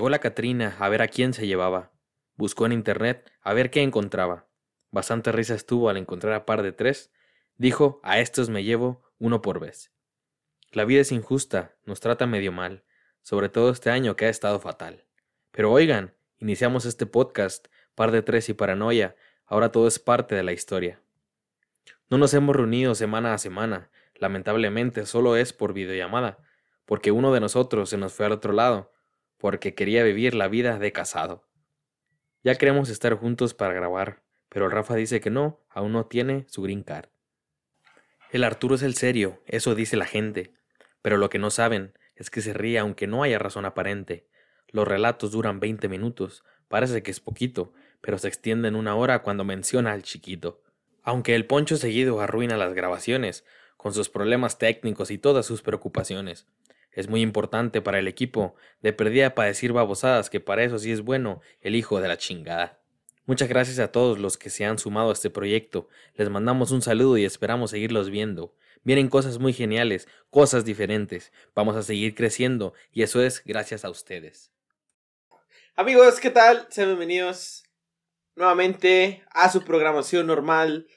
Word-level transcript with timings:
Llegó 0.00 0.08
la 0.08 0.18
Catrina 0.18 0.78
a 0.78 0.88
ver 0.88 1.02
a 1.02 1.08
quién 1.08 1.34
se 1.34 1.46
llevaba. 1.46 1.92
Buscó 2.34 2.64
en 2.64 2.72
internet 2.72 3.30
a 3.42 3.52
ver 3.52 3.70
qué 3.70 3.82
encontraba. 3.82 4.46
Bastante 4.90 5.30
risa 5.30 5.54
estuvo 5.54 5.90
al 5.90 5.98
encontrar 5.98 6.32
a 6.32 6.46
par 6.46 6.62
de 6.62 6.72
tres. 6.72 7.12
Dijo, 7.58 8.00
a 8.02 8.18
estos 8.18 8.48
me 8.48 8.64
llevo 8.64 9.02
uno 9.18 9.42
por 9.42 9.60
vez. 9.60 9.92
La 10.72 10.86
vida 10.86 11.02
es 11.02 11.12
injusta, 11.12 11.76
nos 11.84 12.00
trata 12.00 12.26
medio 12.26 12.50
mal, 12.50 12.82
sobre 13.20 13.50
todo 13.50 13.68
este 13.68 13.90
año 13.90 14.16
que 14.16 14.24
ha 14.24 14.30
estado 14.30 14.58
fatal. 14.58 15.04
Pero 15.50 15.70
oigan, 15.70 16.14
iniciamos 16.38 16.86
este 16.86 17.04
podcast, 17.04 17.66
par 17.94 18.10
de 18.10 18.22
tres 18.22 18.48
y 18.48 18.54
paranoia, 18.54 19.16
ahora 19.44 19.70
todo 19.70 19.86
es 19.86 19.98
parte 19.98 20.34
de 20.34 20.42
la 20.42 20.52
historia. 20.52 21.02
No 22.08 22.16
nos 22.16 22.32
hemos 22.32 22.56
reunido 22.56 22.94
semana 22.94 23.34
a 23.34 23.38
semana, 23.38 23.90
lamentablemente 24.14 25.04
solo 25.04 25.36
es 25.36 25.52
por 25.52 25.74
videollamada, 25.74 26.38
porque 26.86 27.12
uno 27.12 27.34
de 27.34 27.40
nosotros 27.40 27.90
se 27.90 27.98
nos 27.98 28.14
fue 28.14 28.24
al 28.24 28.32
otro 28.32 28.54
lado, 28.54 28.90
porque 29.40 29.74
quería 29.74 30.04
vivir 30.04 30.34
la 30.34 30.48
vida 30.48 30.78
de 30.78 30.92
casado. 30.92 31.48
Ya 32.44 32.54
queremos 32.54 32.88
estar 32.90 33.14
juntos 33.14 33.54
para 33.54 33.74
grabar, 33.74 34.22
pero 34.48 34.68
Rafa 34.68 34.94
dice 34.94 35.20
que 35.20 35.30
no, 35.30 35.60
aún 35.68 35.92
no 35.92 36.06
tiene 36.06 36.44
su 36.48 36.62
green 36.62 36.82
card. 36.82 37.08
El 38.30 38.44
Arturo 38.44 38.76
es 38.76 38.82
el 38.82 38.94
serio, 38.94 39.42
eso 39.46 39.74
dice 39.74 39.96
la 39.96 40.06
gente, 40.06 40.52
pero 41.02 41.16
lo 41.16 41.30
que 41.30 41.38
no 41.38 41.50
saben 41.50 41.94
es 42.14 42.30
que 42.30 42.42
se 42.42 42.52
ríe 42.52 42.78
aunque 42.78 43.06
no 43.06 43.22
haya 43.22 43.38
razón 43.38 43.64
aparente. 43.64 44.28
Los 44.68 44.86
relatos 44.86 45.32
duran 45.32 45.58
20 45.58 45.88
minutos, 45.88 46.44
parece 46.68 47.02
que 47.02 47.10
es 47.10 47.18
poquito, 47.18 47.72
pero 48.00 48.18
se 48.18 48.28
extienden 48.28 48.76
una 48.76 48.94
hora 48.94 49.22
cuando 49.22 49.44
menciona 49.44 49.92
al 49.92 50.02
chiquito. 50.02 50.62
Aunque 51.02 51.34
el 51.34 51.46
poncho 51.46 51.76
seguido 51.76 52.20
arruina 52.20 52.56
las 52.56 52.74
grabaciones, 52.74 53.44
con 53.76 53.94
sus 53.94 54.10
problemas 54.10 54.58
técnicos 54.58 55.10
y 55.10 55.18
todas 55.18 55.46
sus 55.46 55.62
preocupaciones. 55.62 56.46
Es 56.92 57.08
muy 57.08 57.20
importante 57.20 57.80
para 57.80 57.98
el 57.98 58.08
equipo, 58.08 58.54
de 58.80 58.92
perdida 58.92 59.34
para 59.34 59.48
decir 59.48 59.72
babosadas 59.72 60.30
que 60.30 60.40
para 60.40 60.64
eso 60.64 60.78
sí 60.78 60.90
es 60.90 61.02
bueno 61.02 61.40
el 61.60 61.74
hijo 61.74 62.00
de 62.00 62.08
la 62.08 62.16
chingada. 62.16 62.80
Muchas 63.26 63.48
gracias 63.48 63.78
a 63.78 63.92
todos 63.92 64.18
los 64.18 64.36
que 64.36 64.50
se 64.50 64.64
han 64.64 64.78
sumado 64.78 65.10
a 65.10 65.12
este 65.12 65.30
proyecto. 65.30 65.88
Les 66.14 66.28
mandamos 66.28 66.72
un 66.72 66.82
saludo 66.82 67.16
y 67.16 67.24
esperamos 67.24 67.70
seguirlos 67.70 68.10
viendo. 68.10 68.54
Vienen 68.82 69.08
cosas 69.08 69.38
muy 69.38 69.52
geniales, 69.52 70.08
cosas 70.30 70.64
diferentes. 70.64 71.32
Vamos 71.54 71.76
a 71.76 71.82
seguir 71.82 72.14
creciendo 72.14 72.74
y 72.92 73.02
eso 73.02 73.22
es 73.22 73.44
gracias 73.44 73.84
a 73.84 73.90
ustedes. 73.90 74.50
Amigos, 75.76 76.18
¿qué 76.18 76.30
tal? 76.30 76.66
Sean 76.70 76.88
bienvenidos 76.88 77.64
nuevamente 78.34 79.22
a 79.30 79.50
su 79.50 79.62
programación 79.64 80.26
normal 80.26 80.88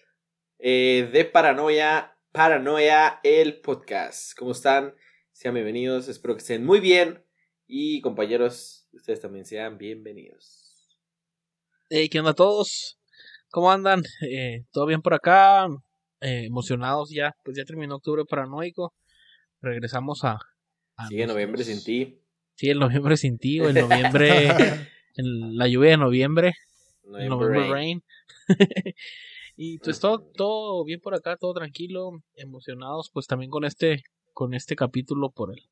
eh, 0.60 1.10
de 1.12 1.26
Paranoia, 1.26 2.18
Paranoia, 2.32 3.20
el 3.24 3.62
podcast. 3.62 4.38
¿Cómo 4.38 4.54
están? 4.54 4.96
Sean 5.34 5.56
bienvenidos, 5.56 6.08
espero 6.08 6.36
que 6.36 6.42
estén 6.42 6.64
muy 6.64 6.80
bien 6.80 7.26
y 7.68 8.02
compañeros, 8.02 8.88
ustedes 8.94 9.20
también 9.20 9.46
sean 9.46 9.80
bienvenidos. 9.80 10.96
Hey, 11.90 12.08
¿qué 12.08 12.20
onda 12.20 12.32
a 12.32 12.36
todos? 12.36 13.00
¿Cómo 13.50 13.72
andan? 13.72 14.04
Eh, 14.22 14.64
¿Todo 14.72 14.86
bien 14.86 15.02
por 15.02 15.16
acá? 15.16 15.68
Eh, 16.22 16.46
emocionados 16.46 17.10
ya, 17.10 17.36
pues 17.44 17.58
ya 17.58 17.66
terminó 17.66 17.96
octubre 17.96 18.24
paranoico. 18.26 18.94
Regresamos 19.60 20.24
a... 20.24 20.38
Sigue 21.10 21.26
noviembre 21.26 21.64
sin 21.64 21.84
ti. 21.84 22.22
Sí, 22.54 22.70
el 22.70 22.80
noviembre 22.80 23.18
sin 23.18 23.40
ti, 23.40 23.60
o 23.60 23.70
el 23.70 23.76
noviembre... 23.76 24.48
en 25.16 25.58
la 25.58 25.68
lluvia 25.68 25.92
de 25.92 25.98
noviembre. 25.98 26.54
Noviembre 27.04 27.70
rain. 27.70 28.04
y 29.56 29.80
pues 29.80 30.00
todo, 30.00 30.20
todo 30.36 30.86
bien 30.86 31.00
por 31.00 31.16
acá, 31.16 31.38
todo 31.38 31.54
tranquilo, 31.54 32.12
emocionados, 32.36 33.10
pues 33.12 33.28
también 33.28 33.50
con 33.50 33.66
este, 33.66 34.04
con 34.34 34.54
este 34.54 34.76
capítulo 34.76 35.32
por 35.32 35.52
el, 35.52 35.70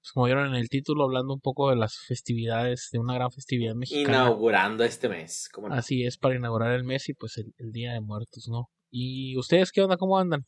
pues 0.00 0.12
como 0.12 0.26
vieron 0.26 0.48
en 0.48 0.54
el 0.54 0.70
título, 0.70 1.04
hablando 1.04 1.34
un 1.34 1.40
poco 1.40 1.68
de 1.68 1.76
las 1.76 1.98
festividades, 1.98 2.88
de 2.90 2.98
una 2.98 3.14
gran 3.14 3.30
festividad 3.30 3.74
mexicana. 3.74 4.24
Inaugurando 4.24 4.82
este 4.82 5.10
mes. 5.10 5.50
Así 5.70 6.04
es, 6.04 6.16
para 6.16 6.36
inaugurar 6.36 6.72
el 6.72 6.84
mes 6.84 7.08
y 7.10 7.14
pues 7.14 7.36
el, 7.36 7.72
Día 7.72 7.92
de 7.92 8.00
Muertos, 8.00 8.48
¿no? 8.50 8.70
¿Y 8.90 9.36
ustedes 9.36 9.70
qué 9.72 9.82
onda? 9.82 9.98
¿Cómo 9.98 10.18
andan? 10.18 10.46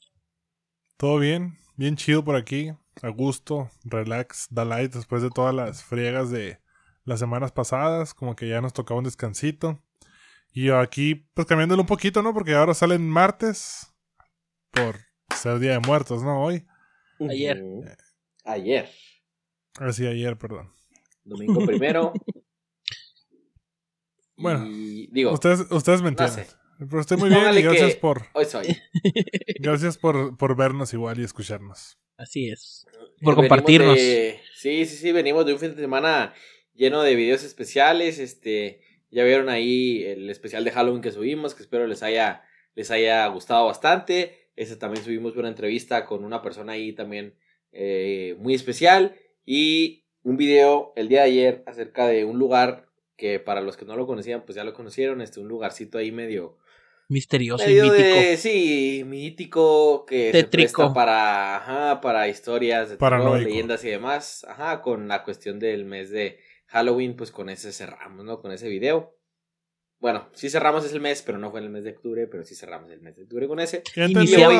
Todo 0.96 1.18
bien, 1.18 1.58
bien 1.76 1.96
chido 1.96 2.24
por 2.24 2.36
aquí, 2.36 2.70
a 3.02 3.08
gusto, 3.08 3.68
relax, 3.84 4.46
da 4.50 4.64
light 4.64 4.94
después 4.94 5.22
de 5.22 5.30
todas 5.30 5.54
las 5.54 5.84
friegas 5.84 6.30
de 6.30 6.58
las 7.04 7.20
semanas 7.20 7.52
pasadas, 7.52 8.14
como 8.14 8.34
que 8.34 8.48
ya 8.48 8.62
nos 8.62 8.72
tocaba 8.72 8.98
un 8.98 9.04
descansito. 9.04 9.82
Y 10.54 10.70
aquí, 10.70 11.26
pues 11.34 11.46
cambiándolo 11.46 11.82
un 11.82 11.88
poquito, 11.88 12.22
¿no? 12.22 12.32
Porque 12.32 12.54
ahora 12.54 12.72
salen 12.72 13.08
martes 13.08 13.92
por 14.70 14.96
ser 15.34 15.58
Día 15.58 15.72
de 15.72 15.80
Muertos, 15.80 16.22
¿no? 16.22 16.42
Hoy. 16.42 16.66
Ayer. 17.30 17.62
Ayer. 18.44 18.88
Ah, 19.78 19.92
sí, 19.92 20.06
ayer, 20.06 20.36
perdón. 20.36 20.72
Domingo 21.24 21.64
primero. 21.64 22.12
bueno, 24.36 24.68
digo, 25.10 25.32
ustedes, 25.32 25.70
ustedes 25.70 26.02
me 26.02 26.08
entienden. 26.08 26.46
Pero 26.78 27.00
estoy 27.00 27.16
muy 27.16 27.28
bien 27.28 27.42
y 27.56 27.62
gracias 27.62 27.94
por. 27.96 28.26
Hoy 28.34 28.44
soy. 28.44 28.76
gracias 29.60 29.98
por, 29.98 30.36
por 30.36 30.56
vernos 30.56 30.92
igual 30.92 31.20
y 31.20 31.24
escucharnos. 31.24 31.98
Así 32.16 32.50
es. 32.50 32.86
Por 33.22 33.36
compartirnos. 33.36 33.98
sí, 33.98 34.34
sí, 34.54 34.86
sí, 34.86 35.12
venimos 35.12 35.46
de 35.46 35.52
un 35.52 35.58
fin 35.58 35.74
de 35.74 35.80
semana 35.80 36.34
lleno 36.74 37.02
de 37.02 37.14
videos 37.14 37.44
especiales. 37.44 38.18
Este, 38.18 38.80
ya 39.10 39.24
vieron 39.24 39.48
ahí 39.48 40.02
el 40.04 40.28
especial 40.28 40.64
de 40.64 40.72
Halloween 40.72 41.02
que 41.02 41.12
subimos, 41.12 41.54
que 41.54 41.62
espero 41.62 41.86
les 41.86 42.02
haya, 42.02 42.42
les 42.74 42.90
haya 42.90 43.26
gustado 43.28 43.66
bastante. 43.66 44.41
Ese 44.56 44.76
también 44.76 45.04
subimos 45.04 45.36
una 45.36 45.48
entrevista 45.48 46.04
con 46.04 46.24
una 46.24 46.42
persona 46.42 46.72
ahí 46.72 46.92
también 46.92 47.34
eh, 47.72 48.36
muy 48.38 48.54
especial. 48.54 49.16
Y 49.44 50.04
un 50.22 50.36
video 50.36 50.92
el 50.96 51.08
día 51.08 51.20
de 51.20 51.26
ayer 51.26 51.62
acerca 51.66 52.06
de 52.06 52.24
un 52.24 52.38
lugar 52.38 52.86
que 53.16 53.38
para 53.40 53.60
los 53.60 53.76
que 53.76 53.84
no 53.84 53.96
lo 53.96 54.06
conocían, 54.06 54.44
pues 54.44 54.56
ya 54.56 54.64
lo 54.64 54.72
conocieron, 54.72 55.20
este, 55.20 55.40
un 55.40 55.48
lugarcito 55.48 55.98
ahí 55.98 56.12
medio... 56.12 56.58
Misterioso 57.08 57.68
y 57.68 57.74
mítico. 57.74 58.36
sí, 58.38 59.02
mítico, 59.04 60.06
que 60.06 60.32
se 60.32 60.44
presta 60.44 60.94
para, 60.94 61.56
ajá, 61.56 62.00
para 62.00 62.26
historias 62.26 62.88
de 62.98 63.44
leyendas 63.44 63.84
y 63.84 63.90
demás. 63.90 64.46
Ajá, 64.48 64.80
con 64.80 65.08
la 65.08 65.22
cuestión 65.22 65.58
del 65.58 65.84
mes 65.84 66.10
de 66.10 66.38
Halloween, 66.68 67.14
pues 67.14 67.30
con 67.30 67.50
ese 67.50 67.70
cerramos, 67.72 68.24
¿no? 68.24 68.40
Con 68.40 68.50
ese 68.50 68.68
video. 68.68 69.14
Bueno, 70.02 70.28
sí 70.34 70.50
cerramos 70.50 70.84
ese 70.84 70.98
mes, 70.98 71.22
pero 71.22 71.38
no 71.38 71.52
fue 71.52 71.60
en 71.60 71.66
el 71.66 71.70
mes 71.70 71.84
de 71.84 71.92
octubre, 71.92 72.26
pero 72.26 72.44
sí 72.44 72.56
cerramos 72.56 72.90
el 72.90 73.00
mes 73.00 73.14
de 73.14 73.22
octubre 73.22 73.46
con 73.46 73.60
ese. 73.60 73.84
Y 73.94 74.34
hoy, 74.34 74.58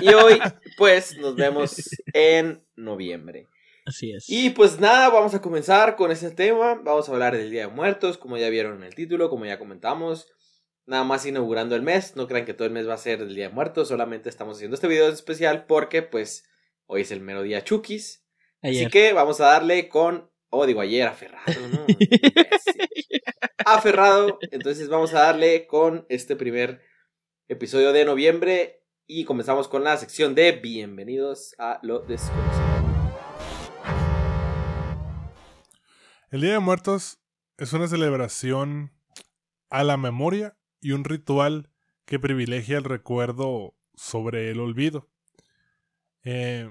y 0.00 0.14
hoy, 0.14 0.40
pues, 0.78 1.18
nos 1.18 1.34
vemos 1.34 1.74
en 2.12 2.64
noviembre. 2.76 3.48
Así 3.84 4.12
es. 4.12 4.26
Y 4.28 4.50
pues 4.50 4.78
nada, 4.78 5.08
vamos 5.08 5.34
a 5.34 5.40
comenzar 5.40 5.96
con 5.96 6.12
este 6.12 6.30
tema. 6.30 6.76
Vamos 6.76 7.08
a 7.08 7.12
hablar 7.12 7.36
del 7.36 7.50
Día 7.50 7.66
de 7.66 7.74
Muertos, 7.74 8.16
como 8.16 8.38
ya 8.38 8.48
vieron 8.48 8.76
en 8.76 8.84
el 8.84 8.94
título, 8.94 9.28
como 9.28 9.44
ya 9.44 9.58
comentamos. 9.58 10.28
Nada 10.86 11.02
más 11.02 11.26
inaugurando 11.26 11.74
el 11.74 11.82
mes. 11.82 12.14
No 12.14 12.28
crean 12.28 12.44
que 12.44 12.54
todo 12.54 12.68
el 12.68 12.74
mes 12.74 12.88
va 12.88 12.94
a 12.94 12.98
ser 12.98 13.22
el 13.22 13.34
Día 13.34 13.48
de 13.48 13.54
Muertos. 13.54 13.88
Solamente 13.88 14.28
estamos 14.28 14.58
haciendo 14.58 14.76
este 14.76 14.86
video 14.86 15.08
especial 15.08 15.66
porque, 15.66 16.02
pues, 16.02 16.44
hoy 16.86 17.00
es 17.00 17.10
el 17.10 17.22
mero 17.22 17.42
día 17.42 17.64
Chukis. 17.64 18.24
Así 18.62 18.86
que 18.86 19.12
vamos 19.14 19.40
a 19.40 19.46
darle 19.46 19.88
con. 19.88 20.30
Oh, 20.56 20.66
digo 20.66 20.80
ayer, 20.80 21.08
aferrado, 21.08 21.68
¿no? 21.72 21.84
aferrado. 23.66 24.38
Entonces 24.52 24.88
vamos 24.88 25.12
a 25.12 25.22
darle 25.22 25.66
con 25.66 26.06
este 26.08 26.36
primer 26.36 26.80
episodio 27.48 27.92
de 27.92 28.04
noviembre. 28.04 28.86
Y 29.04 29.24
comenzamos 29.24 29.66
con 29.66 29.82
la 29.82 29.96
sección 29.96 30.36
de 30.36 30.52
Bienvenidos 30.52 31.56
a 31.58 31.80
lo 31.82 31.98
desconocido. 32.02 33.18
El 36.30 36.42
Día 36.42 36.52
de 36.52 36.58
Muertos 36.60 37.18
es 37.58 37.72
una 37.72 37.88
celebración 37.88 38.92
a 39.70 39.82
la 39.82 39.96
memoria 39.96 40.56
y 40.80 40.92
un 40.92 41.02
ritual 41.02 41.68
que 42.04 42.20
privilegia 42.20 42.78
el 42.78 42.84
recuerdo 42.84 43.74
sobre 43.94 44.52
el 44.52 44.60
olvido. 44.60 45.10
Eh, 46.22 46.70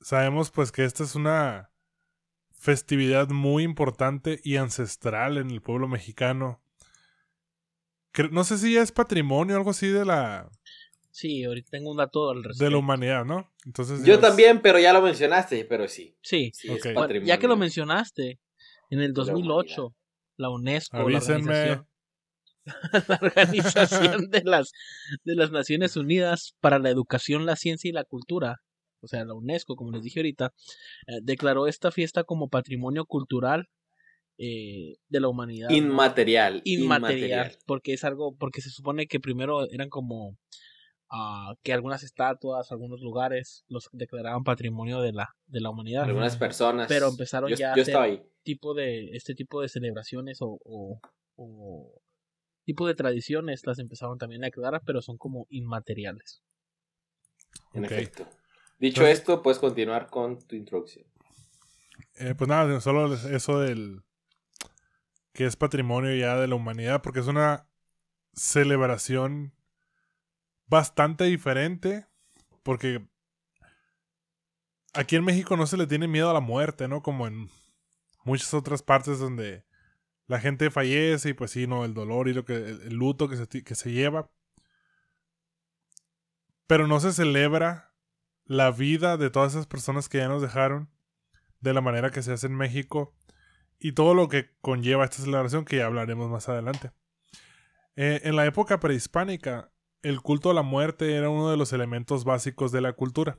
sabemos 0.00 0.52
pues 0.52 0.70
que 0.70 0.84
esta 0.84 1.02
es 1.02 1.16
una 1.16 1.72
festividad 2.58 3.28
muy 3.28 3.62
importante 3.62 4.40
y 4.42 4.56
ancestral 4.56 5.38
en 5.38 5.50
el 5.50 5.62
pueblo 5.62 5.88
mexicano. 5.88 6.60
No 8.30 8.44
sé 8.44 8.58
si 8.58 8.74
ya 8.74 8.82
es 8.82 8.92
patrimonio 8.92 9.54
o 9.54 9.58
algo 9.58 9.70
así 9.70 9.88
de 9.88 10.04
la... 10.04 10.50
Sí, 11.10 11.44
ahorita 11.44 11.70
tengo 11.70 11.90
un 11.90 11.96
dato 11.96 12.30
al 12.30 12.42
respecto. 12.42 12.64
De 12.64 12.70
la 12.70 12.76
humanidad, 12.78 13.24
¿no? 13.24 13.50
Entonces 13.64 14.04
Yo 14.04 14.18
también, 14.18 14.60
pero 14.60 14.78
ya 14.78 14.92
lo 14.92 15.00
mencionaste, 15.00 15.64
pero 15.64 15.88
sí. 15.88 16.14
Sí, 16.22 16.52
ya 17.24 17.38
que 17.38 17.48
lo 17.48 17.56
mencionaste, 17.56 18.38
en 18.90 19.00
el 19.00 19.12
2008, 19.12 19.94
la, 20.36 20.50
UNESCO, 20.50 20.96
la 20.96 21.04
organización, 21.04 21.88
la 23.08 23.18
organización 23.22 24.30
de, 24.30 24.42
las, 24.44 24.72
de 25.24 25.34
las 25.34 25.50
Naciones 25.50 25.96
Unidas 25.96 26.54
para 26.60 26.78
la 26.78 26.90
Educación, 26.90 27.46
la 27.46 27.56
Ciencia 27.56 27.88
y 27.88 27.92
la 27.92 28.04
Cultura, 28.04 28.60
o 29.00 29.08
sea, 29.08 29.24
la 29.24 29.34
UNESCO, 29.34 29.76
como 29.76 29.90
les 29.92 30.02
dije 30.02 30.20
ahorita, 30.20 30.52
eh, 31.06 31.20
declaró 31.22 31.66
esta 31.66 31.90
fiesta 31.90 32.24
como 32.24 32.48
patrimonio 32.48 33.04
cultural 33.06 33.68
eh, 34.38 34.96
de 35.08 35.20
la 35.20 35.28
humanidad. 35.28 35.70
Inmaterial, 35.70 36.60
inmaterial. 36.64 37.52
Porque 37.66 37.94
es 37.94 38.04
algo, 38.04 38.36
porque 38.36 38.60
se 38.60 38.70
supone 38.70 39.06
que 39.06 39.18
primero 39.18 39.70
eran 39.70 39.88
como 39.88 40.36
uh, 41.10 41.54
que 41.62 41.72
algunas 41.72 42.02
estatuas, 42.02 42.70
algunos 42.70 43.00
lugares 43.00 43.64
los 43.68 43.88
declaraban 43.92 44.44
patrimonio 44.44 45.00
de 45.00 45.12
la, 45.12 45.28
de 45.46 45.60
la 45.60 45.70
humanidad. 45.70 46.04
Algunas 46.04 46.36
personas. 46.36 46.88
Pero 46.88 47.08
empezaron 47.08 47.54
ya 47.54 47.72
a 47.72 47.76
tipo 48.42 48.74
de 48.74 49.10
este 49.12 49.34
tipo 49.34 49.60
de 49.60 49.68
celebraciones 49.68 50.38
o, 50.40 50.58
o, 50.64 52.02
tipo 52.64 52.86
de 52.86 52.94
tradiciones 52.94 53.62
las 53.64 53.78
empezaron 53.78 54.18
también 54.18 54.44
a 54.44 54.50
crear, 54.50 54.80
pero 54.84 55.00
son 55.00 55.16
como 55.16 55.46
inmateriales. 55.48 56.42
En 57.72 57.84
efecto. 57.84 58.28
Dicho 58.78 59.06
esto, 59.06 59.42
puedes 59.42 59.58
continuar 59.58 60.08
con 60.08 60.38
tu 60.38 60.54
introducción. 60.54 61.06
Eh, 62.16 62.34
pues 62.36 62.48
nada, 62.48 62.80
solo 62.80 63.14
eso 63.14 63.60
del 63.60 64.02
que 65.32 65.44
es 65.44 65.56
patrimonio 65.56 66.14
ya 66.14 66.36
de 66.36 66.48
la 66.48 66.54
humanidad, 66.54 67.02
porque 67.02 67.20
es 67.20 67.26
una 67.26 67.68
celebración 68.32 69.52
bastante 70.66 71.24
diferente, 71.24 72.06
porque 72.62 73.06
aquí 74.94 75.16
en 75.16 75.24
México 75.24 75.56
no 75.56 75.66
se 75.66 75.76
le 75.76 75.86
tiene 75.86 76.08
miedo 76.08 76.30
a 76.30 76.34
la 76.34 76.40
muerte, 76.40 76.88
¿no? 76.88 77.02
Como 77.02 77.26
en 77.26 77.50
muchas 78.24 78.54
otras 78.54 78.82
partes 78.82 79.18
donde 79.18 79.64
la 80.26 80.40
gente 80.40 80.70
fallece 80.70 81.30
y 81.30 81.34
pues 81.34 81.50
sí, 81.50 81.66
¿no? 81.66 81.84
El 81.84 81.94
dolor 81.94 82.28
y 82.28 82.34
lo 82.34 82.44
que, 82.44 82.54
el, 82.54 82.94
luto 82.94 83.28
que 83.28 83.36
se, 83.36 83.46
que 83.46 83.74
se 83.74 83.92
lleva. 83.92 84.30
Pero 86.66 86.86
no 86.86 86.98
se 86.98 87.12
celebra 87.12 87.94
la 88.46 88.70
vida 88.70 89.16
de 89.16 89.30
todas 89.30 89.52
esas 89.52 89.66
personas 89.66 90.08
que 90.08 90.18
ya 90.18 90.28
nos 90.28 90.42
dejaron 90.42 90.88
de 91.60 91.74
la 91.74 91.80
manera 91.80 92.10
que 92.10 92.22
se 92.22 92.32
hace 92.32 92.46
en 92.46 92.54
México 92.54 93.14
y 93.78 93.92
todo 93.92 94.14
lo 94.14 94.28
que 94.28 94.50
conlleva 94.60 95.04
esta 95.04 95.22
celebración 95.22 95.64
que 95.64 95.78
ya 95.78 95.86
hablaremos 95.86 96.30
más 96.30 96.48
adelante. 96.48 96.92
Eh, 97.96 98.20
en 98.24 98.36
la 98.36 98.46
época 98.46 98.80
prehispánica, 98.80 99.70
el 100.02 100.20
culto 100.20 100.50
a 100.50 100.54
la 100.54 100.62
muerte 100.62 101.14
era 101.14 101.28
uno 101.28 101.50
de 101.50 101.56
los 101.56 101.72
elementos 101.72 102.24
básicos 102.24 102.72
de 102.72 102.80
la 102.80 102.92
cultura. 102.92 103.38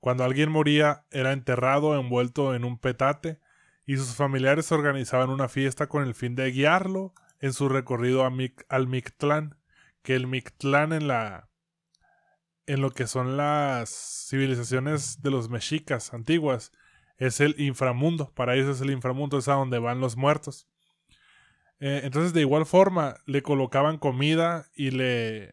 Cuando 0.00 0.24
alguien 0.24 0.50
moría, 0.50 1.04
era 1.10 1.32
enterrado 1.32 1.98
envuelto 1.98 2.54
en 2.54 2.64
un 2.64 2.78
petate 2.78 3.40
y 3.86 3.96
sus 3.96 4.14
familiares 4.14 4.70
organizaban 4.72 5.30
una 5.30 5.48
fiesta 5.48 5.88
con 5.88 6.04
el 6.04 6.14
fin 6.14 6.34
de 6.34 6.50
guiarlo 6.50 7.14
en 7.40 7.52
su 7.52 7.68
recorrido 7.68 8.24
al 8.24 8.88
Mictlán, 8.88 9.56
que 10.02 10.14
el 10.14 10.26
Mictlán 10.26 10.92
en 10.92 11.08
la 11.08 11.47
en 12.68 12.80
lo 12.80 12.90
que 12.90 13.06
son 13.06 13.36
las 13.36 14.26
civilizaciones 14.28 15.22
de 15.22 15.30
los 15.30 15.48
mexicas 15.48 16.14
antiguas 16.14 16.72
es 17.16 17.40
el 17.40 17.58
inframundo, 17.58 18.32
para 18.34 18.54
ellos 18.54 18.76
es 18.76 18.80
el 18.80 18.90
inframundo, 18.90 19.38
es 19.38 19.48
a 19.48 19.54
donde 19.54 19.78
van 19.78 20.00
los 20.00 20.16
muertos. 20.16 20.68
Eh, 21.80 22.02
entonces 22.04 22.32
de 22.32 22.40
igual 22.40 22.66
forma 22.66 23.16
le 23.26 23.42
colocaban 23.42 23.98
comida 23.98 24.66
y 24.74 24.90
le 24.90 25.52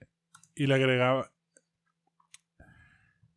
y 0.56 0.67
le 0.67 0.73
agregaba 0.75 1.31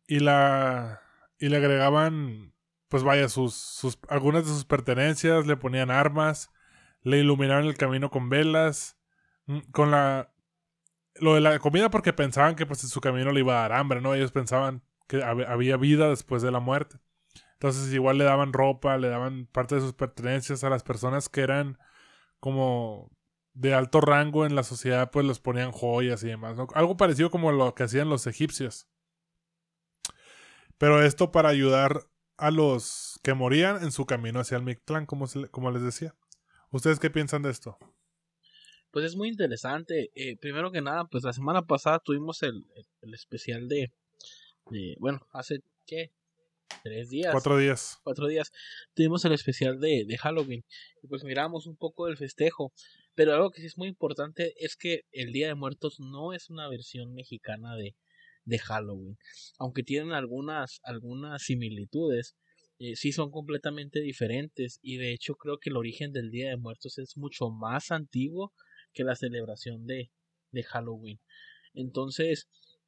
y 0.07 0.19
la 0.19 1.01
y 1.37 1.49
le 1.49 1.57
agregaban 1.57 2.49
pues 2.89 3.03
vaya, 3.03 3.29
sus, 3.29 3.53
sus, 3.53 3.99
algunas 4.09 4.45
de 4.45 4.51
sus 4.51 4.65
pertenencias, 4.65 5.45
le 5.45 5.55
ponían 5.55 5.91
armas, 5.91 6.51
le 7.03 7.19
iluminaron 7.19 7.67
el 7.67 7.77
camino 7.77 8.09
con 8.09 8.29
velas, 8.29 8.97
mm, 9.45 9.59
con 9.71 9.91
la... 9.91 10.33
Lo 11.21 11.35
de 11.35 11.41
la 11.41 11.59
comida 11.59 11.89
porque 11.89 12.13
pensaban 12.13 12.55
que 12.55 12.65
pues 12.65 12.79
su 12.79 13.01
camino 13.01 13.31
le 13.31 13.41
iba 13.41 13.57
a 13.57 13.61
dar 13.61 13.73
hambre, 13.73 14.01
¿no? 14.01 14.13
Ellos 14.13 14.31
pensaban 14.31 14.83
que 15.07 15.23
había 15.23 15.77
vida 15.77 16.09
después 16.09 16.41
de 16.41 16.51
la 16.51 16.59
muerte. 16.59 16.97
Entonces 17.53 17.91
igual 17.93 18.17
le 18.17 18.23
daban 18.23 18.53
ropa, 18.53 18.97
le 18.97 19.09
daban 19.09 19.47
parte 19.47 19.75
de 19.75 19.81
sus 19.81 19.93
pertenencias 19.93 20.63
a 20.63 20.69
las 20.69 20.83
personas 20.83 21.27
que 21.27 21.41
eran 21.41 21.77
como 22.39 23.11
de 23.53 23.73
alto 23.73 23.99
rango 23.99 24.45
en 24.45 24.55
la 24.55 24.63
sociedad, 24.63 25.11
pues 25.11 25.25
les 25.25 25.39
ponían 25.39 25.71
joyas 25.71 26.23
y 26.23 26.27
demás, 26.27 26.55
¿no? 26.55 26.67
Algo 26.73 26.95
parecido 26.95 27.29
como 27.29 27.51
lo 27.51 27.75
que 27.75 27.83
hacían 27.83 28.09
los 28.09 28.27
egipcios. 28.27 28.87
Pero 30.77 31.03
esto 31.03 31.31
para 31.33 31.49
ayudar 31.49 32.07
a 32.37 32.51
los 32.51 33.19
que 33.21 33.33
morían 33.33 33.83
en 33.83 33.91
su 33.91 34.05
camino 34.05 34.39
hacia 34.39 34.55
el 34.55 34.63
Mictlán, 34.63 35.05
como, 35.05 35.25
como 35.51 35.71
les 35.71 35.81
decía. 35.81 36.15
¿Ustedes 36.71 36.99
qué 36.99 37.09
piensan 37.09 37.41
de 37.41 37.49
esto? 37.49 37.77
Pues 38.91 39.05
es 39.05 39.15
muy 39.15 39.29
interesante. 39.29 40.11
Eh, 40.15 40.37
primero 40.37 40.71
que 40.71 40.81
nada, 40.81 41.05
pues 41.05 41.23
la 41.23 41.33
semana 41.33 41.65
pasada 41.65 41.99
tuvimos 41.99 42.41
el, 42.43 42.65
el, 43.01 43.13
especial 43.13 43.67
de, 43.67 43.91
Bueno, 44.99 45.19
hace. 45.31 45.61
¿Qué? 45.85 46.11
Tres 46.83 47.09
días. 47.09 47.31
Cuatro 47.31 47.57
días. 47.57 47.99
Cuatro 48.03 48.27
días. 48.27 48.51
Tuvimos 48.93 49.25
el 49.25 49.33
especial 49.33 49.79
de, 49.79 50.05
de 50.07 50.17
Halloween. 50.17 50.63
Y 51.03 51.07
pues 51.07 51.23
miramos 51.23 51.65
un 51.67 51.75
poco 51.75 52.05
del 52.05 52.17
festejo. 52.17 52.73
Pero 53.15 53.33
algo 53.33 53.51
que 53.51 53.61
sí 53.61 53.67
es 53.67 53.77
muy 53.77 53.89
importante 53.89 54.53
es 54.57 54.75
que 54.75 55.01
el 55.11 55.33
Día 55.33 55.47
de 55.47 55.55
Muertos 55.55 55.99
no 55.99 56.33
es 56.33 56.49
una 56.49 56.69
versión 56.69 57.13
mexicana 57.13 57.75
de, 57.75 57.95
de 58.45 58.59
Halloween. 58.59 59.17
Aunque 59.57 59.83
tienen 59.83 60.13
algunas, 60.13 60.79
algunas 60.83 61.43
similitudes, 61.43 62.35
eh, 62.79 62.95
sí 62.95 63.11
son 63.11 63.29
completamente 63.29 63.99
diferentes 63.99 64.79
y 64.81 64.97
de 64.97 65.11
hecho 65.11 65.35
creo 65.35 65.57
que 65.59 65.69
el 65.69 65.77
origen 65.77 66.13
del 66.13 66.31
Día 66.31 66.49
de 66.49 66.57
Muertos 66.57 66.97
es 66.97 67.17
mucho 67.17 67.49
más 67.49 67.91
antiguo 67.91 68.53
que 68.93 69.03
la 69.03 69.15
celebración 69.15 69.85
de, 69.85 70.11
de 70.51 70.63
Halloween. 70.63 71.19
Entonces, 71.73 72.47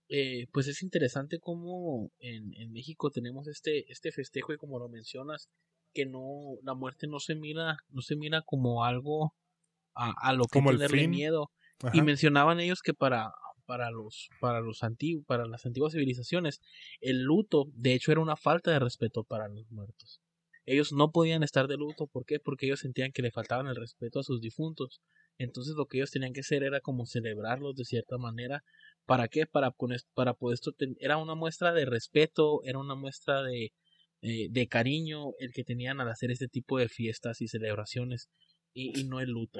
eh, 0.10 0.48
pues 0.52 0.68
es 0.68 0.84
interesante 0.84 1.40
cómo 1.40 2.12
en, 2.20 2.54
en, 2.56 2.72
México 2.72 3.12
tenemos 3.12 3.48
este, 3.48 3.92
este 3.92 4.12
festejo 4.12 4.54
y 4.54 4.58
como 4.58 4.80
lo 4.80 4.90
mencionas, 4.90 5.50
que 5.94 6.06
no, 6.06 6.58
la 6.64 6.74
muerte 6.74 7.08
no 7.08 7.20
se 7.20 7.36
mira, 7.36 7.78
no 7.90 8.02
se 8.02 8.16
mira 8.16 8.42
como 8.42 8.84
algo 8.84 9.34
a, 9.94 10.14
a 10.30 10.34
lo 10.34 10.44
que 10.46 10.60
como 10.60 10.72
tenerle 10.72 11.08
miedo. 11.08 11.52
Y 11.94 12.04
mencionaban 12.04 12.60
ellos 12.60 12.82
que 12.84 12.94
para, 12.94 13.32
para 13.66 13.90
los 13.90 14.30
para 14.40 14.60
los 14.60 14.84
antiguos 14.84 15.26
para 15.26 15.46
las 15.46 15.66
antiguas 15.66 15.94
civilizaciones 15.94 16.60
el 17.00 17.24
luto 17.24 17.68
de 17.74 17.94
hecho 17.94 18.12
era 18.12 18.20
una 18.20 18.36
falta 18.36 18.70
de 18.70 18.80
respeto 18.80 19.24
para 19.24 19.48
los 19.48 19.72
muertos 19.72 20.22
ellos 20.66 20.92
no 20.92 21.12
podían 21.12 21.42
estar 21.42 21.68
de 21.68 21.78
luto 21.78 22.08
¿por 22.08 22.26
qué? 22.26 22.40
porque 22.40 22.66
ellos 22.66 22.82
sentían 22.82 23.14
que 23.14 23.22
le 23.22 23.32
faltaban 23.32 23.68
el 23.68 23.78
respeto 23.78 24.20
a 24.20 24.24
sus 24.24 24.42
difuntos 24.42 25.02
entonces 25.38 25.76
lo 25.76 25.86
que 25.86 25.98
ellos 25.98 26.12
tenían 26.12 26.34
que 26.34 26.42
hacer 26.42 26.64
era 26.64 26.82
como 26.82 27.06
celebrarlos 27.06 27.76
de 27.76 27.86
cierta 27.86 28.18
manera 28.18 28.64
para 29.06 29.28
qué 29.28 29.46
para 29.46 29.74
para 30.14 30.34
poder 30.34 30.56
esto 30.56 30.74
era 31.00 31.18
una 31.18 31.36
muestra 31.36 31.74
de 31.74 31.86
respeto 31.86 32.62
era 32.64 32.80
una 32.80 32.96
muestra 32.96 33.42
de 33.44 33.72
eh, 34.22 34.48
de 34.52 34.68
cariño 34.68 35.34
el 35.40 35.52
que 35.52 35.64
tenían 35.64 36.00
al 36.00 36.10
hacer 36.10 36.32
este 36.32 36.48
tipo 36.48 36.78
de 36.78 36.90
fiestas 36.90 37.42
y 37.42 37.48
celebraciones 37.48 38.30
y, 38.74 39.04
no 39.06 39.20
el 39.20 39.32
luto 39.32 39.60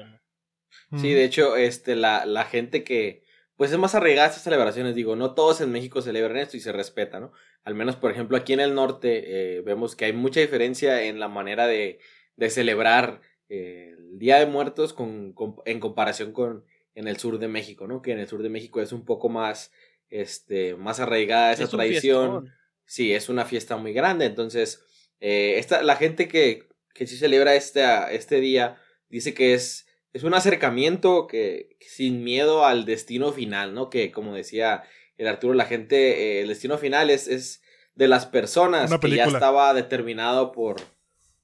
sí 0.96 1.12
de 1.12 1.24
hecho 1.24 1.56
este 1.56 1.96
la, 1.96 2.24
la 2.26 2.44
gente 2.44 2.84
que 2.84 3.24
pues 3.62 3.70
es 3.70 3.78
más 3.78 3.94
arraigada 3.94 4.26
estas 4.26 4.42
celebraciones. 4.42 4.96
Digo, 4.96 5.14
no 5.14 5.34
todos 5.34 5.60
en 5.60 5.70
México 5.70 6.02
celebran 6.02 6.36
esto 6.38 6.56
y 6.56 6.60
se 6.60 6.72
respeta, 6.72 7.20
¿no? 7.20 7.32
Al 7.62 7.76
menos, 7.76 7.94
por 7.94 8.10
ejemplo, 8.10 8.36
aquí 8.36 8.52
en 8.52 8.58
el 8.58 8.74
norte 8.74 9.58
eh, 9.58 9.60
vemos 9.60 9.94
que 9.94 10.06
hay 10.06 10.12
mucha 10.12 10.40
diferencia 10.40 11.04
en 11.04 11.20
la 11.20 11.28
manera 11.28 11.68
de, 11.68 12.00
de 12.36 12.50
celebrar 12.50 13.20
el 13.52 14.18
Día 14.18 14.38
de 14.38 14.46
Muertos 14.46 14.92
con, 14.92 15.34
en 15.64 15.80
comparación 15.80 16.32
con 16.32 16.64
en 16.94 17.08
el 17.08 17.16
sur 17.16 17.38
de 17.38 17.48
México, 17.48 17.86
¿no? 17.86 18.02
Que 18.02 18.12
en 18.12 18.18
el 18.18 18.28
sur 18.28 18.42
de 18.42 18.50
México 18.50 18.80
es 18.80 18.92
un 18.92 19.04
poco 19.04 19.28
más, 19.28 19.72
este, 20.10 20.74
más 20.76 21.00
arraigada 21.00 21.52
esa 21.52 21.68
tradición. 21.68 22.52
Sí, 22.84 23.14
es 23.14 23.28
una 23.28 23.46
fiesta 23.46 23.76
muy 23.76 23.92
grande. 23.92 24.26
Entonces, 24.26 24.84
eh, 25.20 25.54
esta, 25.56 25.82
la 25.82 25.96
gente 25.96 26.28
que, 26.28 26.68
que 26.94 27.06
sí 27.06 27.16
celebra 27.16 27.54
este, 27.54 27.82
este 28.14 28.40
día 28.40 28.76
dice 29.08 29.32
que 29.32 29.54
es 29.54 29.86
es 30.12 30.24
un 30.24 30.34
acercamiento 30.34 31.26
que 31.26 31.76
sin 31.80 32.22
miedo 32.22 32.66
al 32.66 32.84
destino 32.84 33.32
final, 33.32 33.74
¿no? 33.74 33.88
Que 33.88 34.12
como 34.12 34.34
decía 34.34 34.82
el 35.16 35.26
Arturo, 35.26 35.54
la 35.54 35.64
gente, 35.64 35.96
eh, 36.38 36.40
el 36.42 36.48
destino 36.48 36.78
final 36.78 37.10
es, 37.10 37.28
es 37.28 37.62
de 37.94 38.08
las 38.08 38.26
personas 38.26 38.90
que 38.98 39.10
ya 39.10 39.24
estaba 39.24 39.72
determinado 39.74 40.52
por, 40.52 40.76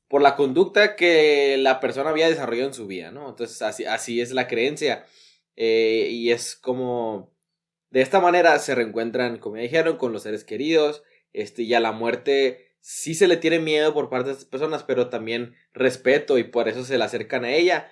por 0.09 0.23
la 0.23 0.37
conducta 0.37 0.97
que 0.97 1.57
la 1.59 1.81
persona 1.81 2.11
había 2.11 2.29
desarrollado 2.29 2.69
en 2.69 2.75
su 2.75 2.87
vida, 2.87 3.11
¿no? 3.11 3.29
Entonces 3.29 3.61
así, 3.63 3.85
así 3.85 4.21
es 4.21 4.33
la 4.33 4.49
creencia. 4.49 5.07
Eh, 5.57 6.09
y 6.11 6.31
es 6.31 6.57
como, 6.57 7.33
de 7.91 8.01
esta 8.03 8.21
manera 8.21 8.59
se 8.59 8.75
reencuentran, 8.75 9.39
como 9.39 9.57
ya 9.57 9.63
dijeron, 9.63 9.97
con 9.99 10.13
los 10.13 10.23
seres 10.23 10.45
queridos, 10.45 11.03
este, 11.33 11.63
y 11.63 11.75
a 11.75 11.81
la 11.81 11.93
muerte 11.93 12.75
sí 12.81 13.15
se 13.15 13.29
le 13.29 13.37
tiene 13.37 13.59
miedo 13.59 13.93
por 13.93 14.09
parte 14.09 14.29
de 14.29 14.33
estas 14.33 14.49
personas, 14.49 14.83
pero 14.85 15.09
también 15.11 15.55
respeto 15.73 16.39
y 16.39 16.45
por 16.45 16.69
eso 16.69 16.85
se 16.85 16.97
le 16.97 17.05
acercan 17.05 17.45
a 17.45 17.53
ella 17.53 17.91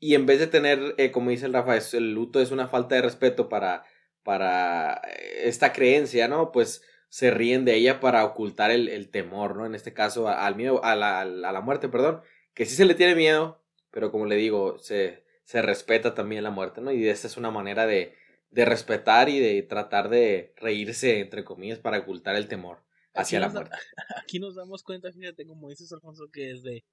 y 0.00 0.14
en 0.14 0.26
vez 0.26 0.38
de 0.38 0.46
tener, 0.46 0.94
eh, 0.98 1.10
como 1.10 1.30
dice 1.30 1.46
el 1.46 1.52
Rafa, 1.52 1.76
el 1.76 2.12
luto 2.14 2.40
es 2.40 2.50
una 2.50 2.68
falta 2.68 2.94
de 2.94 3.02
respeto 3.02 3.48
para, 3.48 3.84
para 4.22 5.00
eh, 5.08 5.42
esta 5.44 5.72
creencia, 5.72 6.28
¿no? 6.28 6.52
Pues 6.52 6.82
se 7.08 7.30
ríen 7.30 7.64
de 7.64 7.74
ella 7.76 8.00
para 8.00 8.24
ocultar 8.24 8.70
el, 8.70 9.08
temor, 9.10 9.56
¿no? 9.56 9.66
En 9.66 9.74
este 9.74 9.92
caso, 9.92 10.28
al 10.28 10.56
miedo, 10.56 10.84
a 10.84 10.94
la, 10.96 11.20
a 11.20 11.24
la, 11.24 11.60
muerte, 11.60 11.88
perdón, 11.88 12.20
que 12.54 12.66
sí 12.66 12.74
se 12.74 12.84
le 12.84 12.94
tiene 12.94 13.14
miedo, 13.14 13.62
pero 13.90 14.10
como 14.10 14.26
le 14.26 14.36
digo, 14.36 14.78
se, 14.78 15.24
se 15.44 15.62
respeta 15.62 16.14
también 16.14 16.44
la 16.44 16.50
muerte, 16.50 16.80
¿no? 16.80 16.92
Y 16.92 17.08
esta 17.08 17.26
es 17.26 17.36
una 17.36 17.50
manera 17.50 17.86
de, 17.86 18.14
de 18.50 18.64
respetar 18.64 19.28
y 19.28 19.38
de 19.38 19.62
tratar 19.62 20.10
de 20.10 20.52
reírse, 20.56 21.20
entre 21.20 21.44
comillas, 21.44 21.78
para 21.78 21.98
ocultar 21.98 22.36
el 22.36 22.48
temor 22.48 22.82
hacia 23.14 23.40
la 23.40 23.48
muerte. 23.48 23.76
aquí 24.22 24.38
nos 24.38 24.54
damos 24.54 24.82
cuenta, 24.82 25.10
fíjate, 25.12 25.46
como 25.46 25.70
dices 25.70 25.92
Alfonso, 25.92 26.28
que 26.30 26.48
desde 26.48 26.84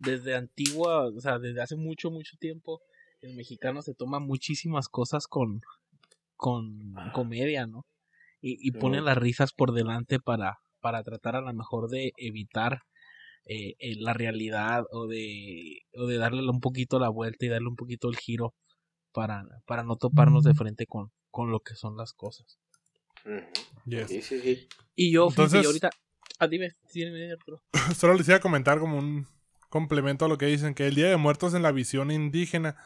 desde 0.00 0.34
antigua, 0.34 1.06
o 1.06 1.20
sea, 1.20 1.38
desde 1.38 1.60
hace 1.60 1.76
mucho, 1.76 2.10
mucho 2.10 2.36
tiempo, 2.38 2.82
el 3.20 3.34
mexicano 3.34 3.82
se 3.82 3.94
toma 3.94 4.18
muchísimas 4.18 4.88
cosas 4.88 5.26
con, 5.26 5.60
con 6.36 6.94
comedia, 7.12 7.66
¿no? 7.66 7.84
Y, 8.40 8.56
y 8.66 8.72
pone 8.72 9.00
las 9.00 9.18
risas 9.18 9.52
por 9.52 9.72
delante 9.72 10.18
para, 10.18 10.58
para 10.80 11.02
tratar 11.02 11.36
a 11.36 11.40
lo 11.40 11.52
mejor 11.52 11.88
de 11.90 12.12
evitar 12.16 12.80
eh, 13.44 13.74
eh, 13.78 13.96
la 13.98 14.12
realidad 14.12 14.84
o 14.90 15.06
de, 15.06 15.80
o 15.94 16.06
de 16.06 16.18
darle 16.18 16.48
un 16.48 16.60
poquito 16.60 16.98
la 16.98 17.08
vuelta 17.08 17.46
y 17.46 17.48
darle 17.48 17.68
un 17.68 17.76
poquito 17.76 18.08
el 18.08 18.16
giro 18.16 18.54
para, 19.12 19.44
para 19.66 19.82
no 19.82 19.96
toparnos 19.96 20.44
de 20.44 20.54
frente 20.54 20.86
con, 20.86 21.10
con 21.30 21.50
lo 21.50 21.60
que 21.60 21.74
son 21.74 21.96
las 21.96 22.12
cosas. 22.12 22.58
Sí, 24.06 24.22
sí, 24.22 24.40
sí. 24.40 24.68
Y 24.94 25.12
yo, 25.12 25.28
Entonces, 25.28 25.66
ahorita... 25.66 25.90
Ah, 26.38 26.46
dime, 26.46 26.70
Solo 27.94 28.14
les 28.14 28.28
iba 28.28 28.36
a 28.36 28.40
comentar 28.40 28.78
como 28.78 28.98
un 28.98 29.26
complemento 29.68 30.24
a 30.24 30.28
lo 30.28 30.38
que 30.38 30.46
dicen, 30.46 30.74
que 30.74 30.86
el 30.86 30.94
Día 30.94 31.08
de 31.08 31.16
Muertos 31.16 31.54
en 31.54 31.62
la 31.62 31.72
visión 31.72 32.10
indígena 32.10 32.76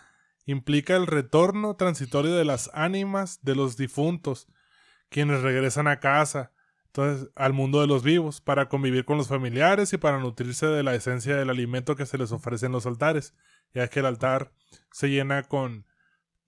implica 0.45 0.97
el 0.97 1.07
retorno 1.07 1.77
transitorio 1.77 2.35
de 2.35 2.45
las 2.45 2.71
ánimas 2.75 3.43
de 3.43 3.55
los 3.55 3.77
difuntos, 3.77 4.49
quienes 5.15 5.43
regresan 5.43 5.87
a 5.87 6.01
casa, 6.01 6.51
entonces, 6.87 7.31
al 7.37 7.53
mundo 7.53 7.81
de 7.81 7.87
los 7.87 8.03
vivos, 8.03 8.41
para 8.41 8.69
convivir 8.69 9.05
con 9.05 9.17
los 9.17 9.29
familiares 9.29 9.93
y 9.93 9.97
para 9.97 10.19
nutrirse 10.19 10.67
de 10.67 10.83
la 10.83 10.93
esencia 10.97 11.37
del 11.37 11.51
alimento 11.51 11.95
que 11.95 12.05
se 12.05 12.19
les 12.19 12.33
ofrece 12.33 12.67
en 12.67 12.73
los 12.73 12.85
altares, 12.85 13.33
ya 13.73 13.87
que 13.87 14.01
el 14.01 14.07
altar 14.07 14.51
se 14.91 15.09
llena 15.11 15.45
con 15.45 15.87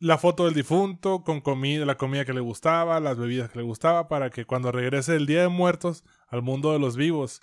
la 0.00 0.18
foto 0.18 0.46
del 0.46 0.54
difunto, 0.54 1.23
con 1.23 1.40
comida, 1.40 1.87
la 1.87 1.96
comida 1.96 2.25
que 2.25 2.32
le 2.32 2.40
gustaba, 2.40 2.99
las 2.99 3.16
bebidas 3.16 3.50
que 3.50 3.61
le 3.61 3.64
gustaba, 3.64 4.08
para 4.08 4.30
que 4.30 4.46
cuando 4.46 4.73
regrese 4.73 5.14
el 5.14 5.26
Día 5.26 5.42
de 5.42 5.49
Muertos 5.49 6.02
al 6.26 6.42
mundo 6.42 6.73
de 6.73 6.80
los 6.80 6.96
vivos, 6.96 7.42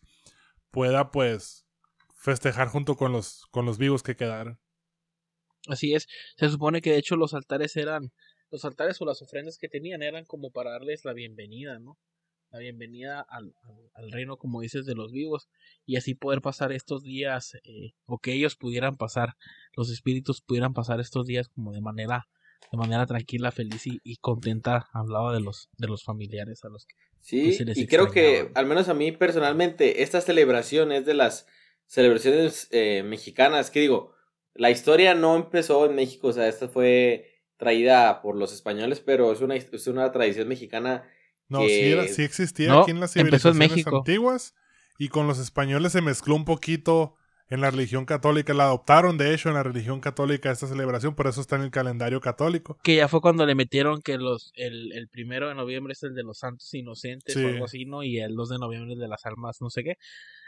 pueda 0.71 1.09
pues 1.09 1.65
festejar 2.17 2.67
junto 2.67 2.97
con 2.97 3.13
los, 3.13 3.45
con 3.51 3.65
los 3.65 3.77
vivos 3.77 4.03
que 4.03 4.17
quedaron. 4.17 4.59
Así 5.69 5.93
es, 5.93 6.05
se 6.35 6.49
supone 6.49 6.81
que 6.81 6.91
de 6.91 6.97
hecho 6.97 7.15
los 7.15 7.33
altares 7.33 7.77
eran, 7.77 8.11
los 8.53 8.65
altares 8.65 9.01
o 9.01 9.05
las 9.05 9.19
ofrendas 9.23 9.57
que 9.57 9.67
tenían 9.67 10.03
eran 10.03 10.25
como 10.25 10.51
para 10.51 10.71
darles 10.73 11.03
la 11.05 11.13
bienvenida, 11.13 11.79
¿no? 11.79 11.97
La 12.51 12.59
bienvenida 12.59 13.19
al, 13.19 13.55
al, 13.95 14.11
reino, 14.11 14.37
como 14.37 14.61
dices, 14.61 14.85
de 14.85 14.93
los 14.93 15.11
vivos, 15.11 15.49
y 15.87 15.95
así 15.95 16.13
poder 16.13 16.39
pasar 16.39 16.71
estos 16.71 17.01
días, 17.01 17.55
eh, 17.63 17.93
o 18.05 18.19
que 18.19 18.31
ellos 18.31 18.55
pudieran 18.55 18.95
pasar, 18.95 19.33
los 19.75 19.89
espíritus 19.89 20.41
pudieran 20.41 20.75
pasar 20.75 20.99
estos 20.99 21.25
días 21.25 21.49
como 21.49 21.73
de 21.73 21.81
manera 21.81 22.27
de 22.71 22.77
manera 22.77 23.05
tranquila, 23.07 23.51
feliz 23.51 23.83
y, 23.85 24.17
contenta 24.17 24.87
hablaba 24.93 25.33
de 25.33 25.41
los, 25.41 25.69
de 25.77 25.87
los 25.87 26.03
familiares 26.03 26.63
a 26.63 26.69
los 26.69 26.85
que 26.85 26.95
Sí, 27.19 27.55
pues, 27.57 27.77
y 27.77 27.87
creo 27.87 28.11
que, 28.11 28.51
al 28.53 28.65
menos 28.65 28.87
a 28.87 28.93
mí 28.93 29.11
personalmente, 29.11 30.03
esta 30.03 30.21
celebración 30.21 30.91
es 30.91 31.05
de 31.05 31.13
las 31.13 31.47
celebraciones 31.87 32.67
eh, 32.71 33.01
mexicanas, 33.03 33.71
que 33.71 33.79
digo, 33.79 34.13
la 34.53 34.69
historia 34.69 35.15
no 35.15 35.35
empezó 35.35 35.85
en 35.85 35.95
México, 35.95 36.27
o 36.27 36.33
sea, 36.33 36.47
esta 36.47 36.67
fue 36.67 37.32
traída 37.63 38.21
por 38.21 38.35
los 38.35 38.53
españoles, 38.53 38.99
pero 38.99 39.31
es 39.31 39.41
una, 39.41 39.55
es 39.55 39.87
una 39.87 40.11
tradición 40.11 40.47
mexicana. 40.47 41.09
No, 41.47 41.61
sí, 41.61 41.95
sí, 42.09 42.23
existía 42.23 42.81
aquí 42.81 42.91
en 42.91 42.99
las 42.99 43.13
civilizaciones 43.13 43.87
antiguas 43.87 44.55
y 44.97 45.07
con 45.07 45.27
los 45.27 45.39
españoles 45.39 45.93
se 45.93 46.01
mezcló 46.01 46.35
un 46.35 46.45
poquito 46.45 47.15
en 47.49 47.61
la 47.61 47.71
religión 47.71 48.05
católica. 48.05 48.53
La 48.53 48.65
adoptaron, 48.65 49.17
de 49.17 49.33
hecho, 49.33 49.49
en 49.49 49.55
la 49.55 49.63
religión 49.63 49.99
católica 49.99 50.51
esta 50.51 50.67
celebración, 50.67 51.15
por 51.15 51.27
eso 51.27 51.41
está 51.41 51.55
en 51.55 51.63
el 51.63 51.71
calendario 51.71 52.19
católico. 52.19 52.77
Que 52.83 52.95
ya 52.97 53.07
fue 53.07 53.21
cuando 53.21 53.45
le 53.45 53.55
metieron 53.55 54.01
que 54.01 54.17
los 54.17 54.51
el, 54.55 54.91
el 54.93 55.07
primero 55.07 55.47
de 55.47 55.55
noviembre 55.55 55.93
es 55.93 56.03
el 56.03 56.13
de 56.15 56.23
los 56.23 56.39
santos 56.39 56.73
inocentes 56.73 57.35
o 57.37 57.47
algo 57.47 57.65
así, 57.65 57.85
¿no? 57.85 58.03
Y 58.03 58.19
el 58.19 58.35
2 58.35 58.49
de 58.49 58.57
noviembre 58.59 58.93
es 58.93 58.99
de 58.99 59.07
las 59.07 59.25
almas, 59.25 59.61
no 59.61 59.69
sé 59.69 59.83
qué. 59.83 59.97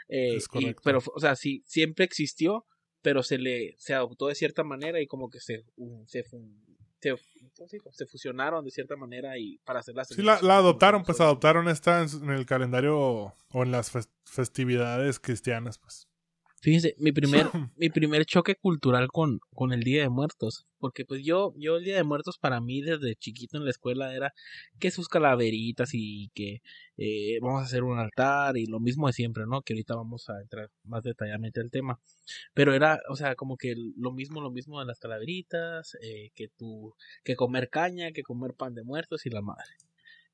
Eh, 0.08 0.36
es 0.36 0.48
correcto. 0.48 0.82
pero, 0.84 1.00
o 1.14 1.20
sea, 1.20 1.36
sí, 1.36 1.62
siempre 1.66 2.04
existió, 2.04 2.64
pero 3.02 3.22
se 3.22 3.38
le 3.38 3.76
se 3.78 3.94
adoptó 3.94 4.26
de 4.26 4.34
cierta 4.34 4.64
manera 4.64 5.00
y 5.00 5.06
como 5.06 5.30
que 5.30 5.40
se, 5.40 5.64
se, 6.06 6.24
se, 7.00 8.06
fusionaron 8.06 8.64
de 8.64 8.70
cierta 8.70 8.96
manera 8.96 9.38
y 9.38 9.58
para 9.58 9.80
hacer 9.80 9.94
Sí, 10.06 10.22
la, 10.22 10.40
la 10.42 10.58
adoptaron, 10.58 11.02
pues 11.04 11.20
adoptaron 11.20 11.68
esta 11.68 12.02
en, 12.02 12.30
el 12.30 12.46
calendario 12.46 12.98
o 12.98 13.62
en 13.62 13.70
las 13.70 13.90
festividades 14.24 15.20
cristianas, 15.20 15.78
pues. 15.78 16.08
Fíjense, 16.60 16.94
mi 16.98 17.12
primer, 17.12 17.46
mi 17.76 17.90
primer 17.90 18.24
choque 18.24 18.56
cultural 18.56 19.08
con, 19.08 19.40
con 19.54 19.72
el 19.72 19.82
Día 19.82 20.02
de 20.02 20.08
Muertos. 20.08 20.66
Porque 20.78 21.04
pues 21.04 21.22
yo, 21.24 21.54
yo 21.56 21.76
el 21.76 21.84
Día 21.84 21.96
de 21.96 22.04
Muertos 22.04 22.38
para 22.38 22.60
mí 22.60 22.82
desde 22.82 23.14
chiquito 23.16 23.56
en 23.56 23.64
la 23.64 23.70
escuela 23.70 24.14
era 24.14 24.32
que 24.78 24.90
sus 24.90 25.08
calaveritas 25.08 25.90
y 25.92 26.30
que 26.34 26.62
eh, 26.96 27.38
vamos 27.40 27.62
a 27.62 27.64
hacer 27.66 27.82
un 27.82 27.98
altar 27.98 28.56
y 28.56 28.66
lo 28.66 28.80
mismo 28.80 29.06
de 29.06 29.12
siempre, 29.12 29.44
¿no? 29.46 29.62
Que 29.62 29.74
ahorita 29.74 29.94
vamos 29.96 30.28
a 30.28 30.40
entrar 30.40 30.70
más 30.84 31.02
detalladamente 31.02 31.60
al 31.60 31.70
tema. 31.70 32.00
Pero 32.54 32.74
era, 32.74 33.00
o 33.10 33.16
sea, 33.16 33.36
como 33.36 33.56
que 33.56 33.74
lo 33.96 34.12
mismo, 34.12 34.40
lo 34.40 34.50
mismo 34.50 34.80
de 34.80 34.86
las 34.86 34.98
calaveritas, 34.98 35.96
eh, 36.02 36.30
que 36.34 36.48
tu, 36.48 36.94
que 37.24 37.36
comer 37.36 37.70
caña, 37.70 38.12
que 38.12 38.22
comer 38.22 38.54
pan 38.54 38.74
de 38.74 38.82
muertos 38.82 39.26
y 39.26 39.30
la 39.30 39.42
madre. 39.42 39.70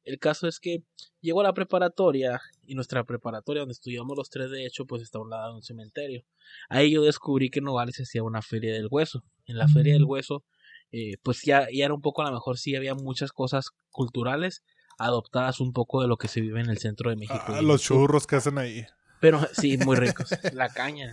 El 0.05 0.19
caso 0.19 0.49
es 0.49 0.59
que 0.59 0.83
llego 1.21 1.41
a 1.41 1.45
la 1.45 1.55
preparatoria 1.55 2.41
y 2.67 2.75
nuestra 2.75 3.05
preparatoria 3.05 3.61
donde 3.61 3.73
estudiamos 3.73 4.17
los 4.17 4.31
tres 4.31 4.51
de 4.51 4.67
hecho 4.67 4.87
pues 4.87 5.03
está 5.03 5.19
a 5.19 5.23
un 5.23 5.31
lado 5.31 5.51
de 5.51 5.57
un 5.57 5.63
cementerio. 5.63 6.25
Ahí 6.69 6.93
yo 6.93 7.03
descubrí 7.03 7.51
que 7.51 7.61
en 7.61 7.67
Nogales 7.67 7.97
se 7.97 8.03
hacía 8.03 8.23
una 8.23 8.43
feria 8.43 8.73
del 8.73 8.89
hueso. 8.91 9.23
En 9.47 9.59
la 9.59 9.69
feria 9.69 9.93
del 9.93 10.07
mm. 10.07 10.11
hueso 10.11 10.45
eh, 10.93 11.17
pues 11.23 11.43
ya, 11.43 11.69
ya 11.73 11.87
era 11.87 11.95
un 11.95 12.03
poco 12.03 12.23
a 12.23 12.27
lo 12.27 12.33
mejor 12.33 12.59
sí 12.59 12.77
había 12.77 12.95
muchas 12.95 13.33
cosas 13.33 13.71
culturales 13.91 14.63
adoptadas 14.99 15.61
un 15.61 15.73
poco 15.73 16.03
de 16.03 16.09
lo 16.09 16.19
que 16.19 16.29
se 16.29 16.41
vive 16.43 16.61
en 16.61 16.69
el 16.69 16.79
centro 16.79 17.09
de 17.11 17.17
México. 17.17 17.43
Ah, 17.47 17.63
los 17.63 17.83
churros 17.83 18.27
que 18.27 18.37
hacen 18.37 18.59
ahí. 18.59 18.85
Pero 19.21 19.41
sí, 19.53 19.79
muy 19.79 19.97
ricos. 19.97 20.29
la 20.53 20.69
caña. 20.69 21.13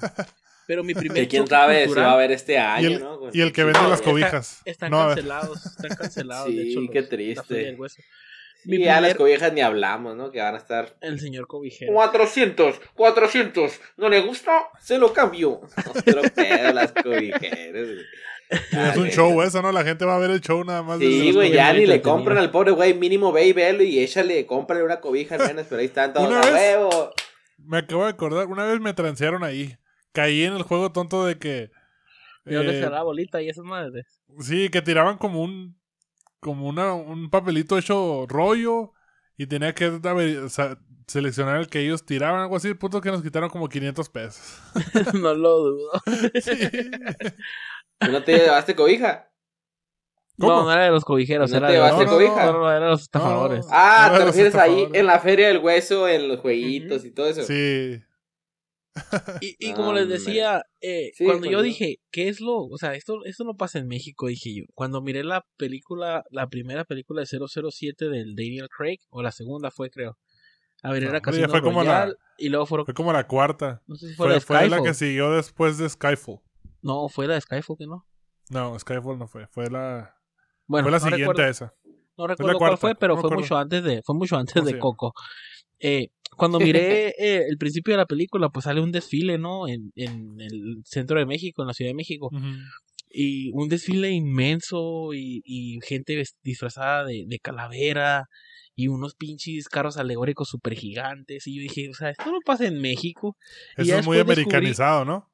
Pero 0.67 0.84
mi 0.84 0.93
primer 0.93 1.27
quién 1.27 1.48
sabe 1.48 1.88
si 1.88 1.93
va 1.96 2.12
a 2.12 2.13
haber 2.13 2.31
este 2.31 2.60
año, 2.60 2.89
y 2.89 2.93
el, 2.93 3.00
¿no? 3.00 3.19
Y 3.34 3.41
el 3.41 3.51
que 3.51 3.63
vende 3.63 3.88
las 3.88 4.01
cobijas. 4.01 4.62
están 4.65 4.91
cancelados, 4.91 5.65
están 5.65 5.98
cancelados. 5.98 6.48
sí, 6.48 6.55
de 6.55 6.69
hecho, 6.69 6.81
qué 6.91 7.03
triste. 7.03 7.77
Y 8.65 8.83
ya 8.83 8.99
las 9.01 9.15
cobijas 9.15 9.53
ni 9.53 9.61
hablamos, 9.61 10.15
¿no? 10.15 10.31
Que 10.31 10.39
van 10.39 10.55
a 10.55 10.57
estar. 10.57 10.95
El 11.01 11.19
señor 11.19 11.47
cobijero. 11.47 11.93
400, 11.93 12.79
400. 12.93 13.81
¿No 13.97 14.09
le 14.09 14.21
gusta? 14.21 14.51
Se 14.79 14.97
lo 14.97 15.13
cambio. 15.13 15.61
Otro 15.95 16.21
pedo 16.35 16.73
las 16.73 16.91
cobijeras. 16.91 17.87
Es 18.49 18.97
un 18.97 19.09
show 19.09 19.43
eso, 19.43 19.61
¿no? 19.61 19.71
La 19.71 19.83
gente 19.83 20.05
va 20.05 20.15
a 20.15 20.19
ver 20.19 20.31
el 20.31 20.41
show 20.41 20.63
nada 20.63 20.81
más. 20.81 20.97
Sí, 20.97 21.31
güey, 21.33 21.51
ya 21.51 21.71
ni 21.71 21.85
le 21.85 22.01
compran 22.01 22.39
al 22.39 22.49
pobre 22.49 22.71
güey. 22.71 22.95
Mínimo 22.95 23.31
ve 23.31 23.45
y 23.45 23.53
velo 23.53 23.83
y 23.83 23.99
échale, 23.99 24.47
cómprale 24.47 24.83
una 24.83 24.99
cobija 24.99 25.35
al 25.35 25.47
menos, 25.47 25.67
pero 25.69 25.81
ahí 25.81 25.85
están 25.85 26.13
todos 26.13 26.33
a 26.33 26.51
huevo. 26.51 27.11
Me 27.59 27.77
acabo 27.77 28.05
de 28.05 28.09
acordar, 28.09 28.47
una 28.47 28.65
vez 28.65 28.79
me 28.79 28.93
transearon 28.93 29.43
ahí. 29.43 29.77
Caí 30.13 30.43
en 30.45 30.53
el 30.53 30.63
juego 30.63 30.91
tonto 30.91 31.25
de 31.25 31.37
que. 31.37 31.69
Yo 32.45 32.61
eh, 32.61 32.89
la 32.89 33.03
bolita 33.03 33.39
y 33.39 33.49
esas 33.49 33.65
madres. 33.65 34.19
Sí, 34.39 34.69
que 34.69 34.81
tiraban 34.81 35.19
como 35.19 35.43
un 35.43 35.78
como 36.39 36.67
una, 36.67 36.93
un 36.93 37.29
papelito 37.29 37.77
hecho 37.77 38.25
rollo 38.27 38.93
y 39.38 39.48
tenía 39.48 39.74
que 39.74 40.00
seleccionar 41.08 41.58
el 41.58 41.67
que 41.67 41.79
ellos 41.79 42.05
tiraban, 42.05 42.41
algo 42.41 42.55
así, 42.55 42.74
punto 42.74 43.01
que 43.01 43.12
nos 43.12 43.22
quitaron 43.22 43.50
como 43.50 43.69
500 43.69 44.10
pesos. 44.10 44.62
no 45.13 45.34
lo 45.34 45.60
dudo. 45.60 45.91
¿No 48.12 48.24
te 48.24 48.38
llevaste 48.38 48.75
cobija? 48.75 49.25
No, 50.38 50.63
no 50.63 50.72
era 50.72 50.86
de 50.86 50.91
los 50.91 51.03
cobijeros, 51.03 51.51
¿No 51.51 51.58
era 51.58 51.67
te 51.67 51.74
llevaste 51.74 52.05
cobija? 52.05 52.46
No, 52.46 52.60
no, 52.60 52.72
era 52.72 52.86
de 52.86 52.91
los 52.91 53.01
estafadores. 53.01 53.65
ah, 53.72 54.13
te 54.17 54.25
refieres 54.25 54.55
ahí 54.55 54.88
en 54.93 55.05
la 55.05 55.19
feria 55.19 55.50
del 55.50 55.58
hueso, 55.58 56.08
en 56.08 56.29
los 56.29 56.39
jueguitos 56.39 57.03
y 57.03 57.12
todo 57.12 57.27
eso. 57.27 57.43
Sí. 57.43 58.01
Y, 59.41 59.74
como 59.74 59.93
les 59.93 60.10
decía, 60.10 60.63
eh, 60.81 61.12
cuando 61.24 61.50
yo 61.50 61.62
dije, 61.62 62.00
¿qué 62.12 62.27
es 62.27 62.41
lo? 62.41 62.65
O 62.65 62.77
sea, 62.77 62.96
esto, 62.96 63.24
esto 63.25 63.43
no 63.43 63.55
pasa 63.55 63.79
en 63.79 63.88
México, 63.88 64.27
dije 64.27 64.53
yo. 64.53 64.63
Cuando 64.74 65.01
miré 65.01 65.24
la 65.24 65.46
película, 65.58 66.24
la 66.31 66.48
primera 66.48 66.86
película 66.86 67.22
de 67.22 67.27
007 67.27 68.10
del 68.10 68.36
Daniel 68.36 68.67
Craig, 68.69 69.00
o 69.10 69.22
la 69.22 69.31
segunda 69.31 69.72
fue, 69.72 69.89
creo. 69.89 70.17
A 70.81 70.91
ver, 70.91 71.03
era 71.03 71.22
casi 71.22 71.43
fue 71.43 71.62
como 71.62 71.84
la, 71.84 72.13
y 72.38 72.50
luego 72.50 72.65
Fue 72.65 72.93
como 72.93 73.12
la 73.12 73.27
cuarta. 73.27 73.81
No 73.86 73.96
sé 73.96 74.10
si 74.10 74.15
fue, 74.15 74.39
fue, 74.39 74.69
la 74.69 74.81
que 74.81 74.93
siguió 74.93 75.31
después 75.31 75.77
de 75.77 75.89
Skyfall. 75.89 76.39
No, 76.81 77.10
fue 77.10 77.27
la 77.27 77.36
de 77.36 77.41
Skyfall, 77.41 77.77
que 77.77 77.86
no. 77.86 78.05
No, 78.50 78.79
Skyfall 78.79 79.19
no 79.19 79.27
fue. 79.27 79.48
Fue 79.48 79.69
la. 79.69 80.15
Bueno, 80.65 80.86
fue 80.86 80.91
la 80.91 81.00
siguiente 81.00 81.41
a 81.41 81.50
esa. 81.50 81.74
No 82.17 82.27
recuerdo 82.27 82.58
cuál 82.58 82.77
fue, 82.77 82.96
pero 82.96 83.17
fue 83.17 83.29
mucho 83.31 83.58
antes 83.58 83.84
de, 83.84 84.01
fue 84.03 84.15
mucho 84.15 84.38
antes 84.38 84.63
de 84.63 84.77
Coco. 84.77 85.13
Eh, 85.79 86.12
cuando 86.38 86.59
miré 86.77 87.09
eh, 87.17 87.45
el 87.48 87.57
principio 87.57 87.93
de 87.93 87.98
la 87.98 88.05
película, 88.05 88.50
pues 88.50 88.65
sale 88.65 88.81
un 88.81 88.91
desfile, 88.91 89.38
¿no? 89.38 89.67
En, 89.67 89.91
en 89.95 90.39
el 90.39 90.81
centro 90.86 91.19
de 91.19 91.25
México, 91.25 91.62
en 91.62 91.67
la 91.67 91.74
Ciudad 91.74 91.89
de 91.89 91.95
México. 91.95 92.29
Y 93.12 93.50
un 93.53 93.69
desfile 93.69 94.12
inmenso 94.12 95.13
y, 95.13 95.41
y 95.43 95.79
gente 95.81 96.21
disfrazada 96.43 97.05
de, 97.05 97.25
de 97.27 97.39
calavera 97.39 98.25
y 98.79 98.88
unos 98.88 99.13
pinches 99.13 99.67
carros 99.67 99.98
alegóricos 99.98 100.48
súper 100.48 100.74
gigantes. 100.74 101.45
Y 101.48 101.57
yo 101.57 101.62
dije, 101.63 101.89
o 101.89 101.93
sea, 101.93 102.12
esto 102.12 102.31
no 102.31 102.38
pasa 102.45 102.65
en 102.65 102.79
México. 102.79 103.36
Eso 103.75 103.98
es 103.98 104.05
muy 104.05 104.17
americanizado, 104.19 105.03
¿no? 105.03 105.29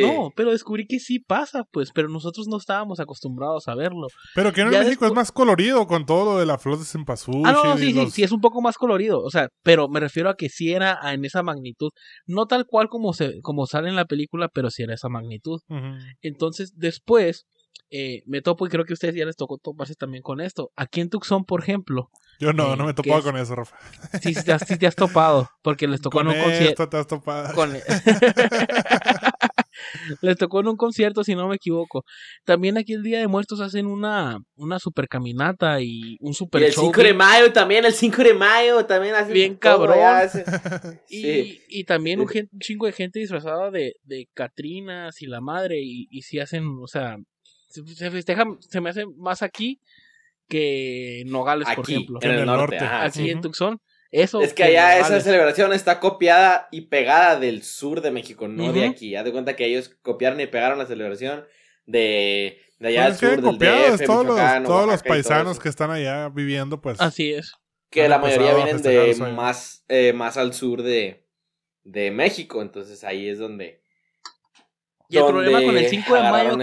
No, 0.00 0.30
pero 0.34 0.52
descubrí 0.52 0.86
que 0.86 0.98
sí 0.98 1.18
pasa, 1.18 1.64
pues, 1.70 1.90
pero 1.94 2.08
nosotros 2.08 2.48
no 2.48 2.56
estábamos 2.56 2.98
acostumbrados 2.98 3.68
a 3.68 3.74
verlo. 3.74 4.06
Pero 4.34 4.50
que 4.54 4.62
en 4.62 4.70
México 4.70 5.04
es 5.04 5.12
más 5.12 5.30
colorido 5.30 5.86
con 5.86 6.06
todo 6.06 6.32
lo 6.32 6.38
de 6.38 6.46
la 6.46 6.56
flor 6.56 6.78
de 6.78 6.86
cempasúchil. 6.86 7.44
Ah, 7.44 7.52
no, 7.52 7.76
sí, 7.76 7.92
sí, 7.92 8.10
sí, 8.10 8.22
es 8.22 8.32
un 8.32 8.40
poco 8.40 8.62
más 8.62 8.78
colorido. 8.78 9.22
O 9.22 9.28
sea, 9.28 9.50
pero 9.62 9.90
me 9.90 10.00
refiero 10.00 10.30
a 10.30 10.36
que 10.36 10.48
sí 10.48 10.72
era 10.72 10.98
en 11.12 11.22
esa 11.26 11.42
magnitud. 11.42 11.90
No 12.24 12.46
tal 12.46 12.64
cual 12.64 12.88
como, 12.88 13.12
se, 13.12 13.42
como 13.42 13.66
sale 13.66 13.90
en 13.90 13.96
la 13.96 14.06
película, 14.06 14.48
pero 14.48 14.70
sí 14.70 14.84
era 14.84 14.94
esa 14.94 15.10
magnitud. 15.10 15.60
Entonces, 16.22 16.72
después 16.78 17.44
eh, 17.90 18.22
me 18.26 18.42
topo 18.42 18.66
y 18.66 18.68
creo 18.68 18.84
que 18.84 18.92
a 18.92 18.94
ustedes 18.94 19.14
ya 19.14 19.24
les 19.24 19.36
tocó 19.36 19.58
toparse 19.58 19.94
también 19.94 20.22
con 20.22 20.40
esto. 20.40 20.72
Aquí 20.76 21.00
en 21.00 21.08
Tucson, 21.08 21.44
por 21.44 21.62
ejemplo. 21.62 22.10
Yo 22.38 22.52
no, 22.52 22.76
no 22.76 22.84
me 22.84 22.90
he 22.90 22.94
topado 22.94 23.22
con 23.22 23.36
eso, 23.36 23.54
Rafa. 23.54 23.76
Sí, 24.20 24.34
sí 24.34 24.44
te, 24.44 24.86
has, 24.86 24.94
topado, 24.94 25.48
porque 25.62 25.88
les 25.88 26.02
tocó 26.02 26.20
en 26.20 26.28
un 26.28 26.42
concierto. 26.42 26.88
te 26.88 26.96
has 26.98 27.06
topado. 27.06 27.66
les 30.20 30.36
tocó 30.36 30.60
en 30.60 30.68
un 30.68 30.76
concierto, 30.76 31.24
si 31.24 31.34
no 31.34 31.48
me 31.48 31.56
equivoco. 31.56 32.04
También 32.44 32.76
aquí 32.76 32.92
el 32.92 33.02
Día 33.02 33.20
de 33.20 33.26
Muertos 33.26 33.60
hacen 33.60 33.86
una, 33.86 34.38
una 34.54 34.78
super 34.78 35.08
caminata 35.08 35.80
y 35.80 36.18
un 36.20 36.34
super 36.34 36.60
y 36.60 36.66
el 36.66 36.74
5 36.74 37.02
de 37.02 37.14
mayo 37.14 37.52
también, 37.52 37.86
el 37.86 37.94
5 37.94 38.22
de 38.22 38.34
mayo 38.34 38.84
también 38.84 39.14
hacen 39.14 39.32
Bien 39.32 39.56
cabrón. 39.56 39.96
y, 41.08 41.62
y, 41.68 41.84
también 41.84 42.20
un, 42.20 42.28
chingo 42.60 42.84
de 42.84 42.92
gente 42.92 43.18
disfrazada 43.18 43.70
de, 43.70 43.96
de 44.02 44.28
Catrinas 44.34 45.22
y 45.22 45.26
la 45.26 45.40
madre 45.40 45.80
y, 45.80 46.06
y 46.10 46.22
si 46.22 46.38
hacen, 46.38 46.66
o 46.82 46.86
sea, 46.86 47.16
se 47.68 48.10
festeja, 48.10 48.44
se 48.60 48.80
me 48.80 48.90
hace 48.90 49.06
más 49.06 49.42
aquí 49.42 49.80
que 50.48 51.24
Nogales, 51.26 51.68
por 51.74 51.88
ejemplo. 51.88 52.18
En, 52.22 52.30
el, 52.30 52.46
norte. 52.46 52.78
Aquí 52.80 53.30
en 53.30 53.40
Tucson. 53.40 53.80
Eso 54.12 54.40
es 54.40 54.54
que 54.54 54.64
allá 54.64 54.98
esa 54.98 55.20
celebración 55.20 55.72
está 55.72 55.98
copiada 56.00 56.68
y 56.70 56.82
pegada 56.82 57.38
del 57.38 57.62
sur 57.62 58.00
de 58.00 58.10
México, 58.10 58.48
no 58.48 58.72
de 58.72 58.86
aquí. 58.86 59.16
Haz 59.16 59.24
de 59.24 59.32
cuenta 59.32 59.56
que 59.56 59.66
ellos 59.66 59.90
copiaron 60.02 60.40
y 60.40 60.46
pegaron 60.46 60.78
la 60.78 60.86
celebración 60.86 61.44
de, 61.86 62.60
de 62.78 62.88
allá 62.88 63.08
pues 63.08 63.22
al 63.22 63.30
sur 63.30 63.42
del 63.42 63.58
DF, 63.58 64.06
todos 64.06 64.26
los, 64.26 64.64
todos 64.64 64.86
los 64.86 65.02
paisanos 65.02 65.58
que 65.58 65.68
están 65.68 65.90
allá 65.90 66.28
viviendo, 66.28 66.80
pues. 66.80 67.00
Así 67.00 67.32
es. 67.32 67.54
Que 67.90 68.08
la 68.08 68.18
mayoría 68.18 68.54
vienen 68.54 68.80
de 68.80 69.14
más, 69.34 69.84
eh, 69.88 70.12
más 70.12 70.36
al 70.36 70.54
sur 70.54 70.82
de, 70.82 71.26
de 71.82 72.10
México, 72.10 72.62
entonces 72.62 73.02
ahí 73.04 73.28
es 73.28 73.38
donde. 73.38 73.82
Y 75.08 75.18
el 75.18 75.26
problema 75.26 75.62
con 75.62 75.76
el 75.76 75.88
5 75.88 76.14
de 76.14 76.22
mayo. 76.22 76.58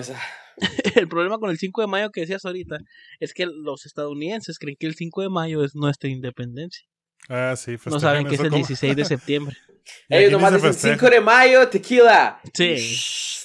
el 0.95 1.07
problema 1.07 1.37
con 1.37 1.49
el 1.49 1.57
5 1.57 1.81
de 1.81 1.87
mayo 1.87 2.11
que 2.11 2.21
decías 2.21 2.45
ahorita 2.45 2.77
es 3.19 3.33
que 3.33 3.45
los 3.45 3.85
estadounidenses 3.85 4.59
creen 4.59 4.77
que 4.79 4.87
el 4.87 4.95
5 4.95 5.21
de 5.21 5.29
mayo 5.29 5.63
es 5.63 5.75
nuestra 5.75 6.09
independencia. 6.09 6.85
Ah, 7.29 7.55
sí, 7.55 7.77
No 7.85 7.99
saben 7.99 8.27
que 8.27 8.35
es 8.35 8.41
el 8.41 8.51
16 8.51 8.95
de 8.95 9.05
septiembre. 9.05 9.55
Ellos 10.09 10.31
nomás 10.31 10.53
dicen 10.53 10.73
5 10.73 11.09
de 11.09 11.21
mayo, 11.21 11.67
tequila. 11.67 12.39
Sí. 12.53 12.75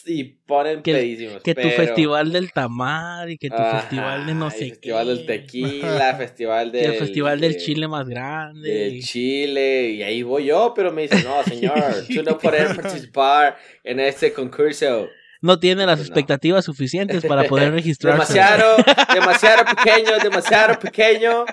Y 0.06 0.24
ponen 0.24 0.82
que, 0.82 0.94
pedísimos. 0.94 1.42
Que 1.42 1.54
tu 1.54 1.68
festival 1.68 2.32
del 2.32 2.50
tamar 2.52 3.28
y 3.28 3.36
que 3.36 3.50
tu 3.50 3.62
festival 3.62 4.26
de 4.26 4.34
no 4.34 4.50
sé 4.50 4.70
festival 4.70 5.06
del 5.06 5.26
tequila, 5.26 6.14
festival 6.18 6.72
del... 6.72 6.84
el 6.92 6.98
festival 6.98 7.40
del 7.40 7.56
chile 7.58 7.88
más 7.88 8.08
grande. 8.08 8.70
Del 8.70 9.02
chile, 9.02 9.90
y 9.90 10.02
ahí 10.02 10.22
voy 10.22 10.46
yo, 10.46 10.72
pero 10.74 10.92
me 10.92 11.02
dicen, 11.02 11.24
no, 11.24 11.42
señor, 11.44 12.06
tú 12.08 12.22
no 12.22 12.38
puedes 12.38 12.74
participar 12.74 13.58
en 13.84 14.00
este 14.00 14.32
concurso 14.32 15.08
no 15.40 15.58
tiene 15.58 15.86
las 15.86 15.98
pues 15.98 16.08
expectativas 16.08 16.64
suficientes 16.64 17.24
para 17.24 17.44
poder 17.44 17.72
registrarse. 17.74 18.34
demasiado, 18.34 18.76
demasiado 19.12 19.64
pequeño, 19.64 20.18
demasiado 20.22 20.78
pequeño 20.78 21.44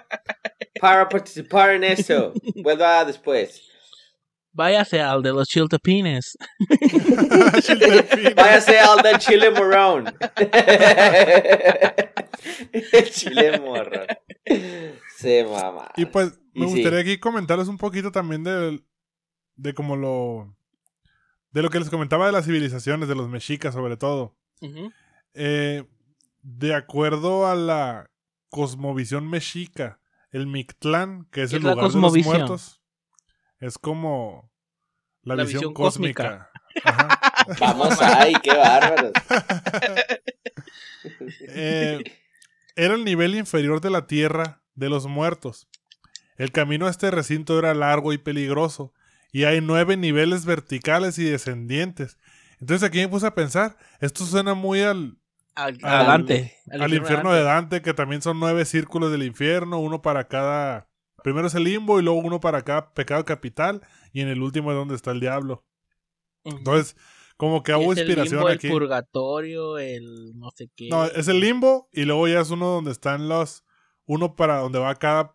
para 0.80 1.08
participar 1.08 1.72
en 1.72 1.84
eso. 1.84 2.34
Vuelva 2.56 3.06
después. 3.06 3.62
Váyase 4.52 5.02
al 5.02 5.22
de 5.22 5.34
los 5.34 5.50
chiltepines. 5.50 6.38
Váyase 8.36 8.80
al 8.80 9.02
del 9.02 9.18
chile 9.20 9.52
morón. 9.52 10.06
El 12.94 13.12
chile 13.12 13.60
morrón. 13.60 14.08
Se 15.18 15.44
mamá. 15.44 15.92
Y 15.98 16.06
pues 16.06 16.40
me 16.54 16.68
gustaría 16.68 17.00
aquí 17.00 17.18
comentarles 17.18 17.68
un 17.68 17.78
poquito 17.78 18.14
también 18.14 18.46
de, 18.46 18.80
de 19.56 19.74
cómo 19.74 19.98
lo 19.98 20.55
de 21.56 21.62
lo 21.62 21.70
que 21.70 21.80
les 21.80 21.90
comentaba 21.90 22.26
de 22.26 22.34
las 22.34 22.44
civilizaciones, 22.44 23.08
de 23.08 23.16
los 23.16 23.30
mexicas 23.30 23.74
sobre 23.74 23.96
todo. 23.96 24.36
Eh, 25.34 25.86
de 26.42 26.76
acuerdo 26.76 27.48
a 27.48 27.56
la 27.56 28.12
cosmovisión 28.50 29.30
mexica, 29.30 30.02
el 30.32 30.48
Mictlán, 30.48 31.30
que 31.32 31.44
es 31.44 31.54
el 31.54 31.62
lugar 31.62 31.78
de 31.78 32.02
los 32.02 32.26
muertos, 32.26 32.82
es 33.62 33.78
como 33.78 34.52
la, 35.22 35.36
visión, 35.46 35.74
cósmica. 35.74 36.52
Vamos 37.62 38.02
ahí, 38.02 38.34
qué 38.44 38.54
bárbaros. 38.54 39.14
Eh, 41.50 42.04
era 42.76 42.96
el 42.96 43.06
nivel 43.06 43.36
inferior 43.36 43.80
de 43.80 43.92
la 43.92 44.08
tierra 44.08 44.64
de 44.74 44.90
los 44.90 45.06
muertos. 45.06 45.68
El 46.36 46.52
camino 46.52 46.88
a 46.88 46.90
este 46.90 47.12
recinto 47.12 47.60
era 47.60 47.76
largo 47.76 48.12
y 48.12 48.18
peligroso, 48.18 48.92
y 49.36 49.44
hay 49.44 49.60
nueve 49.60 49.98
niveles 49.98 50.46
verticales 50.46 51.20
y 51.20 51.26
descendientes. 51.26 52.18
Entonces 52.62 52.88
aquí 52.88 53.00
me 53.00 53.10
puse 53.10 53.28
a 53.28 53.36
pensar, 53.36 53.76
esto 54.00 54.24
suena 54.24 54.54
muy 54.54 54.80
al... 54.80 55.18
Al, 55.56 55.78
Dante. 55.78 56.56
Al, 56.72 56.94
infierno 56.94 57.34
de 57.34 57.44
Dante, 57.44 57.82
que 57.82 57.94
también 57.94 58.22
son 58.22 58.40
nueve 58.40 58.64
círculos 58.64 59.12
del 59.12 59.24
infierno, 59.24 59.80
uno 59.80 60.02
para 60.02 60.30
cada... 60.30 60.88
Primero 61.22 61.48
es 61.48 61.56
el 61.56 61.66
limbo 61.66 62.00
y 62.00 62.04
luego 62.04 62.20
uno 62.20 62.40
para 62.40 62.62
cada 62.62 62.94
pecado 62.94 63.26
capital 63.26 63.82
y 64.14 64.22
en 64.22 64.30
el 64.30 64.42
último 64.42 64.72
es 64.72 64.78
donde 64.78 64.96
está 64.96 65.12
el 65.12 65.20
diablo. 65.20 65.66
Entonces, 66.46 66.96
como 67.36 67.62
que 67.62 67.76
hubo 67.76 67.92
inspiración 67.92 68.40
el 68.40 68.46
limbo, 68.46 68.48
aquí. 68.48 68.68
El 68.68 68.74
purgatorio, 68.74 69.78
el 69.80 70.40
no 70.40 70.50
sé 70.56 70.70
qué. 70.78 70.88
No, 70.88 71.04
es 71.08 71.28
el 71.28 71.42
limbo 71.42 71.90
y 71.92 72.06
luego 72.06 72.26
ya 72.30 72.40
es 72.40 72.52
uno 72.52 72.68
donde 72.68 72.92
están 72.92 73.28
los... 73.28 73.66
Uno 74.06 74.38
para 74.38 74.60
donde 74.60 74.80
va 74.80 74.96
cada 74.96 75.35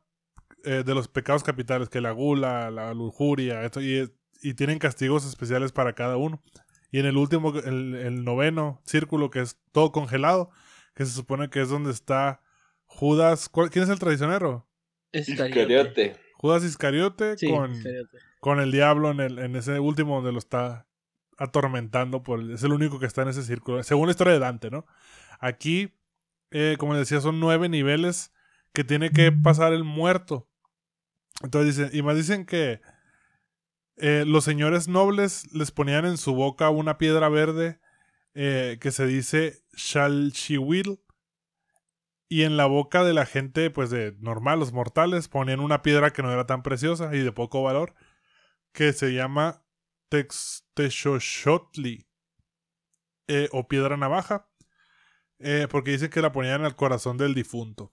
eh, 0.65 0.83
de 0.85 0.95
los 0.95 1.09
pecados 1.09 1.43
capitales, 1.43 1.89
que 1.89 2.01
la 2.01 2.13
gula, 2.13 2.71
la 2.71 2.95
lujuria, 2.95 3.63
esto, 3.65 3.81
y, 3.81 4.11
y, 4.43 4.55
tienen 4.55 4.79
castigos 4.79 5.25
especiales 5.27 5.73
para 5.73 5.95
cada 5.95 6.17
uno. 6.17 6.43
Y 6.91 6.99
en 6.99 7.07
el 7.07 7.17
último, 7.17 7.53
el, 7.59 8.25
noveno 8.25 8.81
círculo, 8.85 9.31
que 9.31 9.41
es 9.41 9.59
todo 9.73 9.93
congelado, 9.93 10.51
que 10.95 11.07
se 11.07 11.13
supone 11.13 11.49
que 11.51 11.61
es 11.61 11.69
donde 11.69 11.93
está 11.93 12.43
Judas. 12.87 13.49
¿Quién 13.71 13.85
es 13.85 13.91
el 13.91 13.99
traicionero? 13.99 14.69
Iscariote. 15.13 16.17
Judas 16.35 16.65
Iscariote, 16.65 17.37
con, 17.49 17.75
con 18.41 18.61
el 18.61 18.73
diablo 18.73 19.11
en, 19.11 19.21
el, 19.21 19.39
en 19.39 19.57
ese 19.57 19.79
último 19.79 20.17
donde 20.17 20.33
lo 20.33 20.39
está 20.39 20.87
atormentando. 21.39 22.23
Por 22.23 22.51
es 22.51 22.63
el 22.65 22.73
único 22.73 22.99
que 22.99 23.07
está 23.07 23.23
en 23.23 23.29
ese 23.29 23.43
círculo, 23.43 23.83
según 23.83 24.07
la 24.07 24.13
historia 24.13 24.33
de 24.33 24.41
Dante, 24.41 24.71
¿no? 24.71 24.87
Aquí, 25.39 25.95
eh, 26.51 26.77
como 26.79 26.97
decía, 26.97 27.21
son 27.21 27.41
nueve 27.41 27.69
niveles 27.69 28.33
que 28.73 28.85
tiene 28.85 29.11
que 29.11 29.33
pasar 29.33 29.73
el 29.73 29.85
muerto. 29.85 30.50
Entonces 31.43 31.77
dicen, 31.77 31.91
y 31.97 32.03
más 32.03 32.17
dicen 32.17 32.45
que 32.45 32.81
eh, 33.97 34.25
los 34.27 34.45
señores 34.45 34.89
nobles 34.89 35.53
les 35.53 35.71
ponían 35.71 36.07
en 36.07 36.17
su 36.17 36.35
boca 36.35 36.71
una 36.71 36.97
piedra 36.97 37.29
verde 37.29 37.81
eh, 38.35 38.79
que 38.81 38.91
se 38.91 39.07
dice 39.07 39.63
Shalchiwil. 39.75 41.01
Y 42.33 42.45
en 42.45 42.57
la 42.57 42.67
boca 42.67 43.03
de 43.03 43.13
la 43.13 43.27
gente, 43.27 43.71
pues 43.71 43.91
de 43.91 44.17
normal, 44.21 44.61
los 44.61 44.73
mortales, 44.73 45.29
ponían 45.29 45.61
una 45.61 45.83
piedra 45.83 46.13
que 46.13 46.23
no 46.23 46.33
era 46.33 46.47
tan 46.47 46.63
preciosa 46.63 47.15
y 47.15 47.19
de 47.19 47.33
poco 47.33 47.63
valor, 47.63 47.95
que 48.73 48.93
se 48.93 49.13
llama 49.13 49.65
Textexoxotli, 50.11 52.07
eh, 53.27 53.49
o 53.51 53.67
piedra 53.67 53.97
navaja, 53.97 54.49
porque 55.71 55.91
dicen 55.91 56.11
que 56.11 56.23
la 56.23 56.31
ponían 56.31 56.65
al 56.65 56.77
corazón 56.77 57.17
del 57.17 57.35
difunto. 57.35 57.93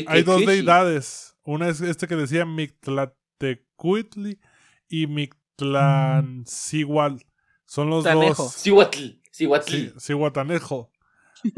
Hay 0.07 0.23
dos 0.23 0.45
deidades. 0.45 1.35
Una 1.43 1.71
es 1.71 1.81
este 1.81 2.07
que 2.07 2.17
decía 2.17 2.45
Mictlantecuhtli 2.45 4.39
y 4.87 5.07
Mictlancigual. 5.07 7.25
Son 7.65 7.89
los 7.89 8.05
dos. 8.05 8.55
Cihuatl. 8.55 9.13
Cihuatl. 9.33 9.99
Cihuatanejo. 9.99 10.91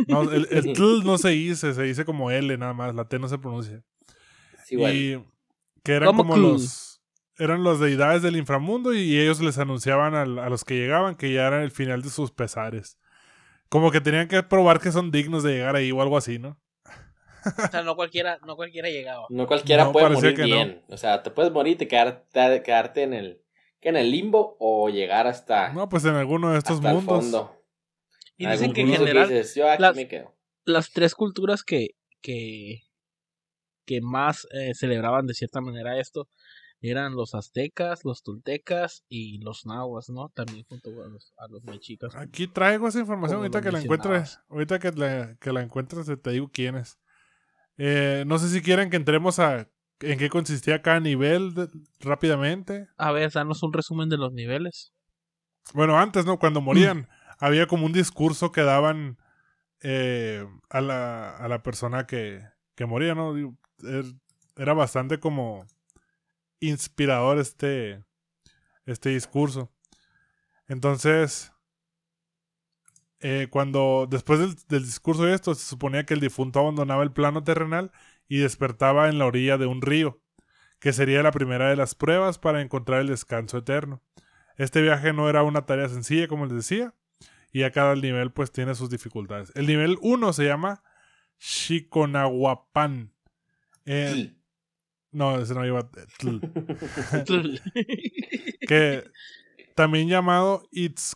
No, 0.09 0.23
el, 0.23 0.49
el 0.51 0.73
tl 0.75 1.05
no 1.05 1.19
se 1.19 1.31
dice, 1.31 1.75
se 1.75 1.83
dice 1.83 2.05
como 2.05 2.31
L 2.31 2.57
nada 2.59 2.73
más, 2.73 2.95
la 2.95 3.09
T 3.09 3.19
no 3.19 3.29
se 3.29 3.39
pronuncia. 3.39 3.83
Igual. 4.69 4.95
Y 4.95 5.25
que 5.83 5.93
eran 5.93 6.17
como 6.17 6.37
los 6.37 7.01
eran 7.39 7.63
los 7.63 7.81
deidades 7.81 8.23
del 8.23 8.37
inframundo 8.37 8.95
y 8.95 9.19
ellos 9.21 9.41
les 9.41 9.59
anunciaban 9.59 10.15
a, 10.15 10.23
a, 10.23 10.49
los 10.49 10.65
que 10.65 10.75
llegaban 10.75 11.17
que 11.17 11.33
ya 11.33 11.47
era 11.47 11.63
el 11.63 11.71
final 11.71 12.03
de 12.03 12.09
sus 12.09 12.33
pesares. 12.33 12.99
Como 13.69 13.91
que 13.91 14.01
tenían 14.01 14.29
que 14.29 14.43
probar 14.43 14.81
que 14.81 14.91
son 14.91 15.11
dignos 15.11 15.43
de 15.43 15.53
llegar 15.53 15.77
ahí 15.77 15.93
o 15.93 16.01
algo 16.01 16.17
así, 16.17 16.39
¿no? 16.39 16.59
O 17.45 17.71
sea, 17.71 17.83
no 17.83 17.95
cualquiera, 17.95 18.39
no 18.45 18.57
cualquiera 18.57 18.89
llegaba. 18.89 19.27
No 19.29 19.47
cualquiera 19.47 19.85
no, 19.85 19.93
puede 19.93 20.09
morir 20.11 20.43
bien. 20.43 20.83
No. 20.89 20.95
O 20.95 20.99
sea, 20.99 21.23
te 21.23 21.31
puedes 21.31 21.53
morir 21.53 21.75
y 21.75 21.77
te 21.77 21.89
quedarte, 21.89 22.63
quedarte 22.63 23.03
en 23.03 23.15
el 23.15 23.43
en 23.83 23.97
el 23.97 24.11
limbo 24.11 24.57
o 24.59 24.89
llegar 24.89 25.29
hasta 25.29 25.73
No, 25.73 25.89
pues 25.89 26.05
en 26.05 26.17
alguno 26.17 26.51
de 26.51 26.59
estos 26.59 26.81
mundos. 26.81 27.51
Y 28.37 28.47
dicen 28.47 28.73
que 28.73 28.83
en 28.83 28.89
general 28.89 29.29
que 29.29 29.35
dices, 29.35 29.55
Yo 29.55 29.71
aquí 29.71 29.83
las, 29.83 29.97
me 29.97 30.09
quedo. 30.09 30.35
las 30.65 30.91
tres 30.93 31.15
culturas 31.15 31.63
que 31.63 31.91
que 32.21 32.83
que 33.87 34.01
más 34.01 34.47
eh, 34.53 34.75
celebraban 34.75 35.27
de 35.27 35.35
cierta 35.35 35.61
manera 35.61 35.99
esto 36.01 36.29
eran 36.81 37.15
los 37.15 37.35
aztecas, 37.35 38.05
los 38.05 38.23
toltecas 38.23 39.05
y 39.09 39.39
los 39.39 39.65
nahuas, 39.65 40.09
¿no? 40.11 40.29
También 40.35 40.65
junto 40.69 40.91
a 40.91 41.09
los, 41.09 41.33
a 41.39 41.49
los 41.49 41.65
mexicas. 41.65 42.15
Aquí 42.15 42.47
traigo 42.47 42.89
esa 42.89 43.01
información, 43.01 43.39
ahorita 43.39 43.63
que 43.63 43.73
la 43.73 43.81
encuentres, 43.81 44.41
ahorita 44.49 44.79
que 44.79 44.93
la, 44.93 45.37
que 45.41 45.53
la 45.53 45.63
encuentres 45.63 46.07
te 46.21 46.31
digo 46.31 46.51
quién 46.53 46.77
es. 46.77 46.99
Eh, 47.79 48.25
no 48.27 48.39
sé 48.39 48.49
si 48.49 48.61
quieren 48.63 48.91
que 48.91 48.97
entremos 48.97 49.39
a 49.39 49.69
en 50.01 50.19
qué 50.19 50.29
consistía 50.29 50.83
cada 50.83 51.01
nivel 51.01 51.55
rápidamente. 52.01 52.89
A 52.97 53.13
ver, 53.13 53.33
danos 53.33 53.63
un 53.63 53.73
resumen 53.73 54.09
de 54.09 54.19
los 54.19 54.33
niveles. 54.33 54.93
Bueno, 55.73 55.99
antes, 55.99 56.27
¿no? 56.27 56.39
Cuando 56.39 56.61
morían, 56.61 57.09
había 57.39 57.67
como 57.67 57.87
un 57.87 57.93
discurso 57.93 58.53
que 58.53 58.63
daban 58.63 59.19
eh, 59.83 60.47
a, 60.71 60.81
la, 60.81 61.37
a 61.37 61.49
la 61.49 61.63
persona 61.63 62.07
que, 62.07 62.43
que 62.75 62.87
moría, 62.87 63.15
¿no? 63.15 63.37
Er, 63.83 64.05
era 64.57 64.73
bastante 64.73 65.21
como 65.21 65.67
inspirador 66.61 67.39
este, 67.39 68.03
este 68.87 69.11
discurso. 69.11 69.71
Entonces, 70.67 71.53
eh, 73.21 73.49
cuando 73.51 74.07
después 74.11 74.41
del, 74.41 74.55
del, 74.69 74.85
discurso 74.85 75.25
de 75.25 75.35
esto, 75.35 75.55
se 75.55 75.67
suponía 75.67 76.07
que 76.07 76.15
el 76.15 76.21
difunto 76.21 76.61
abandonaba 76.61 77.03
el 77.03 77.13
plano 77.13 77.45
terrenal 77.45 77.93
y 78.29 78.39
despertaba 78.39 79.09
en 79.09 79.19
la 79.19 79.27
orilla 79.27 79.59
de 79.59 79.67
un 79.67 79.83
río, 79.83 80.21
que 80.81 80.93
sería 80.93 81.23
la 81.23 81.33
primera 81.33 81.69
de 81.69 81.77
las 81.77 81.95
pruebas 81.95 82.39
para 82.39 82.63
encontrar 82.63 83.01
el 83.01 83.09
descanso 83.09 83.59
eterno. 83.59 84.03
Este 84.57 84.81
viaje 84.83 85.13
no 85.13 85.29
era 85.29 85.43
una 85.43 85.67
tarea 85.67 85.89
sencilla, 85.89 86.29
como 86.29 86.47
les 86.47 86.55
decía, 86.57 86.95
y 87.57 87.63
a 87.63 87.71
cada 87.71 87.95
nivel 87.95 88.33
pues 88.33 88.53
tiene 88.53 88.75
sus 88.75 88.91
dificultades. 88.91 89.51
El 89.55 89.67
nivel 89.67 89.97
1 90.03 90.35
se 90.35 90.45
llama 90.45 90.83
Shikonahuapan. 91.39 93.15
Eh, 93.87 94.35
no, 95.11 95.41
ese 95.41 95.55
no 95.55 95.65
iba. 95.65 95.81
que 98.69 99.05
también 99.75 100.09
llamado 100.09 100.69
Itz, 100.71 101.15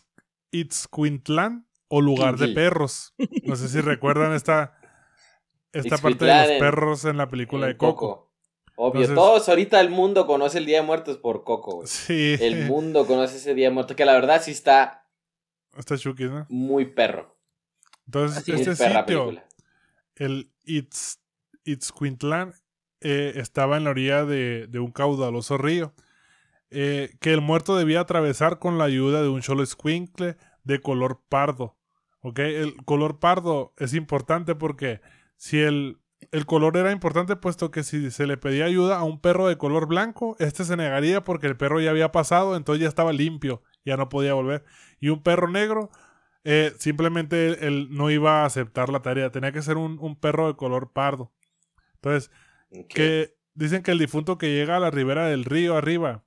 Itzcuintlán 0.49 1.67
o 1.89 2.01
lugar 2.01 2.37
de 2.37 2.47
perros. 2.47 3.13
No 3.43 3.55
sé 3.55 3.69
si 3.69 3.79
recuerdan 3.79 4.33
esta, 4.33 4.79
esta 5.73 5.99
parte 5.99 6.25
de 6.25 6.33
los 6.33 6.59
perros 6.59 7.05
en 7.05 7.17
la 7.17 7.29
película 7.29 7.67
de 7.67 7.77
Coco. 7.77 8.33
Obvio, 8.77 9.13
todos 9.13 9.47
ahorita 9.47 9.79
el 9.79 9.91
mundo 9.91 10.25
conoce 10.25 10.57
el 10.57 10.65
Día 10.65 10.79
de 10.79 10.87
Muertos 10.87 11.17
por 11.17 11.43
Coco, 11.43 11.85
Sí. 11.85 12.35
El 12.41 12.65
mundo 12.65 13.05
conoce 13.05 13.37
ese 13.37 13.53
Día 13.53 13.67
de 13.67 13.75
Muertos, 13.75 13.95
que 13.95 14.05
la 14.05 14.13
verdad 14.13 14.41
sí 14.41 14.49
está. 14.49 15.00
Está 15.77 15.95
¿no? 16.03 16.45
Muy 16.49 16.85
perro. 16.85 17.37
Entonces, 18.05 18.47
este 18.47 18.75
sitio, 18.75 19.41
el 20.15 20.51
Itz, 20.65 21.19
Itzcuintlán, 21.63 22.53
eh, 22.99 23.33
estaba 23.35 23.77
en 23.77 23.85
la 23.85 23.91
orilla 23.91 24.25
de, 24.25 24.67
de 24.67 24.79
un 24.79 24.91
caudaloso 24.91 25.57
río, 25.57 25.93
eh, 26.69 27.15
que 27.19 27.33
el 27.33 27.41
muerto 27.41 27.75
debía 27.75 28.01
atravesar 28.01 28.59
con 28.59 28.77
la 28.77 28.85
ayuda 28.85 29.21
de 29.21 29.29
un 29.29 29.41
solo 29.41 29.63
escuincle 29.63 30.37
de 30.63 30.81
color 30.81 31.21
pardo. 31.27 31.77
¿Ok? 32.21 32.39
El 32.39 32.75
color 32.85 33.19
pardo 33.19 33.73
es 33.77 33.93
importante 33.93 34.53
porque 34.53 35.01
si 35.37 35.59
el, 35.59 35.99
el 36.31 36.45
color 36.45 36.77
era 36.77 36.91
importante, 36.91 37.35
puesto 37.35 37.71
que 37.71 37.83
si 37.83 38.11
se 38.11 38.27
le 38.27 38.37
pedía 38.37 38.65
ayuda 38.65 38.99
a 38.99 39.03
un 39.03 39.19
perro 39.19 39.47
de 39.47 39.57
color 39.57 39.87
blanco, 39.87 40.35
este 40.39 40.63
se 40.63 40.77
negaría 40.77 41.23
porque 41.23 41.47
el 41.47 41.57
perro 41.57 41.81
ya 41.81 41.89
había 41.89 42.11
pasado, 42.11 42.55
entonces 42.55 42.83
ya 42.83 42.87
estaba 42.87 43.11
limpio, 43.11 43.63
ya 43.83 43.97
no 43.97 44.09
podía 44.09 44.33
volver. 44.33 44.63
Y 45.01 45.09
un 45.09 45.21
perro 45.21 45.49
negro, 45.49 45.89
eh, 46.45 46.73
simplemente 46.79 47.67
él, 47.67 47.89
no 47.91 48.09
iba 48.09 48.43
a 48.43 48.45
aceptar 48.45 48.87
la 48.87 49.01
tarea, 49.01 49.31
tenía 49.31 49.51
que 49.51 49.61
ser 49.61 49.75
un, 49.75 49.97
un 49.99 50.15
perro 50.15 50.47
de 50.47 50.55
color 50.55 50.93
pardo. 50.93 51.33
Entonces, 51.95 52.31
que 52.87 53.35
dicen 53.53 53.83
que 53.83 53.91
el 53.91 53.99
difunto 53.99 54.37
que 54.37 54.53
llega 54.53 54.77
a 54.77 54.79
la 54.79 54.91
ribera 54.91 55.27
del 55.27 55.43
río 55.43 55.75
arriba, 55.75 56.23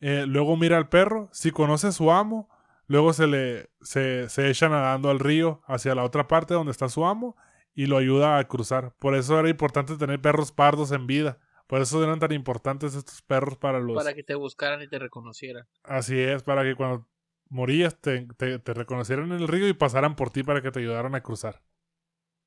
eh, 0.00 0.24
luego 0.26 0.56
mira 0.56 0.76
al 0.76 0.88
perro, 0.88 1.28
si 1.32 1.50
conoce 1.50 1.88
a 1.88 1.92
su 1.92 2.10
amo, 2.10 2.48
luego 2.86 3.12
se 3.12 3.26
le 3.26 3.70
se, 3.80 4.28
se 4.28 4.48
echa 4.50 4.68
nadando 4.68 5.10
al 5.10 5.18
río 5.18 5.62
hacia 5.66 5.94
la 5.94 6.04
otra 6.04 6.26
parte 6.26 6.54
donde 6.54 6.72
está 6.72 6.88
su 6.88 7.06
amo 7.06 7.36
y 7.74 7.86
lo 7.86 7.96
ayuda 7.96 8.38
a 8.38 8.44
cruzar. 8.48 8.94
Por 8.98 9.14
eso 9.14 9.38
era 9.38 9.48
importante 9.48 9.96
tener 9.96 10.20
perros 10.20 10.50
pardos 10.50 10.92
en 10.92 11.06
vida. 11.06 11.38
Por 11.66 11.82
eso 11.82 12.02
eran 12.02 12.18
tan 12.18 12.32
importantes 12.32 12.94
estos 12.94 13.20
perros 13.22 13.58
para 13.58 13.78
los... 13.78 13.94
Para 13.94 14.14
que 14.14 14.22
te 14.22 14.34
buscaran 14.34 14.80
y 14.82 14.88
te 14.88 14.98
reconocieran. 14.98 15.66
Así 15.84 16.18
es, 16.18 16.42
para 16.42 16.62
que 16.62 16.74
cuando 16.74 17.06
morías 17.50 18.00
te, 18.00 18.26
te, 18.36 18.58
te 18.58 18.74
reconocieran 18.74 19.32
en 19.32 19.40
el 19.40 19.48
río 19.48 19.68
y 19.68 19.74
pasaran 19.74 20.16
por 20.16 20.30
ti 20.30 20.42
para 20.42 20.62
que 20.62 20.70
te 20.70 20.80
ayudaran 20.80 21.14
a 21.14 21.22
cruzar. 21.22 21.62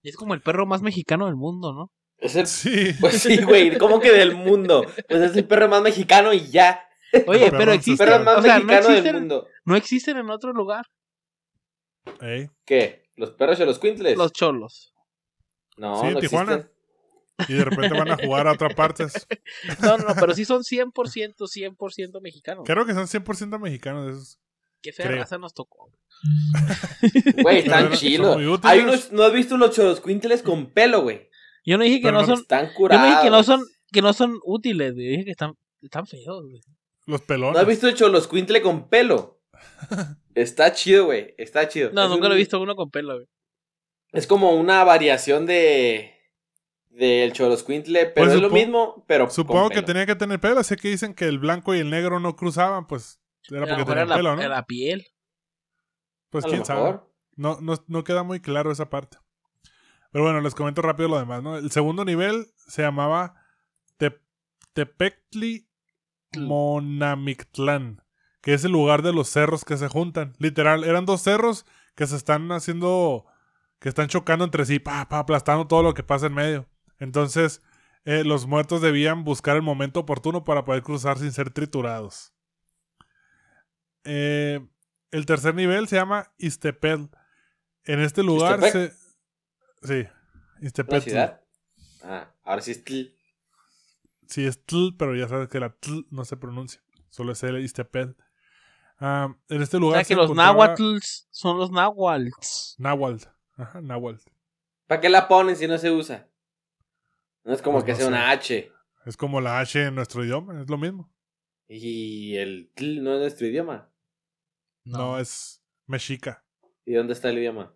Y 0.02 0.10
es 0.10 0.16
como 0.16 0.34
el 0.34 0.42
perro 0.42 0.66
más 0.66 0.82
mexicano 0.82 1.28
del 1.28 1.36
mundo, 1.36 1.74
¿no? 1.74 1.92
Sí. 2.46 2.94
Pues 3.00 3.22
sí, 3.22 3.42
güey. 3.44 3.78
¿Cómo 3.78 4.00
que 4.00 4.12
del 4.12 4.36
mundo? 4.36 4.86
Pues 5.08 5.22
es 5.22 5.36
el 5.36 5.48
perro 5.48 5.68
más 5.68 5.82
mexicano 5.82 6.34
y 6.34 6.48
ya. 6.50 6.88
Oye, 7.28 7.52
pero 7.52 7.72
existen. 7.72 8.08
Perro 8.08 8.24
más 8.24 8.44
mexicano 8.44 8.66
no 8.66 8.78
existen, 8.78 9.04
del 9.04 9.14
mundo. 9.16 9.48
No 9.66 9.76
existen 9.76 10.18
en 10.18 10.30
otro 10.30 10.54
lugar. 10.54 10.86
¿Qué? 12.66 13.04
¿Los 13.16 13.32
perros 13.32 13.60
y 13.60 13.66
los 13.66 13.80
quintles? 13.80 14.18
Los 14.18 14.32
cholos. 14.32 14.94
No, 15.78 16.02
sí, 16.02 16.08
en 16.08 16.20
Tijuana. 16.20 16.70
Y 17.48 17.54
de 17.54 17.66
repente 17.66 17.98
van 17.98 18.12
a 18.12 18.18
jugar 18.18 18.48
a 18.48 18.54
otras 18.54 18.74
partes. 18.76 19.14
No, 19.82 19.98
no, 19.98 20.14
pero 20.20 20.34
sí 20.34 20.46
son 20.46 20.62
100%, 20.62 20.92
100% 20.92 22.22
mexicanos. 22.22 22.64
Creo 22.66 22.86
que 22.86 22.94
son 22.94 23.08
100% 23.08 23.60
mexicanos 23.60 24.10
esos. 24.10 24.40
Qué 24.82 24.92
fea 24.92 25.12
raza 25.12 25.38
nos 25.38 25.54
tocó. 25.54 25.92
Güey, 27.42 27.60
están 27.66 27.92
chilos. 27.94 28.38
Hay 28.64 28.80
unos, 28.80 29.12
¿no 29.12 29.24
has 29.24 29.34
visto 29.34 29.56
unos 29.56 29.76
cholos 29.76 30.02
quintles 30.02 30.42
con 30.42 30.72
pelo, 30.72 31.02
güey? 31.02 31.30
Yo 31.66 31.78
no 31.78 31.84
dije 31.84 32.02
que 32.02 32.12
no 32.12 32.26
son. 32.26 32.40
Están 32.40 32.74
curados. 32.74 33.02
Yo 33.02 33.10
no 33.10 33.12
dije 33.12 33.24
que 33.24 33.32
no 33.32 33.44
son, 33.44 33.64
que 33.92 34.02
no 34.02 34.14
son 34.14 34.40
útiles, 34.44 34.94
Yo 34.96 35.02
dije 35.02 35.26
que 35.26 35.32
están, 35.32 35.56
están 35.82 36.08
feos, 36.08 36.44
güey. 36.44 36.62
Los 37.06 37.22
pelones. 37.22 37.54
¿No 37.54 37.60
has 37.60 37.68
visto 37.68 37.88
hecho 37.88 38.10
los 38.10 38.28
quintle 38.28 38.62
con 38.62 38.90
pelo? 38.90 39.42
Está 40.36 40.74
chido, 40.74 41.06
güey. 41.06 41.34
Está 41.38 41.68
chido. 41.68 41.92
No, 41.94 42.08
nunca 42.08 42.28
lo 42.28 42.36
he 42.36 42.38
visto 42.38 42.60
uno 42.60 42.76
con 42.76 42.90
pelo, 42.90 43.16
güey. 43.16 43.28
Es 44.12 44.28
como 44.28 44.52
una 44.54 44.84
variación 44.84 45.46
de. 45.46 46.18
Del 46.90 47.32
Choloscuintle, 47.32 48.08
pero 48.08 48.26
pues 48.26 48.36
es 48.36 48.42
lo 48.42 48.50
mismo, 48.50 49.06
pero. 49.08 49.30
Supongo 49.30 49.70
que 49.70 49.82
tenía 49.82 50.06
que 50.06 50.16
tener 50.16 50.42
pelo, 50.42 50.60
así 50.60 50.76
que 50.76 50.90
dicen 50.90 51.14
que 51.14 51.26
el 51.26 51.40
blanco 51.40 51.74
y 51.74 51.80
el 51.80 51.90
negro 51.90 52.20
no 52.20 52.36
cruzaban, 52.36 52.86
pues. 52.86 53.21
Era 53.50 53.68
porque 53.68 53.86
tenían 53.86 54.08
pelo, 54.10 54.36
¿no? 54.36 54.48
La 54.48 54.66
piel. 54.66 55.08
Pues 56.30 56.46
quién 56.46 56.66
sabe. 56.66 57.00
No, 57.36 57.60
no, 57.62 57.76
no 57.88 58.04
queda 58.04 58.24
muy 58.24 58.40
claro 58.40 58.72
esa 58.72 58.90
parte. 58.90 59.18
Pero 60.12 60.26
bueno, 60.26 60.42
les 60.42 60.56
comento 60.56 60.82
rápido 60.82 61.10
lo 61.10 61.20
demás, 61.20 61.42
¿no? 61.42 61.58
El 61.58 61.72
segundo 61.72 62.04
nivel 62.06 62.48
se 62.58 62.82
llamaba 62.82 63.36
Tepectli 64.74 65.68
Monamictlán, 66.38 68.04
que 68.42 68.54
es 68.54 68.64
el 68.64 68.72
lugar 68.72 69.02
de 69.02 69.14
los 69.14 69.30
cerros 69.30 69.66
que 69.66 69.78
se 69.78 69.88
juntan. 69.88 70.34
Literal, 70.38 70.84
eran 70.84 71.06
dos 71.06 71.22
cerros 71.22 71.66
que 71.96 72.08
se 72.08 72.16
están 72.16 72.52
haciendo, 72.52 73.26
que 73.80 73.90
están 73.90 74.08
chocando 74.08 74.46
entre 74.46 74.66
sí, 74.66 74.80
pa, 74.80 75.08
pa, 75.10 75.20
aplastando 75.20 75.68
todo 75.68 75.84
lo 75.84 75.94
que 75.94 76.04
pasa 76.04 76.28
en 76.28 76.34
medio. 76.34 76.68
Entonces, 77.00 77.62
eh, 78.06 78.24
los 78.24 78.48
muertos 78.48 78.82
debían 78.82 79.24
buscar 79.24 79.56
el 79.56 79.62
momento 79.62 80.02
oportuno 80.02 80.44
para 80.44 80.64
poder 80.64 80.84
cruzar 80.84 81.18
sin 81.20 81.32
ser 81.32 81.52
triturados. 81.52 82.34
Eh, 84.04 84.60
el 85.12 85.26
tercer 85.26 85.56
nivel 85.56 85.88
se 85.88 85.96
llama 85.98 86.32
Istepel. 86.38 87.10
En 87.84 88.00
este 88.00 88.24
lugar 88.24 88.62
se, 88.62 88.94
Sí, 89.84 90.08
Istepetl. 90.62 91.02
ciudad? 91.04 91.42
Ah, 92.04 92.32
ahora 92.44 92.62
sí 92.62 92.72
es 92.72 92.84
Tl. 92.84 93.16
Sí, 94.28 94.46
es 94.46 94.64
Tl, 94.66 94.96
pero 94.98 95.16
ya 95.16 95.28
sabes 95.28 95.50
que 95.50 95.60
la 95.60 95.70
Tl 95.76 96.06
no 96.10 96.24
se 96.26 96.38
pronuncia. 96.38 96.82
Solo 97.10 97.34
es 97.34 97.44
el 97.44 97.60
Istepetl. 97.60 98.12
Ah, 99.00 99.36
en 99.50 99.62
este 99.62 99.80
lugar. 99.80 100.02
O 100.02 100.06
sea 100.06 100.08
que 100.08 100.16
los 100.16 100.36
náhuatls 100.36 101.28
son 101.32 101.58
los 101.58 101.72
náhuatls. 101.72 102.76
Náhuatl. 102.78 103.28
Ajá, 103.58 103.82
náhuatl. 103.82 104.22
¿Para 104.88 105.02
qué 105.02 105.10
la 105.10 105.28
ponen 105.28 105.56
si 105.56 105.68
no 105.68 105.78
se 105.78 105.90
usa? 105.92 106.30
No 107.44 107.54
es 107.54 107.62
como 107.62 107.80
pues 107.80 107.86
que 107.86 107.96
sea 107.96 108.08
una 108.08 108.30
H. 108.30 108.72
Es 109.06 109.18
como 109.18 109.42
la 109.42 109.60
H 109.60 109.84
en 109.88 109.96
nuestro 109.96 110.24
idioma, 110.24 110.62
es 110.62 110.70
lo 110.70 110.78
mismo. 110.78 111.12
¿Y 111.68 112.36
el 112.36 112.72
Tl 112.76 113.02
no 113.02 113.16
es 113.16 113.20
nuestro 113.22 113.48
idioma? 113.48 113.91
No, 114.84 114.98
no 114.98 115.20
es 115.20 115.62
mexica. 115.88 116.44
¿Y 116.86 116.94
dónde 116.94 117.14
está 117.14 117.30
el 117.30 117.38
idioma? 117.38 117.74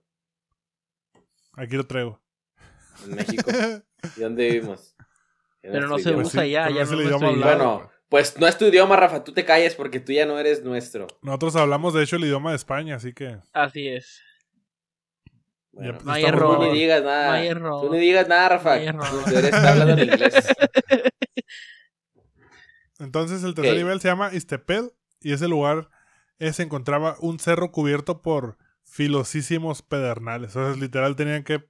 Aquí 1.53 1.75
lo 1.75 1.85
traigo. 1.85 2.21
En 3.05 3.15
México. 3.15 3.51
¿Y 4.17 4.19
dónde 4.19 4.49
vivimos? 4.49 4.95
Pero 5.61 5.87
no 5.87 5.97
se 5.97 6.13
usa 6.13 6.43
allá, 6.43 6.69
ya 6.69 6.85
no 6.85 7.01
es 7.01 7.19
Bueno, 7.19 7.91
pues 8.09 8.37
no 8.37 8.47
es 8.47 8.57
tu 8.57 8.65
idioma, 8.65 8.95
Rafa, 8.95 9.23
tú 9.23 9.33
te 9.33 9.45
calles 9.45 9.75
porque 9.75 9.99
tú 9.99 10.11
ya 10.11 10.25
no 10.25 10.37
eres 10.37 10.63
nuestro. 10.63 11.07
Nosotros 11.21 11.55
hablamos 11.55 11.93
de 11.93 12.03
hecho 12.03 12.17
el 12.17 12.25
idioma 12.25 12.51
de 12.51 12.57
España, 12.57 12.95
así 12.95 13.13
que. 13.13 13.39
Así 13.51 13.87
es. 13.87 14.21
Bueno, 15.71 15.97
no 16.03 16.11
hay 16.11 16.23
error. 16.23 16.57
Tú 16.57 16.63
ni 16.65 16.79
digas 16.79 17.03
nada. 17.03 17.27
No 17.27 17.33
hay 17.33 17.47
error. 17.47 17.81
Tú 17.81 17.93
ni 17.93 17.99
digas 17.99 18.27
nada, 18.27 18.49
Rafa. 18.49 18.79
No 18.93 19.03
hablando 19.03 19.93
en 19.93 20.09
inglés. 20.09 20.33
Entonces 22.99 23.43
el 23.43 23.53
tercer 23.55 23.75
nivel 23.75 23.99
se 23.99 24.07
llama 24.07 24.33
Istepel 24.33 24.91
y 25.19 25.33
ese 25.33 25.49
lugar 25.49 25.89
se 26.39 26.63
encontraba 26.63 27.17
un 27.19 27.39
cerro 27.39 27.71
cubierto 27.71 28.21
por 28.21 28.57
filosísimos 28.83 29.81
pedernales. 29.81 30.55
O 30.55 30.65
sea, 30.65 30.75
literal 30.79 31.15
tenían 31.15 31.43
que 31.43 31.67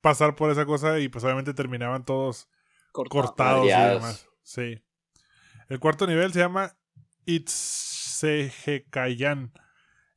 pasar 0.00 0.36
por 0.36 0.50
esa 0.50 0.66
cosa 0.66 0.98
y 0.98 1.08
pues 1.08 1.24
obviamente 1.24 1.54
terminaban 1.54 2.04
todos 2.04 2.50
cortados 2.92 3.66
y 3.66 3.70
demás. 3.70 4.28
Sí. 4.42 4.82
El 5.68 5.78
cuarto 5.78 6.06
nivel 6.06 6.32
se 6.32 6.40
llama 6.40 6.76
Itzehekayan. 7.26 9.52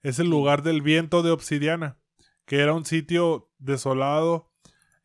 Es 0.02 0.20
el 0.20 0.30
lugar 0.30 0.63
del 0.63 0.82
viento 0.82 1.22
de 1.22 1.32
obsidiana 1.32 1.98
que 2.46 2.60
era 2.60 2.74
un 2.74 2.86
sitio 2.86 3.50
desolado 3.58 4.52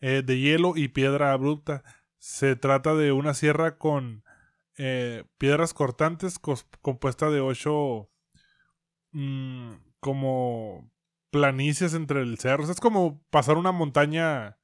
eh, 0.01 0.23
de 0.25 0.39
hielo 0.39 0.75
y 0.77 0.89
piedra 0.89 1.33
abrupta. 1.33 1.83
Se 2.19 2.57
trata 2.57 2.95
de 2.95 3.13
una 3.13 3.35
sierra 3.35 3.79
con 3.79 4.25
eh, 4.77 5.25
piedras 5.39 5.75
cortantes 5.75 6.39
compuesta 6.39 7.31
de 7.31 7.41
ocho 7.41 8.11
mm, 9.13 9.73
como 10.01 10.91
planicies 11.31 11.95
entre 11.95 12.23
el 12.23 12.39
cerro. 12.39 12.65
es 12.65 12.81
como 12.81 13.23
pasar 13.31 13.57
una 13.57 13.73
montaña 13.73 14.59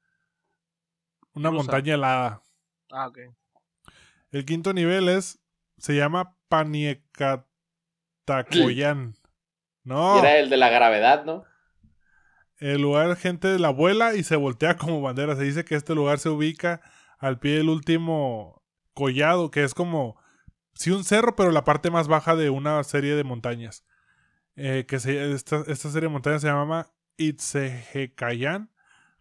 una 1.35 1.51
montaña 1.51 1.95
helada. 1.95 2.43
Ah, 2.91 3.09
ok. 3.09 3.19
El 4.31 4.45
quinto 4.45 4.73
nivel 4.73 5.09
es 5.09 5.41
se 5.79 5.97
llama 5.97 6.37
Paniecatacoyan. 6.49 9.15
No. 9.87 10.19
Era 10.19 10.39
el 10.39 10.49
de 10.49 10.57
la 10.57 10.71
gravedad, 10.71 11.27
¿no? 11.27 11.45
El 12.57 12.81
lugar, 12.81 13.17
gente 13.17 13.49
de 13.49 13.59
la 13.59 13.69
abuela 13.69 14.15
y 14.15 14.23
se 14.23 14.37
voltea 14.37 14.79
como 14.79 15.03
bandera. 15.03 15.37
Se 15.37 15.43
dice 15.43 15.67
que 15.67 15.75
este 15.75 15.95
lugar 15.95 16.19
se 16.19 16.31
ubica 16.31 16.81
al 17.19 17.39
pie 17.39 17.59
del 17.59 17.69
último 17.69 18.65
collado, 18.95 19.51
que 19.51 19.63
es 19.63 19.75
como, 19.75 20.19
sí, 20.73 20.91
un 20.91 21.05
cerro, 21.05 21.37
pero 21.37 21.51
la 21.51 21.65
parte 21.65 21.91
más 21.91 22.09
baja 22.09 22.35
de 22.35 22.49
una 22.49 22.83
serie 22.83 23.15
de 23.15 23.25
montañas. 23.25 23.85
Eh, 24.57 24.85
que 24.87 25.01
se, 25.01 25.33
esta, 25.33 25.65
serie 25.65 26.03
de 26.03 26.09
montañas 26.09 26.43
se 26.43 26.49
llama 26.49 26.89
Itzehecayan, 27.17 28.71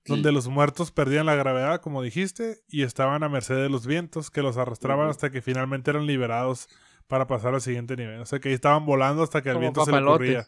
donde 0.06 0.32
los 0.32 0.48
muertos 0.48 0.92
perdían 0.92 1.26
la 1.26 1.36
gravedad, 1.36 1.82
como 1.82 2.02
dijiste, 2.02 2.60
y 2.68 2.84
estaban 2.84 3.24
a 3.24 3.30
merced 3.30 3.56
de 3.56 3.70
los 3.70 3.88
vientos 3.88 4.30
que 4.30 4.42
los 4.42 4.58
arrastraban 4.58 5.10
hasta 5.10 5.32
que 5.32 5.42
finalmente 5.42 5.92
eran 5.92 6.06
liberados 6.06 6.68
para 7.08 7.26
pasar 7.28 7.54
al 7.54 7.62
siguiente 7.62 7.96
nivel. 7.96 8.20
O 8.20 8.26
sea 8.26 8.40
que 8.40 8.50
ahí 8.50 8.56
estaban 8.56 8.86
volando 8.86 9.24
hasta 9.24 9.42
que 9.42 9.50
el 9.50 9.58
viento 9.58 9.86
se 9.86 9.92
le 9.92 10.04
ocurría. 10.04 10.48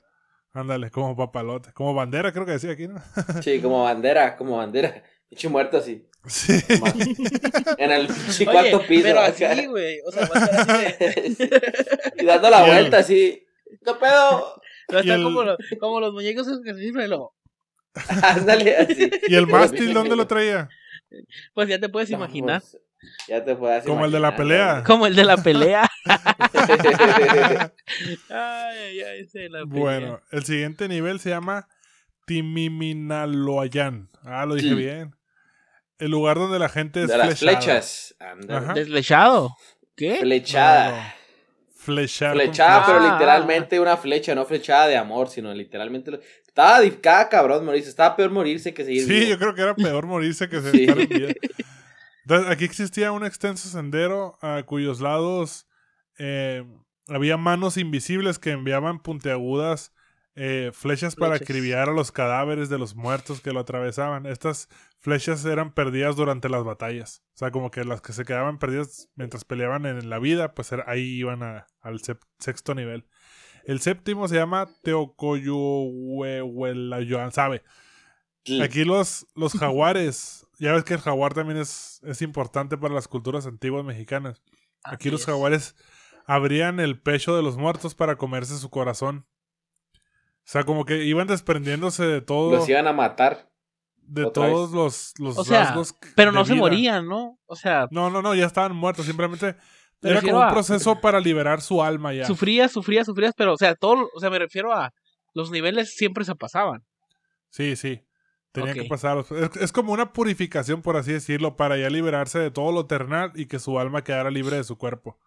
Ándale, 0.54 0.90
como 0.90 1.16
papalote. 1.18 1.74
Como 1.74 1.94
bandera, 1.94 2.32
creo 2.32 2.46
que 2.46 2.54
decía 2.54 2.72
aquí, 2.72 2.88
¿no? 2.88 3.02
sí, 3.44 3.62
como 3.62 3.84
bandera, 3.84 4.38
como 4.38 4.58
bandera. 4.58 5.04
Pinche 5.28 5.50
muerto 5.50 5.78
así. 5.78 6.08
Sí. 6.26 6.54
En 7.78 7.92
el 7.92 8.08
pinche 8.08 8.46
cuarto 8.46 8.82
piso. 8.88 9.04
Pero 9.04 9.20
así, 9.20 9.66
güey. 9.66 10.00
O 10.08 10.12
sea, 10.12 10.28
va 10.28 10.42
a 10.42 10.46
estar 10.46 10.70
así 10.70 11.50
y 12.20 12.26
dando 12.26 12.50
la 12.50 12.66
vuelta 12.66 13.00
así. 13.00 13.46
¿Qué 13.84 13.94
pedo? 14.00 14.62
Va 14.94 15.00
a 15.00 15.02
estar 15.02 15.22
como, 15.22 15.44
como 15.80 16.00
los 16.00 16.14
muñecos 16.14 16.48
que 16.64 16.74
se. 16.76 17.34
Ándale 18.24 18.78
así. 18.78 19.10
¿Y 19.28 19.36
el 19.36 19.48
mástil 19.48 19.94
dónde 19.94 20.16
lo 20.16 20.28
traía? 20.28 20.70
Pues 21.54 21.68
ya 21.70 21.80
te 21.80 21.90
puedes 21.90 22.10
imaginar. 22.12 22.62
Ya 23.28 23.44
te 23.44 23.56
puedes 23.56 23.86
Como 23.86 24.06
el 24.06 24.12
de 24.12 24.20
la 24.20 24.36
pelea. 24.36 24.84
Como 24.86 25.06
el 25.08 25.16
de 25.16 25.26
la 25.26 25.38
pelea. 25.38 25.88
ay, 28.30 29.02
ay, 29.02 29.28
la 29.50 29.64
bueno, 29.66 30.22
el 30.32 30.44
siguiente 30.44 30.88
nivel 30.88 31.20
se 31.20 31.30
llama 31.30 31.68
Timiminaloayan. 32.26 34.10
Ah, 34.24 34.46
lo 34.46 34.56
dije 34.56 34.74
bien. 34.74 35.16
El 36.00 36.12
lugar 36.12 36.38
donde 36.38 36.60
la 36.60 36.70
gente 36.70 37.04
es 37.04 37.10
de 37.10 37.18
las 37.18 37.40
flechas. 37.40 38.16
¿Deslechado? 38.74 39.56
¿Qué? 39.96 40.18
Flechada. 40.18 41.16
Flechada. 41.86 42.34
Flechada, 42.34 42.86
pero 42.86 43.00
literalmente 43.00 43.80
una 43.80 43.96
flecha, 43.96 44.34
no 44.34 44.44
flechada 44.46 44.88
de 44.88 44.98
amor, 44.98 45.30
sino 45.30 45.54
literalmente. 45.54 46.20
Estaba 46.48 46.80
cada 47.00 47.30
cabrón 47.30 47.64
morirse. 47.64 47.90
Estaba 47.90 48.16
peor 48.16 48.32
morirse 48.32 48.74
que 48.74 48.84
seguir. 48.84 49.06
Sí, 49.06 49.30
yo 49.30 49.38
creo 49.38 49.54
que 49.54 49.62
era 49.62 49.76
peor 49.76 50.06
morirse 50.08 50.50
que 50.50 50.62
seguir 50.62 51.38
entonces, 52.26 52.52
aquí 52.52 52.66
existía 52.66 53.12
un 53.12 53.24
extenso 53.24 53.70
sendero 53.70 54.40
a 54.42 54.64
cuyos 54.64 55.00
lados 55.00 55.68
eh, 56.18 56.66
había 57.08 57.38
manos 57.38 57.78
invisibles 57.78 58.40
que 58.40 58.50
enviaban 58.50 59.00
puntiagudas 59.00 59.94
eh, 60.36 60.72
flechas, 60.74 61.16
para 61.16 61.36
acribillar 61.36 61.90
a 61.90 61.94
los 61.94 62.12
cadáveres 62.12 62.70
de 62.70 62.78
los 62.78 62.96
muertos 62.96 63.42
que 63.42 63.54
lo 63.54 63.62
atravesaban. 63.62 64.26
Estas 64.26 64.68
flechas 65.00 65.46
eran 65.46 65.74
perdidas 65.74 66.16
durante 66.16 66.50
las 66.50 66.64
batallas. 66.64 67.24
O 67.36 67.38
sea, 67.38 67.52
como 67.52 67.72
que 67.72 67.86
las 67.86 68.02
que 68.02 68.14
se 68.14 68.26
quedaban 68.26 68.60
perdidas 68.60 69.10
mientras 69.16 69.46
peleaban 69.46 69.86
en 69.86 70.10
la 70.10 70.20
vida, 70.20 70.54
pues 70.54 70.72
ahí 70.86 71.18
iban 71.18 71.42
al 71.44 72.02
sexto 72.40 72.76
nivel. 72.76 73.08
El 73.64 73.80
séptimo 73.80 74.28
se 74.28 74.36
llama 74.36 74.68
Teocoyuhuelayoan, 74.84 77.32
¿sabe? 77.32 77.64
Aquí 78.62 78.84
los, 78.84 79.26
los 79.34 79.54
jaguares, 79.54 80.46
ya 80.60 80.74
ves 80.74 80.84
que 80.84 80.94
el 80.94 81.00
jaguar 81.00 81.34
también 81.34 81.58
es, 81.58 82.00
es 82.04 82.22
importante 82.22 82.78
para 82.78 82.94
las 82.94 83.08
culturas 83.08 83.48
antiguas 83.48 83.84
mexicanas. 83.84 84.44
Aquí 84.84 85.10
los 85.10 85.26
jaguares 85.26 85.76
abrían 86.28 86.80
el 86.80 87.02
pecho 87.02 87.36
de 87.36 87.42
los 87.42 87.58
muertos 87.58 87.96
para 87.96 88.18
comerse 88.18 88.56
su 88.58 88.70
corazón. 88.70 89.26
O 90.46 90.48
sea, 90.48 90.64
como 90.64 90.86
que 90.86 91.04
iban 91.06 91.26
desprendiéndose 91.26 92.06
de 92.06 92.22
todo. 92.22 92.58
Los 92.58 92.70
iban 92.70 92.86
a 92.86 92.94
matar. 92.94 93.50
De 93.98 94.30
todos 94.30 94.72
los, 94.72 95.14
los 95.18 95.50
rasgos. 95.50 95.96
Pero 96.16 96.32
no 96.32 96.46
se 96.46 96.54
morían, 96.54 97.08
¿no? 97.08 97.40
O 97.48 97.56
sea. 97.56 97.88
No, 97.90 98.12
no, 98.12 98.22
no, 98.22 98.36
ya 98.36 98.46
estaban 98.46 98.76
muertos. 98.76 99.08
Simplemente 99.08 99.56
era 100.04 100.22
como 100.22 100.40
un 100.40 100.52
proceso 100.52 101.02
para 101.02 101.20
liberar 101.20 101.62
su 101.62 101.82
alma 101.82 102.14
ya. 102.14 102.26
Sufrías, 102.26 102.72
sufrías, 102.72 103.08
sufrías, 103.08 103.34
pero, 103.36 103.54
o 103.54 103.58
sea, 103.58 103.74
todo. 103.74 104.08
O 104.14 104.20
sea, 104.20 104.30
me 104.30 104.38
refiero 104.38 104.72
a. 104.72 104.94
Los 105.34 105.50
niveles 105.50 105.96
siempre 105.96 106.24
se 106.24 106.36
pasaban. 106.36 106.86
Sí, 107.50 107.76
sí. 107.76 108.04
Tenían 108.52 108.76
que 108.76 108.84
pasar. 108.86 109.26
Es, 109.60 109.72
como 109.72 109.92
una 109.94 110.14
purificación, 110.14 110.84
por 110.84 110.96
así 110.96 111.12
decirlo, 111.12 111.58
para 111.58 111.76
ya 111.76 111.90
liberarse 111.90 112.38
de 112.38 112.52
todo 112.52 112.72
lo 112.72 112.86
terrenal 112.86 113.32
y 113.34 113.48
que 113.48 113.60
su 113.60 113.80
alma 113.80 114.04
quedara 114.04 114.30
libre 114.30 114.58
de 114.58 114.64
su 114.64 114.78
cuerpo. 114.78 115.20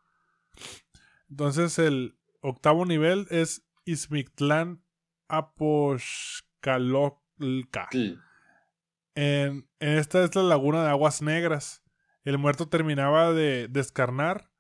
Entonces, 1.29 1.79
el 1.79 2.17
octavo 2.41 2.87
nivel 2.87 3.27
es 3.31 3.67
Ismictlán 3.85 4.83
Aposhkalolka. 5.29 7.89
En, 9.15 9.69
esta 9.81 10.25
es 10.25 10.35
la 10.35 10.43
laguna 10.43 10.85
de 10.85 10.91
aguas 10.91 11.23
negras. 11.23 11.83
El 12.25 12.39
muerto 12.39 12.69
terminaba 12.69 13.33
de 13.33 13.69
descarnar 13.69 14.51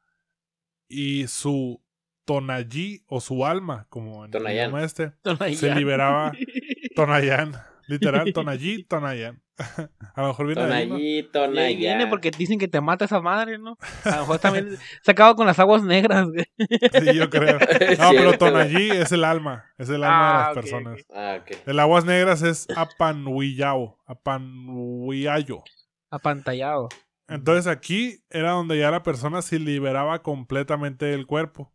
y 0.88 1.26
su 1.26 1.82
tonallí 2.24 3.04
o 3.06 3.20
su 3.20 3.46
alma, 3.46 3.86
como 3.88 4.24
en 4.24 4.34
el 4.34 4.52
idioma 4.52 4.84
este, 4.84 5.12
se 5.54 5.74
liberaba. 5.74 6.32
Tonayán. 6.94 7.52
Literal, 7.86 8.32
Tonallí, 8.32 8.84
Tonayan. 8.84 9.42
A 10.14 10.22
lo 10.22 10.28
mejor 10.28 10.46
viene 10.46 10.62
Tonallí, 10.62 11.22
Tonayan. 11.24 11.78
Viene 11.78 12.06
porque 12.06 12.30
dicen 12.30 12.58
que 12.58 12.68
te 12.68 12.80
mata 12.80 13.04
esa 13.04 13.20
madre, 13.20 13.58
¿no? 13.58 13.76
A 14.04 14.10
lo 14.10 14.20
mejor 14.20 14.38
también 14.38 14.76
se 15.02 15.10
acaba 15.10 15.34
con 15.34 15.46
las 15.46 15.58
aguas 15.58 15.82
negras. 15.82 16.28
Sí, 16.58 17.14
yo 17.14 17.28
creo. 17.30 17.58
No, 17.98 18.10
pero 18.10 18.38
Tonallí 18.38 18.90
es 18.90 19.12
el 19.12 19.24
alma. 19.24 19.66
Es 19.78 19.88
el 19.88 20.04
alma 20.04 20.28
de 20.28 20.38
las 20.38 20.48
ah, 20.48 20.54
personas. 20.54 21.00
Ah, 21.12 21.38
El 21.66 21.78
aguas 21.80 22.04
negras 22.04 22.42
es 22.42 22.68
Apanhuillao. 22.76 23.98
Apanhuillayo. 24.06 25.62
Apantallado. 26.10 26.88
Entonces 27.28 27.66
aquí 27.66 28.22
era 28.30 28.52
donde 28.52 28.78
ya 28.78 28.90
la 28.90 29.02
persona 29.02 29.42
se 29.42 29.58
liberaba 29.58 30.22
completamente 30.22 31.06
del 31.06 31.26
cuerpo. 31.26 31.72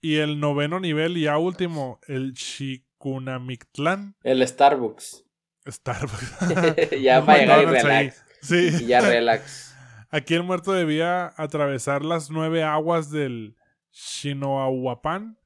Y 0.00 0.16
el 0.16 0.40
noveno 0.40 0.80
nivel, 0.80 1.18
ya 1.18 1.38
último, 1.38 2.00
el 2.06 2.34
Chic 2.34 2.84
Cunamictlán. 2.98 4.16
El 4.22 4.46
Starbucks. 4.46 5.23
Starbucks. 5.66 6.90
ya 7.02 7.24
para 7.24 7.38
llegar 7.38 7.62
y 7.62 7.66
relax. 7.66 8.24
Sí. 8.42 8.70
Y 8.80 8.86
ya 8.86 9.00
relax. 9.00 9.74
Aquí 10.10 10.34
el 10.34 10.42
muerto 10.42 10.72
debía 10.72 11.32
atravesar 11.36 12.04
las 12.04 12.30
nueve 12.30 12.62
aguas 12.62 13.10
del 13.10 13.56
Shinoahuapan. 13.92 15.38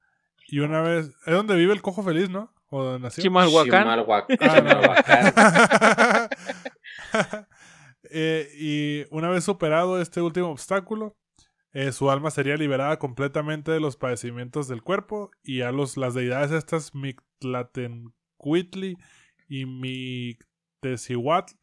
Y 0.46 0.60
una 0.60 0.82
vez. 0.82 1.10
Es 1.26 1.34
donde 1.34 1.56
vive 1.56 1.72
el 1.72 1.82
cojo 1.82 2.02
feliz, 2.02 2.30
¿no? 2.30 2.52
¿O 2.70 2.82
donde 2.82 3.00
nació? 3.00 3.22
Chimalhuacán. 3.22 3.86
Ah, 4.40 6.28
eh, 8.10 8.48
y 8.58 9.04
una 9.10 9.30
vez 9.30 9.44
superado 9.44 10.00
este 10.00 10.20
último 10.20 10.50
obstáculo, 10.50 11.16
eh, 11.72 11.92
su 11.92 12.10
alma 12.10 12.30
sería 12.30 12.56
liberada 12.56 12.98
completamente 12.98 13.70
de 13.70 13.80
los 13.80 13.96
padecimientos 13.96 14.68
del 14.68 14.82
cuerpo 14.82 15.30
y 15.42 15.62
a 15.62 15.72
los, 15.72 15.96
las 15.96 16.14
deidades 16.14 16.50
estas 16.50 16.94
Mictlatencuitli 16.94 18.96
y 19.48 20.38
Tecihuatl, 20.80 21.54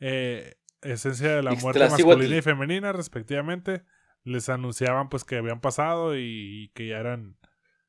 eh, 0.00 0.56
esencia 0.82 1.36
de 1.36 1.42
la 1.42 1.52
muerte 1.52 1.88
masculina 1.88 2.36
y 2.36 2.42
femenina, 2.42 2.92
respectivamente, 2.92 3.84
les 4.24 4.48
anunciaban 4.48 5.08
pues 5.08 5.24
que 5.24 5.36
habían 5.36 5.60
pasado 5.60 6.16
y, 6.16 6.70
que 6.74 6.88
ya 6.88 6.98
eran 6.98 7.38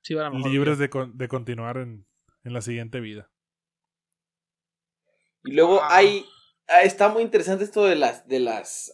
libres 0.10 0.78
de, 0.78 0.90
de, 1.14 1.28
continuar 1.28 1.78
en, 1.78 2.06
en, 2.44 2.54
la 2.54 2.62
siguiente 2.62 3.00
vida. 3.00 3.30
Y 5.44 5.54
luego 5.54 5.82
hay, 5.84 6.26
ah, 6.68 6.82
está 6.82 7.10
muy 7.10 7.24
interesante 7.24 7.64
esto 7.64 7.86
de 7.86 7.96
las, 7.96 8.28
de 8.28 8.40
las, 8.40 8.94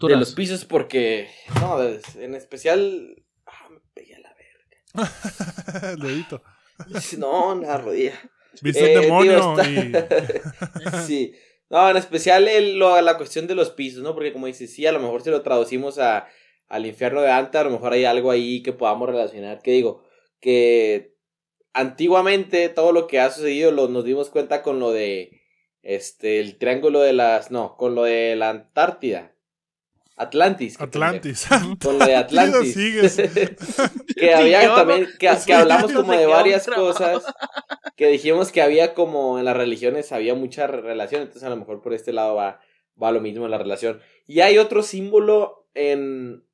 de 0.00 0.16
los 0.16 0.34
pisos 0.34 0.64
porque, 0.64 1.28
no, 1.60 1.80
en 1.82 2.34
especial, 2.34 3.22
ah, 3.46 3.68
me 3.70 3.80
pegué 3.92 4.16
a 4.16 4.20
la 4.20 4.34
verga. 4.34 5.92
El 5.92 5.98
dedito. 6.00 6.42
No, 7.18 7.54
la 7.54 7.78
rodilla. 7.78 8.18
Viste 8.62 8.92
el 8.92 8.98
eh, 8.98 9.00
demonio 9.02 9.56
y... 9.62 9.92
sí. 11.06 11.34
No, 11.70 11.90
en 11.90 11.96
especial 11.96 12.46
el, 12.46 12.78
lo, 12.78 13.00
la 13.00 13.16
cuestión 13.16 13.46
de 13.46 13.54
los 13.54 13.70
pisos, 13.70 14.02
¿no? 14.02 14.14
Porque 14.14 14.32
como 14.32 14.46
dices, 14.46 14.72
sí, 14.72 14.86
a 14.86 14.92
lo 14.92 15.00
mejor 15.00 15.22
si 15.22 15.30
lo 15.30 15.42
traducimos 15.42 15.98
a, 15.98 16.28
al 16.68 16.86
infierno 16.86 17.20
de 17.20 17.30
Anta, 17.30 17.60
a 17.60 17.64
lo 17.64 17.70
mejor 17.70 17.92
hay 17.92 18.04
algo 18.04 18.30
ahí 18.30 18.62
que 18.62 18.72
podamos 18.72 19.08
relacionar. 19.08 19.60
Que 19.62 19.72
digo, 19.72 20.04
que 20.40 21.14
antiguamente 21.72 22.68
todo 22.68 22.92
lo 22.92 23.06
que 23.06 23.18
ha 23.20 23.30
sucedido 23.30 23.72
lo, 23.72 23.88
nos 23.88 24.04
dimos 24.04 24.30
cuenta 24.30 24.62
con 24.62 24.78
lo 24.78 24.92
de 24.92 25.42
este 25.82 26.40
el 26.40 26.56
triángulo 26.58 27.00
de 27.00 27.12
las 27.12 27.50
no, 27.50 27.76
con 27.76 27.94
lo 27.94 28.04
de 28.04 28.36
la 28.36 28.50
Antártida. 28.50 29.33
Atlantis. 30.16 30.80
Atlantis. 30.80 31.46
Con 31.82 31.98
lo 31.98 32.06
de 32.06 32.14
Atlantis. 32.14 32.76
que 34.16 34.34
había 34.34 34.74
también, 34.74 35.08
que, 35.18 35.28
que 35.44 35.54
hablamos 35.54 35.92
como 35.92 36.12
de 36.12 36.26
varias 36.26 36.66
cosas. 36.66 37.24
Que 37.96 38.08
dijimos 38.08 38.52
que 38.52 38.62
había 38.62 38.94
como 38.94 39.38
en 39.38 39.44
las 39.44 39.56
religiones 39.56 40.12
había 40.12 40.34
mucha 40.34 40.66
relación. 40.66 41.22
Entonces 41.22 41.42
a 41.42 41.50
lo 41.50 41.56
mejor 41.56 41.82
por 41.82 41.94
este 41.94 42.12
lado 42.12 42.36
va, 42.36 42.60
va 43.00 43.12
lo 43.12 43.20
mismo 43.20 43.44
en 43.44 43.50
la 43.50 43.58
relación. 43.58 44.00
Y 44.26 44.40
hay 44.40 44.58
otro 44.58 44.82
símbolo 44.82 45.68
en 45.74 46.44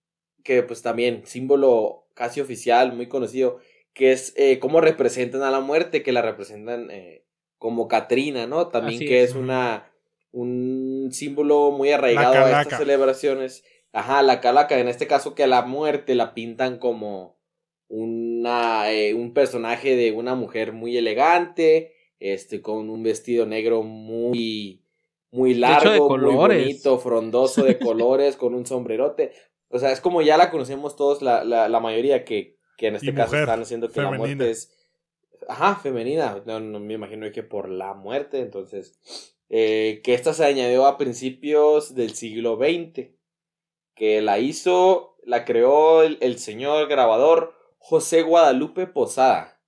que 0.42 0.62
pues 0.62 0.80
también, 0.80 1.22
símbolo 1.26 2.06
casi 2.14 2.40
oficial, 2.40 2.94
muy 2.94 3.08
conocido, 3.08 3.58
que 3.92 4.12
es 4.12 4.32
eh, 4.36 4.58
cómo 4.58 4.80
representan 4.80 5.42
a 5.42 5.50
la 5.50 5.60
muerte, 5.60 6.02
que 6.02 6.12
la 6.12 6.22
representan 6.22 6.90
eh, 6.90 7.24
como 7.58 7.88
Catrina, 7.88 8.46
¿no? 8.46 8.68
También 8.68 9.00
que 9.00 9.22
es, 9.22 9.34
una 9.34 9.90
un 10.32 10.79
símbolo 11.12 11.70
muy 11.70 11.90
arraigado 11.90 12.44
a 12.44 12.62
estas 12.62 12.78
celebraciones. 12.78 13.64
Ajá, 13.92 14.22
la 14.22 14.40
calaca, 14.40 14.78
en 14.78 14.88
este 14.88 15.06
caso 15.06 15.34
que 15.34 15.42
a 15.42 15.48
la 15.48 15.62
muerte 15.62 16.14
la 16.14 16.34
pintan 16.34 16.78
como 16.78 17.40
una, 17.88 18.92
eh, 18.92 19.14
un 19.14 19.34
personaje 19.34 19.96
de 19.96 20.12
una 20.12 20.36
mujer 20.36 20.72
muy 20.72 20.96
elegante, 20.96 21.94
este, 22.20 22.62
con 22.62 22.88
un 22.88 23.02
vestido 23.02 23.46
negro 23.46 23.82
muy, 23.82 24.84
muy 25.32 25.54
largo, 25.54 26.16
muy 26.16 26.34
bonito, 26.34 26.98
frondoso 26.98 27.64
de 27.64 27.78
colores, 27.80 28.36
con 28.36 28.54
un 28.54 28.64
sombrerote. 28.64 29.32
O 29.68 29.78
sea, 29.78 29.90
es 29.90 30.00
como 30.00 30.22
ya 30.22 30.36
la 30.36 30.50
conocemos 30.50 30.94
todos, 30.96 31.20
la, 31.20 31.42
la, 31.44 31.68
la 31.68 31.80
mayoría 31.80 32.24
que, 32.24 32.58
que 32.76 32.88
en 32.88 32.96
este 32.96 33.12
caso 33.12 33.36
están 33.36 33.62
haciendo 33.62 33.90
que 33.90 34.00
la 34.00 34.12
muerte 34.12 34.50
es, 34.50 34.72
ajá, 35.48 35.76
femenina. 35.76 36.42
No, 36.46 36.60
no 36.60 36.78
me 36.78 36.94
imagino 36.94 37.30
que 37.32 37.42
por 37.42 37.68
la 37.68 37.94
muerte, 37.94 38.40
entonces 38.40 38.98
eh, 39.52 40.00
que 40.04 40.14
esta 40.14 40.32
se 40.32 40.44
añadió 40.44 40.86
a 40.86 40.96
principios 40.96 41.96
del 41.96 42.14
siglo 42.14 42.56
XX, 42.56 43.08
que 43.96 44.22
la 44.22 44.38
hizo, 44.38 45.16
la 45.24 45.44
creó 45.44 46.04
el, 46.04 46.38
señor 46.38 46.88
grabador 46.88 47.56
José 47.78 48.22
Guadalupe 48.22 48.86
Posada, 48.86 49.60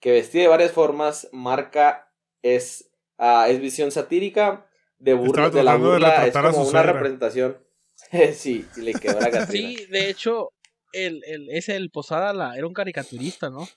que 0.00 0.10
vestía 0.10 0.42
de 0.42 0.48
varias 0.48 0.72
formas, 0.72 1.28
marca 1.30 2.12
es, 2.42 2.90
uh, 3.18 3.44
es 3.46 3.60
visión 3.60 3.92
satírica, 3.92 4.68
de, 4.98 5.14
burla, 5.14 5.48
de 5.48 5.62
la 5.62 5.76
burla, 5.76 6.26
es 6.26 6.36
como 6.36 6.68
una 6.68 6.82
representación. 6.82 7.56
sí, 8.34 8.66
sí, 8.74 8.82
le 8.82 8.94
quedó 8.94 9.20
la 9.20 9.46
Sí, 9.46 9.86
de 9.90 10.10
hecho, 10.10 10.50
el, 10.92 11.22
el, 11.24 11.50
ese 11.50 11.76
el 11.76 11.90
Posada 11.90 12.32
la, 12.32 12.56
era 12.56 12.66
un 12.66 12.74
caricaturista, 12.74 13.48
¿no? 13.48 13.68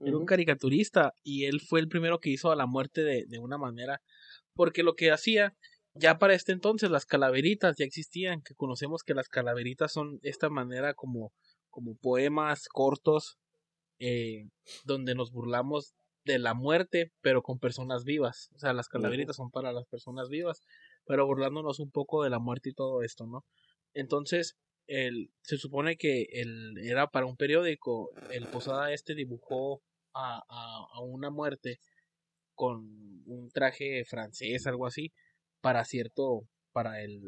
Era 0.00 0.16
un 0.16 0.26
caricaturista 0.26 1.14
y 1.22 1.44
él 1.44 1.60
fue 1.60 1.80
el 1.80 1.88
primero 1.88 2.20
que 2.20 2.30
hizo 2.30 2.50
a 2.50 2.56
la 2.56 2.66
muerte 2.66 3.04
de, 3.04 3.26
de 3.26 3.38
una 3.38 3.58
manera 3.58 4.02
porque 4.54 4.82
lo 4.82 4.94
que 4.94 5.10
hacía, 5.10 5.56
ya 5.94 6.18
para 6.18 6.34
este 6.34 6.52
entonces 6.52 6.90
las 6.90 7.06
calaveritas 7.06 7.76
ya 7.76 7.84
existían, 7.84 8.42
que 8.42 8.54
conocemos 8.54 9.02
que 9.02 9.14
las 9.14 9.28
calaveritas 9.28 9.92
son 9.92 10.18
esta 10.22 10.48
manera 10.50 10.94
como, 10.94 11.32
como 11.70 11.96
poemas 11.96 12.68
cortos, 12.68 13.38
eh, 13.98 14.48
donde 14.84 15.14
nos 15.14 15.30
burlamos 15.30 15.94
de 16.24 16.38
la 16.38 16.54
muerte, 16.54 17.12
pero 17.20 17.42
con 17.42 17.58
personas 17.58 18.04
vivas. 18.04 18.50
O 18.54 18.58
sea, 18.58 18.72
las 18.72 18.88
calaveritas 18.88 19.36
son 19.36 19.50
para 19.50 19.72
las 19.72 19.86
personas 19.86 20.28
vivas, 20.28 20.62
pero 21.04 21.26
burlándonos 21.26 21.80
un 21.80 21.90
poco 21.90 22.24
de 22.24 22.30
la 22.30 22.38
muerte 22.38 22.70
y 22.70 22.74
todo 22.74 23.02
esto, 23.02 23.26
¿no? 23.26 23.44
Entonces, 23.92 24.56
el, 24.86 25.30
se 25.42 25.58
supone 25.58 25.96
que 25.96 26.26
el, 26.32 26.78
era 26.78 27.08
para 27.08 27.26
un 27.26 27.36
periódico, 27.36 28.10
el 28.30 28.46
Posada 28.48 28.92
este 28.92 29.14
dibujó 29.14 29.82
a, 30.14 30.42
a, 30.48 30.86
a 30.92 31.00
una 31.00 31.30
muerte 31.30 31.78
con 32.54 33.22
un 33.26 33.50
traje 33.52 34.04
francés, 34.04 34.66
algo 34.66 34.86
así, 34.86 35.12
para 35.60 35.84
cierto, 35.84 36.42
para 36.72 37.02
el, 37.02 37.20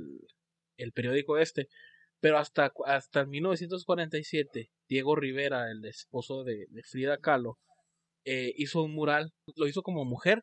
el 0.76 0.92
periódico 0.92 1.38
este. 1.38 1.68
Pero 2.20 2.38
hasta, 2.38 2.72
hasta 2.86 3.26
1947, 3.26 4.70
Diego 4.88 5.16
Rivera, 5.16 5.70
el 5.70 5.84
esposo 5.84 6.44
de, 6.44 6.66
Frida 6.84 7.18
Kahlo, 7.18 7.58
eh, 8.24 8.52
hizo 8.56 8.82
un 8.82 8.94
mural, 8.94 9.32
lo 9.54 9.66
hizo 9.66 9.82
como 9.82 10.04
mujer, 10.04 10.42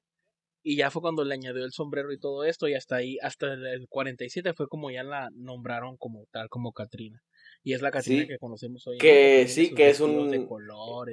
y 0.66 0.78
ya 0.78 0.92
fue 0.92 1.02
cuando 1.02 1.26
le 1.26 1.34
añadió 1.34 1.66
el 1.66 1.74
sombrero 1.74 2.14
y 2.14 2.20
todo 2.20 2.46
esto, 2.46 2.68
y 2.68 2.76
hasta 2.76 2.96
ahí, 2.96 3.18
hasta 3.22 3.52
el 3.54 3.88
47 3.90 4.54
fue 4.54 4.68
como 4.68 4.92
ya 4.92 5.04
la 5.04 5.30
nombraron 5.34 5.98
como 5.98 6.26
tal, 6.32 6.48
como 6.48 6.72
Katrina. 6.72 7.22
Y 7.64 7.74
es 7.74 7.82
la 7.82 7.92
Katrina 7.92 8.28
que 8.28 8.38
conocemos 8.38 8.88
hoy. 8.88 8.98
Que 8.98 9.48
sí, 9.48 9.74
que 9.74 9.90
es 9.90 10.00
un 10.00 10.32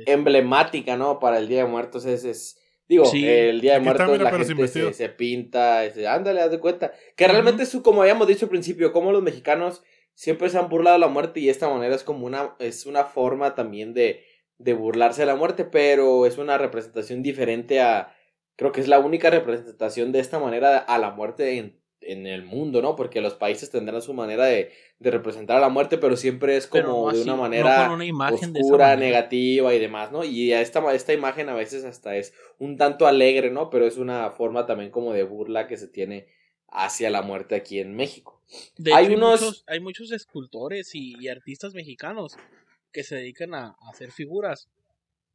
emblemática, 0.07 0.97
¿no? 0.97 1.19
Para 1.19 1.39
el 1.39 1.49
Día 1.49 1.65
de 1.65 1.71
Muertos, 1.71 2.05
es, 2.05 2.25
es 2.25 2.59
Digo, 2.91 3.05
el 3.15 3.61
Día 3.61 3.75
de 3.75 3.81
Muertos 3.81 4.19
la 4.19 4.33
gente 4.33 4.93
se, 4.93 5.09
pinta, 5.11 5.89
se, 5.93 6.09
ándale, 6.09 6.41
haz 6.41 6.51
de 6.51 6.59
cuenta. 6.59 6.91
Que 7.15 7.29
realmente 7.29 7.63
es 7.63 7.79
como 7.85 8.03
habíamos 8.03 8.27
dicho 8.27 8.47
al 8.47 8.51
principio, 8.51 8.93
como 8.93 9.13
los 9.13 9.23
mexicanos 9.23 9.85
siempre 10.15 10.49
se 10.49 10.59
han 10.59 10.69
burlado 10.69 10.97
de 10.97 10.99
la 10.99 11.07
muerte 11.07 11.39
y 11.39 11.45
de 11.45 11.53
esta 11.53 11.69
manera 11.69 11.95
es 11.95 12.03
como 12.03 12.27
una, 12.27 12.57
es 12.59 12.87
una 12.87 13.05
forma 13.05 13.55
también 13.55 13.95
de, 13.95 14.25
de 14.59 14.73
burlarse 14.73 15.23
de 15.23 15.27
la 15.27 15.37
muerte, 15.37 15.65
pero 15.65 16.27
es 16.27 16.37
una 16.37 16.59
representación 16.59 17.23
diferente 17.23 17.81
a, 17.81 18.13
creo 18.57 18.73
que 18.73 18.81
es 18.81 18.89
la 18.89 18.99
única 18.99 19.31
representación 19.31 20.11
de 20.11 20.19
esta 20.19 20.41
manera 20.41 20.77
a 20.79 20.99
la 20.99 21.13
muerte 21.13 21.59
en 21.59 21.80
en 22.03 22.27
el 22.27 22.43
mundo, 22.43 22.83
¿no? 22.83 22.97
Porque 22.97 23.21
los 23.21 23.35
países 23.35 23.71
tendrán 23.71 24.03
su 24.03 24.15
manera 24.15 24.45
de, 24.47 24.73
de 24.99 25.11
representar 25.11 25.57
a 25.59 25.61
la 25.61 25.69
muerte, 25.69 25.99
pero 25.99 26.17
siempre 26.17 26.57
es 26.57 26.67
como 26.67 27.11
de 27.13 27.23
una 27.23 27.37
manera 27.37 27.91
oscura, 28.33 28.97
negativa 28.97 29.75
y 29.75 29.79
demás, 29.79 30.11
¿no? 30.13 30.25
Y 30.25 30.53
esta, 30.53 30.95
esta 30.95 31.13
imagen 31.13 31.49
a 31.49 31.55
veces 31.55 31.85
hasta 31.85 32.17
es 32.17 32.33
un 32.59 32.77
tanto 32.77 33.07
alegre, 33.07 33.51
¿no? 33.51 33.71
Pero 33.71 33.87
es 33.87 33.97
una 33.97 34.31
forma 34.31 34.67
también 34.67 34.91
como 34.91 35.13
de 35.13 35.25
burla 35.25 35.67
que 35.67 35.77
se 35.77 35.89
tiene 35.89 36.27
hacia 36.69 37.11
la 37.11 37.23
muerte 37.23 37.55
aquí 37.55 37.81
en 37.81 37.95
México. 37.95 38.41
hay, 38.93 39.15
unos... 39.15 39.65
hay 39.67 39.81
muchos, 39.81 40.13
escultores 40.13 40.95
y, 40.95 41.29
artistas 41.29 41.75
mexicanos 41.75 42.37
que 42.93 43.05
se 43.05 43.17
dedican 43.17 43.55
a 43.55 43.77
hacer 43.89 44.11
figuras 44.11 44.69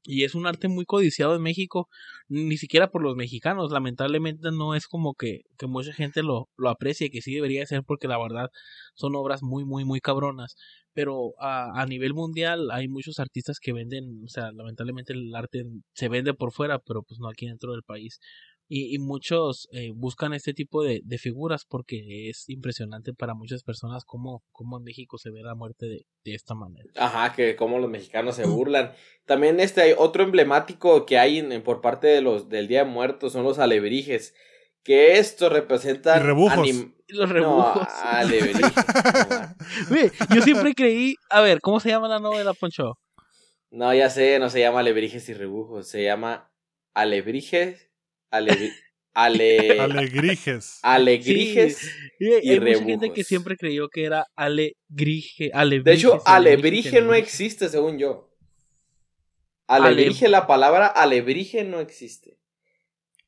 y 0.06 0.24
es 0.24 0.36
un 0.36 0.48
arte 0.48 0.68
muy 0.68 0.86
codiciado 0.86 1.36
en 1.36 1.42
México, 1.42 1.90
ni 2.28 2.58
siquiera 2.58 2.90
por 2.92 3.02
los 3.02 3.16
mexicanos. 3.16 3.72
Lamentablemente 3.72 4.52
no 4.52 4.76
es 4.76 4.88
como 4.88 5.16
que, 5.16 5.42
que 5.58 5.68
mucha 5.68 5.94
gente 5.94 6.24
lo, 6.24 6.50
lo 6.58 6.70
aprecie, 6.70 7.10
que 7.12 7.22
sí 7.22 7.34
debería 7.34 7.66
ser 7.66 7.84
porque 7.84 8.08
la 8.08 8.18
verdad 8.22 8.50
son 8.96 9.16
obras 9.16 9.42
muy, 9.44 9.66
muy, 9.66 9.86
muy 9.86 10.00
cabronas. 10.02 10.56
Pero 10.94 11.34
a, 11.40 11.82
a 11.82 11.86
nivel 11.88 12.14
mundial 12.14 12.72
hay 12.72 12.88
muchos 12.88 13.20
artistas 13.20 13.60
que 13.60 13.74
venden, 13.74 14.24
o 14.24 14.30
sea, 14.30 14.52
lamentablemente 14.54 15.14
el 15.14 15.36
arte 15.36 15.66
se 15.94 16.08
vende 16.10 16.34
por 16.34 16.52
fuera, 16.54 16.80
pero 16.80 17.04
pues 17.04 17.20
no 17.20 17.28
aquí 17.28 17.48
dentro 17.48 17.72
del 17.74 17.84
país. 17.84 18.20
Y, 18.68 18.96
y 18.96 18.98
muchos 18.98 19.68
eh, 19.72 19.92
buscan 19.94 20.34
este 20.34 20.54
tipo 20.54 20.84
de, 20.84 21.02
de, 21.04 21.18
figuras 21.20 21.66
porque 21.66 22.30
es 22.30 22.50
impresionante 22.50 23.14
para 23.14 23.36
muchas 23.36 23.62
personas 23.62 24.06
cómo, 24.06 24.42
cómo 24.52 24.80
en 24.80 24.84
México 24.84 25.20
se 25.20 25.30
ve 25.30 25.44
la 25.44 25.54
muerte 25.54 25.86
de, 25.86 26.06
de 26.24 26.34
esta 26.34 26.56
manera. 26.56 26.90
Ajá, 26.96 27.34
que 27.36 27.56
cómo 27.56 27.78
los 27.78 27.92
mexicanos 27.92 28.36
se 28.36 28.48
burlan. 28.48 28.92
También 29.26 29.60
este 29.60 29.82
hay 29.82 29.94
otro 29.96 30.24
emblemático 30.24 31.06
que 31.06 31.20
hay 31.20 31.38
en, 31.38 31.62
por 31.62 31.82
parte 31.82 32.08
de 32.08 32.22
los 32.22 32.50
del 32.50 32.68
Día 32.68 32.84
de 32.84 32.90
Muertos 32.90 33.34
son 33.34 33.44
los 33.44 33.60
alebrijes. 33.60 34.34
Que 34.84 35.18
esto 35.18 35.50
representa 35.50 36.20
rebujos. 36.20 36.68
Los 37.08 37.30
rebujos. 37.30 37.88
alebrijes. 38.04 38.72
yo 40.36 40.42
siempre 40.42 40.74
creí. 40.74 41.16
A 41.30 41.42
ver, 41.42 41.60
¿cómo 41.62 41.80
se 41.80 41.90
llama 41.90 42.08
la 42.08 42.20
novela, 42.20 42.54
Poncho? 42.54 42.98
No, 43.72 43.94
ya 43.94 44.10
sé, 44.10 44.40
no 44.40 44.50
se 44.50 44.60
llama 44.60 44.80
alebrijes 44.80 45.28
y 45.30 45.34
rebujos. 45.34 45.88
Se 45.88 46.04
llama 46.04 46.52
alebrijes 46.94 47.85
ale, 49.14 49.80
alegrijes. 49.80 50.80
Alegrijes. 50.84 51.92
y 52.20 52.52
hay 52.52 52.60
mucha 52.60 52.84
gente 52.84 53.14
que 53.14 53.24
siempre 53.24 53.58
creyó 53.58 53.90
que 53.90 54.04
era 54.04 54.28
alegrije. 54.36 55.52
de 55.84 55.94
hecho, 55.94 56.22
alebrije 56.26 57.02
no 57.02 57.14
existe, 57.14 57.70
según 57.70 57.98
yo. 57.98 58.32
Alebrije, 59.68 60.30
la 60.30 60.46
palabra 60.46 60.88
alebrije 60.88 61.64
no 61.64 61.80
existe. 61.80 62.38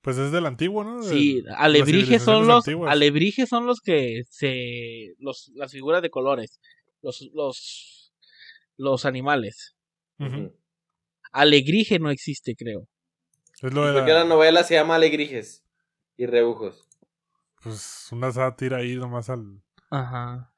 Pues 0.01 0.17
es 0.17 0.31
del 0.31 0.45
antiguo, 0.45 0.83
¿no? 0.83 1.03
sí, 1.03 1.43
alebrijes 1.57 2.23
son 2.23 2.47
los 2.47 2.65
alebrijes 2.87 3.49
son 3.49 3.65
los 3.65 3.81
que 3.81 4.23
se 4.29 5.15
los 5.19 5.51
las 5.55 5.71
figuras 5.71 6.01
de 6.01 6.09
colores, 6.09 6.61
los 7.01 7.29
los 7.33 8.13
los 8.77 9.05
animales. 9.05 9.75
Alegrije 11.33 11.99
no 11.99 12.09
existe, 12.09 12.55
creo. 12.55 12.87
Es 13.61 13.73
lo 13.73 13.87
de 13.87 13.93
Porque 13.93 14.13
la... 14.13 14.23
novela 14.23 14.63
se 14.63 14.75
llama 14.75 14.95
Alegrijes 14.95 15.65
y 16.15 16.25
Rebujos. 16.25 16.87
Pues 17.63 18.07
una 18.11 18.31
sátira 18.31 18.77
ahí 18.77 18.95
nomás 18.95 19.29
al. 19.29 19.61
Ajá. 19.89 20.53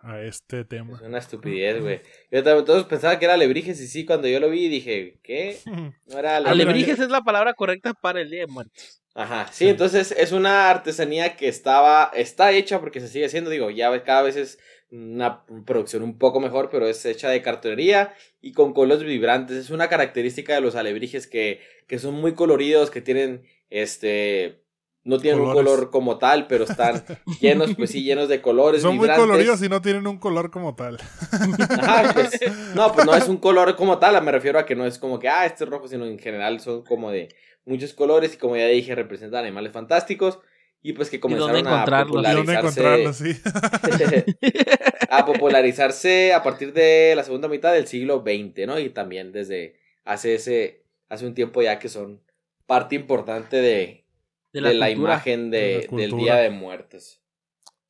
A 0.00 0.20
este 0.20 0.64
tema. 0.64 0.96
Es 0.96 1.02
una 1.02 1.18
estupidez, 1.18 1.80
güey. 1.80 2.00
Yo 2.30 2.42
también 2.42 2.64
todos 2.64 2.84
pensaba 2.84 3.18
que 3.18 3.24
era 3.24 3.34
Alebrijes 3.34 3.80
y 3.80 3.88
sí, 3.88 4.04
cuando 4.04 4.28
yo 4.28 4.38
lo 4.38 4.50
vi 4.50 4.68
dije, 4.68 5.18
¿qué? 5.22 5.58
No 6.06 6.18
era 6.18 6.36
Alebrijes. 6.36 6.98
es 6.98 7.08
la 7.08 7.22
palabra 7.22 7.54
correcta 7.54 7.92
para 7.94 8.20
el 8.20 8.30
Día 8.30 8.40
de 8.40 8.46
Muertos. 8.46 9.02
Ajá, 9.14 9.48
sí, 9.50 9.66
entonces 9.66 10.12
es 10.12 10.32
una 10.32 10.68
artesanía 10.68 11.36
que 11.36 11.48
estaba, 11.48 12.10
está 12.14 12.52
hecha 12.52 12.80
porque 12.80 13.00
se 13.00 13.08
sigue 13.08 13.24
haciendo, 13.24 13.48
digo, 13.48 13.70
ya 13.70 14.04
cada 14.04 14.20
vez 14.22 14.36
es 14.36 14.58
una 14.90 15.44
producción 15.64 16.02
un 16.02 16.18
poco 16.18 16.40
mejor, 16.40 16.68
pero 16.70 16.86
es 16.86 17.04
hecha 17.04 17.30
de 17.30 17.42
cartonería 17.42 18.14
y 18.40 18.52
con 18.52 18.72
colores 18.72 19.04
vibrantes. 19.04 19.56
Es 19.56 19.70
una 19.70 19.88
característica 19.88 20.54
de 20.54 20.60
los 20.60 20.76
alebrijes 20.76 21.26
que, 21.26 21.60
que 21.86 21.98
son 21.98 22.14
muy 22.14 22.34
coloridos, 22.34 22.90
que 22.90 23.00
tienen 23.00 23.42
este 23.70 24.62
no 25.06 25.20
tienen 25.20 25.40
un 25.40 25.52
color 25.52 25.90
como 25.90 26.18
tal, 26.18 26.48
pero 26.48 26.64
están 26.64 27.04
llenos, 27.40 27.74
pues 27.76 27.90
sí, 27.90 28.02
llenos 28.02 28.28
de 28.28 28.42
colores. 28.42 28.82
Son 28.82 28.96
muy 28.96 29.08
coloridos 29.08 29.62
y 29.62 29.68
no 29.68 29.80
tienen 29.80 30.04
un 30.06 30.18
color 30.18 30.50
como 30.50 30.74
tal. 30.74 30.98
pues, 32.12 32.40
no, 32.74 32.92
pues 32.92 33.06
no 33.06 33.14
es 33.14 33.28
un 33.28 33.36
color 33.36 33.76
como 33.76 33.98
tal, 33.98 34.20
me 34.24 34.32
refiero 34.32 34.58
a 34.58 34.66
que 34.66 34.74
no 34.74 34.84
es 34.84 34.98
como 34.98 35.20
que, 35.20 35.28
ah, 35.28 35.46
este 35.46 35.62
es 35.62 35.70
rojo, 35.70 35.86
sino 35.86 36.04
en 36.06 36.18
general 36.18 36.58
son 36.58 36.82
como 36.82 37.12
de 37.12 37.28
muchos 37.64 37.94
colores 37.94 38.34
y 38.34 38.36
como 38.36 38.56
ya 38.56 38.66
dije, 38.66 38.96
representan 38.96 39.44
animales 39.44 39.72
fantásticos 39.72 40.40
y 40.86 40.92
pues 40.92 41.10
que 41.10 41.18
comenzaron 41.18 41.66
a 41.66 41.84
popularizarse. 42.04 43.42
a 45.10 45.26
popularizarse 45.26 46.32
a 46.32 46.44
partir 46.44 46.72
de 46.72 47.14
la 47.16 47.24
segunda 47.24 47.48
mitad 47.48 47.72
del 47.72 47.88
siglo 47.88 48.22
XX, 48.24 48.68
¿no? 48.68 48.78
Y 48.78 48.90
también 48.90 49.32
desde 49.32 49.80
hace 50.04 50.36
ese, 50.36 50.84
hace 51.08 51.26
un 51.26 51.34
tiempo 51.34 51.60
ya 51.60 51.80
que 51.80 51.88
son 51.88 52.22
parte 52.66 52.94
importante 52.94 53.56
de, 53.56 54.04
la, 54.52 54.88
imagen 54.88 55.50
de, 55.50 55.88
del 55.90 56.12
Día 56.12 56.36
de 56.36 56.50
Muertos. 56.50 57.20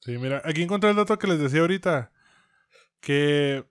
Sí, 0.01 0.17
mira, 0.17 0.41
aquí 0.47 0.63
encontré 0.63 0.89
el 0.89 0.97
dato 0.97 1.19
que 1.19 1.27
les 1.27 1.39
decía 1.39 1.61
ahorita, 1.61 2.13
que 3.01 3.67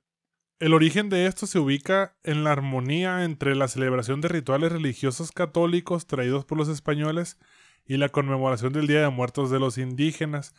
el 0.59 0.73
origen 0.75 1.09
de 1.09 1.25
esto 1.25 1.47
se 1.47 1.57
ubica 1.57 2.15
en 2.23 2.43
la 2.43 2.51
armonía 2.51 3.23
entre 3.23 3.55
la 3.55 3.69
celebración 3.69 4.21
de 4.21 4.27
rituales 4.27 4.71
religiosos 4.71 5.31
católicos 5.31 6.05
traídos 6.05 6.45
por 6.45 6.59
los 6.59 6.69
españoles 6.69 7.39
y 7.85 7.97
la 7.97 8.09
conmemoración 8.09 8.73
del 8.73 8.87
Día 8.87 9.01
de 9.01 9.09
Muertos 9.09 9.51
de 9.51 9.59
los 9.59 9.77
indígenas 9.77 10.53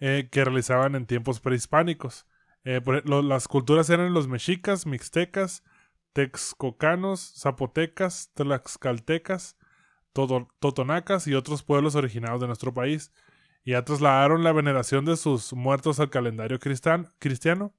eh, 0.00 0.28
que 0.30 0.44
realizaban 0.44 0.94
en 0.94 1.06
tiempos 1.06 1.40
prehispánicos. 1.40 2.26
Eh, 2.64 2.80
las 3.04 3.48
culturas 3.48 3.90
eran 3.90 4.14
los 4.14 4.28
mexicas, 4.28 4.86
mixtecas, 4.86 5.64
texcocanos, 6.12 7.34
zapotecas, 7.36 8.30
tlaxcaltecas, 8.34 9.56
totonacas 10.12 11.26
y 11.26 11.34
otros 11.34 11.62
pueblos 11.62 11.94
originados 11.94 12.40
de 12.40 12.46
nuestro 12.46 12.72
país. 12.72 13.12
Y 13.64 13.72
ya 13.72 13.84
trasladaron 13.84 14.44
la 14.44 14.52
veneración 14.52 15.04
de 15.04 15.16
sus 15.16 15.52
muertos 15.52 16.00
al 16.00 16.10
calendario 16.10 16.58
cristiano, 16.58 17.74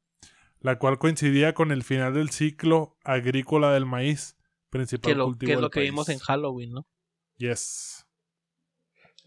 la 0.60 0.78
cual 0.78 1.00
coincidía 1.00 1.54
con 1.54 1.72
el 1.72 1.84
final 1.84 2.14
del 2.14 2.30
ciclo 2.30 2.98
agrícola 3.04 3.72
del 3.72 3.86
maíz, 3.86 4.38
principal 4.70 5.14
que 5.14 5.20
cultivo 5.20 5.50
Que 5.50 5.54
es 5.54 5.62
lo 5.62 5.70
que 5.70 5.82
vimos 5.82 6.10
en 6.10 6.20
Halloween, 6.20 6.74
¿no? 6.74 6.88
Yes. 7.38 8.06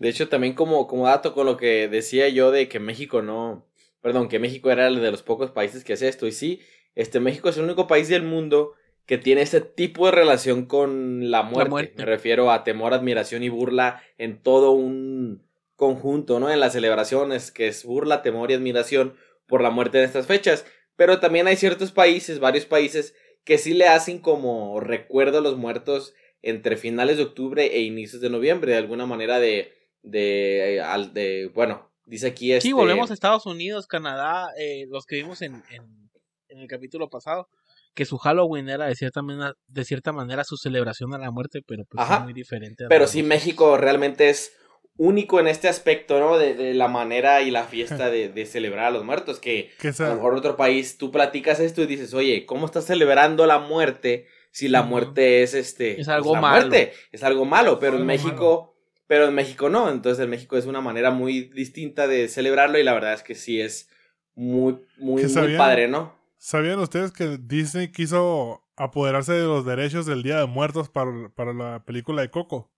De 0.03 0.09
hecho, 0.09 0.28
también 0.28 0.55
como, 0.55 0.88
como 0.88 1.07
dato 1.07 1.32
con 1.32 1.46
lo 1.46 1.57
que 1.57 1.86
decía 1.86 2.28
yo 2.28 2.50
de 2.50 2.68
que 2.68 2.80
México 2.80 3.22
no, 3.22 3.68
perdón, 4.00 4.28
que 4.28 4.40
México 4.40 4.68
era 4.72 4.88
el 4.88 5.00
de 5.00 5.12
los 5.12 5.22
pocos 5.22 5.53
países 5.53 5.84
que 5.84 5.92
hace 5.92 6.09
esto. 6.09 6.26
Y 6.26 6.32
sí, 6.32 6.61
este 6.96 7.20
México 7.20 7.48
es 7.48 7.57
el 7.57 7.62
único 7.62 7.86
país 7.86 8.09
del 8.09 8.24
mundo 8.24 8.72
que 9.07 9.16
tiene 9.16 9.42
este 9.42 9.61
tipo 9.61 10.07
de 10.07 10.11
relación 10.11 10.66
con 10.66 11.30
la 11.30 11.44
muerte. 11.44 11.92
Me 11.96 12.05
refiero 12.05 12.50
a 12.50 12.64
temor, 12.64 12.94
admiración 12.94 13.44
y 13.44 13.48
burla 13.48 14.03
en 14.18 14.42
todo 14.42 14.72
un 14.72 15.46
conjunto, 15.76 16.40
¿no? 16.40 16.50
En 16.50 16.59
las 16.59 16.72
celebraciones, 16.72 17.53
que 17.53 17.68
es 17.68 17.84
burla, 17.84 18.22
temor 18.22 18.50
y 18.50 18.55
admiración 18.55 19.14
por 19.46 19.62
la 19.62 19.70
muerte 19.70 19.98
en 19.98 20.05
estas 20.05 20.26
fechas. 20.26 20.66
Pero 20.96 21.20
también 21.20 21.46
hay 21.46 21.55
ciertos 21.55 21.92
países, 21.92 22.40
varios 22.40 22.66
países, 22.66 23.14
que 23.44 23.57
sí 23.57 23.72
le 23.72 23.86
hacen 23.86 24.18
como 24.18 24.80
recuerdo 24.80 25.38
a 25.38 25.42
los 25.42 25.57
muertos 25.57 26.12
entre 26.42 26.76
finales 26.76 27.18
de 27.18 27.22
octubre 27.22 27.66
e 27.66 27.82
inicios 27.82 28.20
de 28.20 28.30
noviembre, 28.30 28.72
de 28.72 28.78
alguna 28.78 29.07
manera 29.07 29.38
de 29.38 29.80
de, 30.03 30.82
al, 30.84 31.14
de 31.14 31.50
bueno, 31.55 31.90
dice 32.07 32.28
aquí 32.28 32.53
este... 32.53 32.68
Sí, 32.68 32.72
volvemos 32.72 33.11
a 33.11 33.14
Estados 33.14 33.46
Unidos, 33.46 33.86
Canadá, 33.86 34.48
eh, 34.59 34.86
los 34.88 35.07
que 35.07 35.16
vimos 35.16 35.42
en, 35.42 35.62
en, 35.70 36.03
el 36.48 36.68
capítulo 36.68 37.09
pasado, 37.09 37.48
que 37.94 38.05
su 38.05 38.18
Halloween 38.18 38.68
era 38.68 38.86
de 38.86 38.94
cierta 38.94 39.22
manera, 39.22 39.55
de 39.66 39.84
cierta 39.84 40.12
manera 40.12 40.44
su 40.44 40.57
celebración 40.57 41.14
a 41.14 41.18
la 41.18 41.30
muerte, 41.30 41.61
pero 41.66 41.84
pues 41.84 42.07
es 42.11 42.20
muy 42.20 42.32
diferente. 42.32 42.84
pero 42.88 43.07
sí, 43.07 43.22
México 43.22 43.78
realmente 43.78 44.28
es 44.28 44.53
único 44.98 45.40
en 45.40 45.46
este 45.46 45.68
aspecto, 45.68 46.20
¿no? 46.20 46.36
De, 46.36 46.55
de 46.55 46.74
la 46.74 46.88
manera 46.88 47.40
y 47.40 47.50
la 47.50 47.64
fiesta 47.64 48.11
de, 48.11 48.28
de, 48.28 48.46
celebrar 48.46 48.86
a 48.86 48.90
los 48.90 49.05
muertos, 49.05 49.38
que 49.38 49.70
a 49.82 50.09
lo 50.09 50.14
mejor 50.16 50.32
en 50.32 50.38
otro 50.38 50.57
país 50.57 50.98
tú 50.98 51.11
platicas 51.11 51.61
esto 51.61 51.82
y 51.82 51.86
dices, 51.86 52.12
oye, 52.12 52.44
¿cómo 52.44 52.66
estás 52.66 52.84
celebrando 52.84 53.46
la 53.46 53.59
muerte 53.59 54.26
si 54.50 54.68
la 54.68 54.82
muerte 54.82 55.42
es 55.42 55.55
este... 55.55 55.98
Es 55.98 56.09
algo 56.09 56.32
pues, 56.32 56.42
malo. 56.42 56.76
es 57.11 57.22
algo 57.22 57.46
malo, 57.46 57.78
pero 57.78 57.96
en 57.96 58.05
México... 58.05 58.72
Pero 59.13 59.27
en 59.27 59.35
México 59.35 59.69
no, 59.69 59.91
entonces 59.91 60.25
en 60.25 60.31
México 60.31 60.57
es 60.57 60.65
una 60.65 60.81
manera 60.81 61.11
muy 61.11 61.43
distinta 61.51 62.07
de 62.07 62.29
celebrarlo 62.29 62.79
y 62.79 62.83
la 62.83 62.95
verdad 62.95 63.13
es 63.13 63.23
que 63.23 63.35
sí 63.35 63.61
es 63.61 63.91
muy, 64.35 64.81
muy, 64.97 65.23
muy 65.23 65.57
padre, 65.59 65.87
¿no? 65.87 66.15
¿Sabían 66.39 66.79
ustedes 66.79 67.13
que 67.13 67.37
Disney 67.39 67.93
quiso 67.93 68.65
apoderarse 68.75 69.35
de 69.35 69.43
los 69.43 69.67
derechos 69.67 70.07
del 70.07 70.23
Día 70.23 70.39
de 70.39 70.47
Muertos 70.47 70.89
para, 70.89 71.53
la 71.53 71.85
película 71.85 72.23
de 72.23 72.31
Coco? 72.31 72.73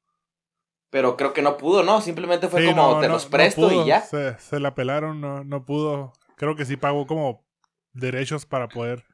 Pero 0.90 1.16
creo 1.16 1.32
que 1.32 1.40
no 1.40 1.56
pudo, 1.56 1.84
¿no? 1.84 2.00
Simplemente 2.00 2.48
fue 2.48 2.66
como 2.66 2.98
te 2.98 3.06
los 3.06 3.26
presto 3.26 3.70
y 3.70 3.86
ya. 3.86 4.00
Se, 4.00 4.36
se, 4.40 4.58
la 4.58 4.74
pelaron, 4.74 5.20
no, 5.20 5.44
no 5.44 5.64
pudo. 5.64 6.14
Creo 6.36 6.56
que 6.56 6.64
sí 6.64 6.76
pagó 6.76 7.06
como 7.06 7.46
derechos 7.92 8.44
para 8.44 8.66
poder 8.66 9.04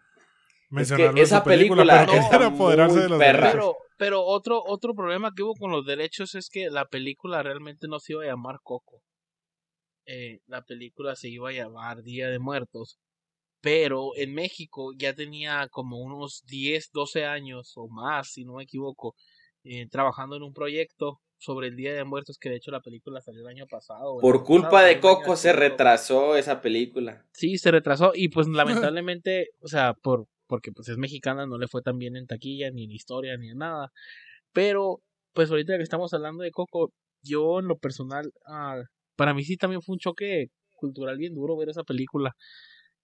mencionarlo 0.71 1.21
es 1.21 1.25
esa 1.25 1.45
película, 1.45 2.07
pero 2.31 2.47
apoderarse 2.47 3.01
de 3.01 3.09
los 3.11 3.18
derechos. 3.18 3.51
Pero 3.53 3.77
otro, 4.24 4.62
otro 4.64 4.94
problema 4.94 5.32
que 5.34 5.42
hubo 5.42 5.55
con 5.55 5.70
los 5.70 5.84
derechos 5.84 6.34
es 6.34 6.48
que 6.48 6.70
la 6.70 6.86
película 6.86 7.42
realmente 7.42 7.88
no 7.88 7.98
se 7.98 8.14
iba 8.14 8.24
a 8.24 8.26
llamar 8.26 8.61
Coco. 8.62 9.03
Eh, 10.07 10.40
la 10.46 10.62
película 10.62 11.14
se 11.14 11.28
iba 11.28 11.51
a 11.51 11.53
llamar 11.53 12.03
Día 12.03 12.28
de 12.28 12.38
Muertos. 12.38 12.98
Pero 13.62 14.16
en 14.16 14.32
México 14.32 14.92
ya 14.96 15.14
tenía 15.14 15.68
como 15.70 15.98
unos 15.98 16.42
10, 16.46 16.90
12 16.92 17.26
años 17.26 17.72
o 17.76 17.88
más, 17.88 18.32
si 18.32 18.44
no 18.44 18.55
me 18.55 18.62
equivoco, 18.62 19.14
eh, 19.64 19.86
trabajando 19.90 20.36
en 20.36 20.42
un 20.42 20.55
proyecto 20.55 21.20
sobre 21.36 21.68
el 21.68 21.76
Día 21.76 21.94
de 21.94 22.05
Muertos, 22.05 22.38
que 22.38 22.51
de 22.51 22.57
hecho 22.57 22.70
la 22.70 22.80
película 22.80 23.20
salió 23.20 23.42
el 23.42 23.48
año 23.48 23.66
pasado. 23.66 24.18
Por 24.18 24.44
culpa 24.44 24.82
de 24.82 25.01
Coco 25.01 25.36
se 25.36 25.53
retrasó 25.53 26.36
esa 26.36 26.61
película. 26.61 27.26
Sí, 27.32 27.59
se 27.59 27.70
retrasó 27.70 28.12
y 28.14 28.28
pues 28.28 28.46
lamentablemente, 28.48 29.48
o 29.61 29.68
sea, 29.68 29.94
por, 29.94 30.26
porque 30.51 30.72
pues 30.72 30.88
es 30.88 30.98
mexicana, 30.98 31.46
no 31.46 31.59
le 31.59 31.68
fue 31.68 31.80
tan 31.80 31.96
bien 31.96 32.16
en 32.16 32.26
taquilla, 32.26 32.72
ni 32.72 32.84
en 32.84 32.90
historia, 32.90 33.36
ni 33.38 33.51
en 33.51 33.59
nada. 33.59 33.92
Pero, 34.53 35.01
pues 35.32 35.51
ahorita 35.51 35.76
que 35.76 35.84
estamos 35.84 36.12
hablando 36.12 36.42
de 36.42 36.51
Coco, 36.51 36.92
yo 37.22 37.61
en 37.61 37.68
lo 37.68 37.78
personal, 37.78 38.32
ah, 38.46 38.82
para 39.16 39.32
mí 39.32 39.44
sí 39.44 39.57
también 39.57 39.80
fue 39.80 39.94
un 39.94 40.01
choque 40.01 40.48
cultural 40.74 41.18
bien 41.18 41.34
duro 41.34 41.57
ver 41.57 41.68
esa 41.68 41.84
película, 41.84 42.32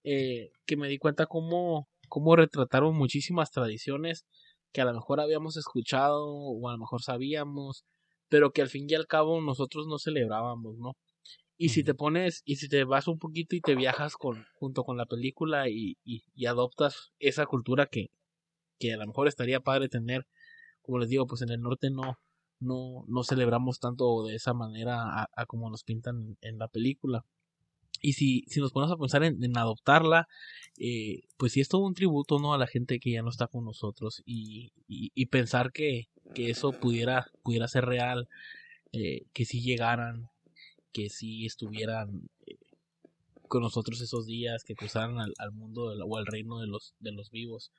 eh, 0.05 0.51
que 0.67 0.77
me 0.77 0.89
di 0.89 0.99
cuenta 0.99 1.27
cómo, 1.27 1.89
cómo 2.09 2.35
retrataron 2.37 2.97
muchísimas 2.97 3.51
tradiciones 3.53 4.25
que 4.73 4.81
a 4.81 4.87
lo 4.87 4.95
mejor 4.95 5.21
habíamos 5.21 5.57
escuchado 5.57 6.27
o 6.27 6.69
a 6.69 6.73
lo 6.73 6.79
mejor 6.79 7.03
sabíamos, 7.03 7.85
pero 8.29 8.51
que 8.51 8.63
al 8.63 8.69
fin 8.71 8.87
y 8.89 8.95
al 8.95 9.07
cabo 9.07 9.41
nosotros 9.41 9.87
no 9.89 9.99
celebrábamos, 9.99 10.77
¿no? 10.79 10.95
Y 11.59 11.71
si 11.71 11.85
te 11.85 11.95
pones, 11.95 12.43
y 12.45 12.57
si 12.57 12.69
te 12.69 12.85
vas 12.85 13.09
un 13.09 13.19
poquito 13.19 13.57
y 13.57 13.61
te 13.61 13.75
viajas 13.75 14.17
con, 14.17 14.47
junto 14.55 14.85
con 14.85 14.97
la 14.97 15.07
película 15.07 15.69
y, 15.69 15.97
y, 16.05 16.47
adoptas 16.47 17.13
esa 17.19 17.47
cultura 17.47 17.87
que, 17.87 18.11
que 18.79 18.93
a 18.93 18.99
lo 18.99 19.07
mejor 19.07 19.27
estaría 19.27 19.61
padre 19.61 19.89
tener, 19.89 20.27
como 20.83 20.99
les 20.99 21.09
digo, 21.09 21.27
pues 21.27 21.41
en 21.43 21.51
el 21.51 21.63
norte 21.63 21.91
no, 21.91 22.19
no, 22.61 23.05
no 23.09 23.25
celebramos 23.25 23.81
tanto 23.81 24.25
de 24.25 24.35
esa 24.35 24.53
manera 24.53 25.29
a, 25.35 25.47
como 25.47 25.71
nos 25.71 25.83
pintan 25.83 26.37
en 26.43 26.59
la 26.59 26.69
película. 26.69 27.25
Y 28.03 28.13
si, 28.13 28.45
si 28.49 28.61
nos 28.61 28.73
ponemos 28.73 28.95
a 28.95 28.99
pensar 28.99 29.25
en, 29.25 29.43
en 29.43 29.57
adoptarla, 29.57 30.29
eh, 30.79 31.23
pues 31.39 31.53
sí 31.53 31.61
es 31.61 31.69
todo 31.69 31.87
un 31.87 31.95
tributo 31.95 32.39
¿no? 32.39 32.53
a 32.53 32.59
la 32.59 32.67
gente 32.67 33.01
que 33.01 33.13
ya 33.13 33.23
no 33.23 33.31
está 33.31 33.47
con 33.47 33.65
nosotros 33.65 34.23
y, 34.27 34.73
y, 34.87 35.11
y 35.15 35.27
pensar 35.27 35.73
que, 35.73 36.09
que, 36.35 36.51
eso 36.51 36.73
pudiera, 36.73 37.27
pudiera 37.43 37.67
ser 37.69 37.87
real, 37.87 38.29
eh, 38.93 39.27
que 39.33 39.47
si 39.47 39.63
llegaran, 39.63 40.29
que 40.97 41.11
sí 41.11 41.45
estuvieran 41.45 42.23
eh, 42.47 42.57
con 43.49 43.63
nosotros 43.63 44.01
esos 44.01 44.27
días, 44.27 44.65
que 44.65 44.75
cruzaran 44.75 45.19
al, 45.19 45.53
mundo 45.53 45.95
o 46.05 46.17
al 46.17 46.25
reino 46.25 46.59
de 46.59 46.67
los, 46.67 46.95
de 47.01 47.13
los 47.13 47.31
vivos, 47.31 47.71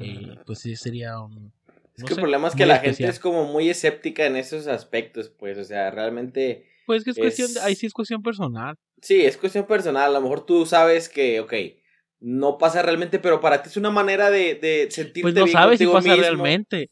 eh, 0.00 0.36
pues 0.46 0.60
sí 0.60 0.76
sería 0.76 1.18
un, 1.18 1.52
Es 1.96 2.04
que 2.04 2.14
el 2.14 2.20
problema 2.20 2.46
es 2.46 2.54
que 2.54 2.64
la 2.64 2.78
gente 2.78 3.06
es 3.06 3.18
como 3.18 3.44
muy 3.44 3.68
escéptica 3.68 4.24
en 4.24 4.36
esos 4.36 4.68
aspectos, 4.68 5.30
pues, 5.30 5.58
o 5.58 5.64
sea, 5.64 5.90
realmente... 5.90 6.66
Pues 6.86 7.02
que 7.02 7.10
es, 7.10 7.18
cuestión, 7.18 7.50
ahí 7.62 7.74
sí 7.74 7.86
es 7.86 7.92
cuestión 7.92 8.22
personal. 8.22 8.76
Sí, 9.02 9.22
es 9.22 9.36
cuestión 9.36 9.66
personal, 9.66 10.10
a 10.10 10.12
lo 10.12 10.20
mejor 10.20 10.46
tú 10.46 10.64
sabes 10.64 11.08
que, 11.08 11.40
ok, 11.40 11.52
no 12.20 12.56
pasa 12.56 12.82
realmente, 12.82 13.18
pero 13.18 13.40
para 13.40 13.62
ti 13.62 13.68
es 13.68 13.76
una 13.76 13.90
manera 13.90 14.30
de, 14.30 14.54
de 14.54 14.86
sentirte 14.90 15.22
pues 15.22 15.34
no 15.34 15.46
sabes 15.48 15.78
si 15.78 15.86
pasa 15.86 16.14
realmente. 16.14 16.90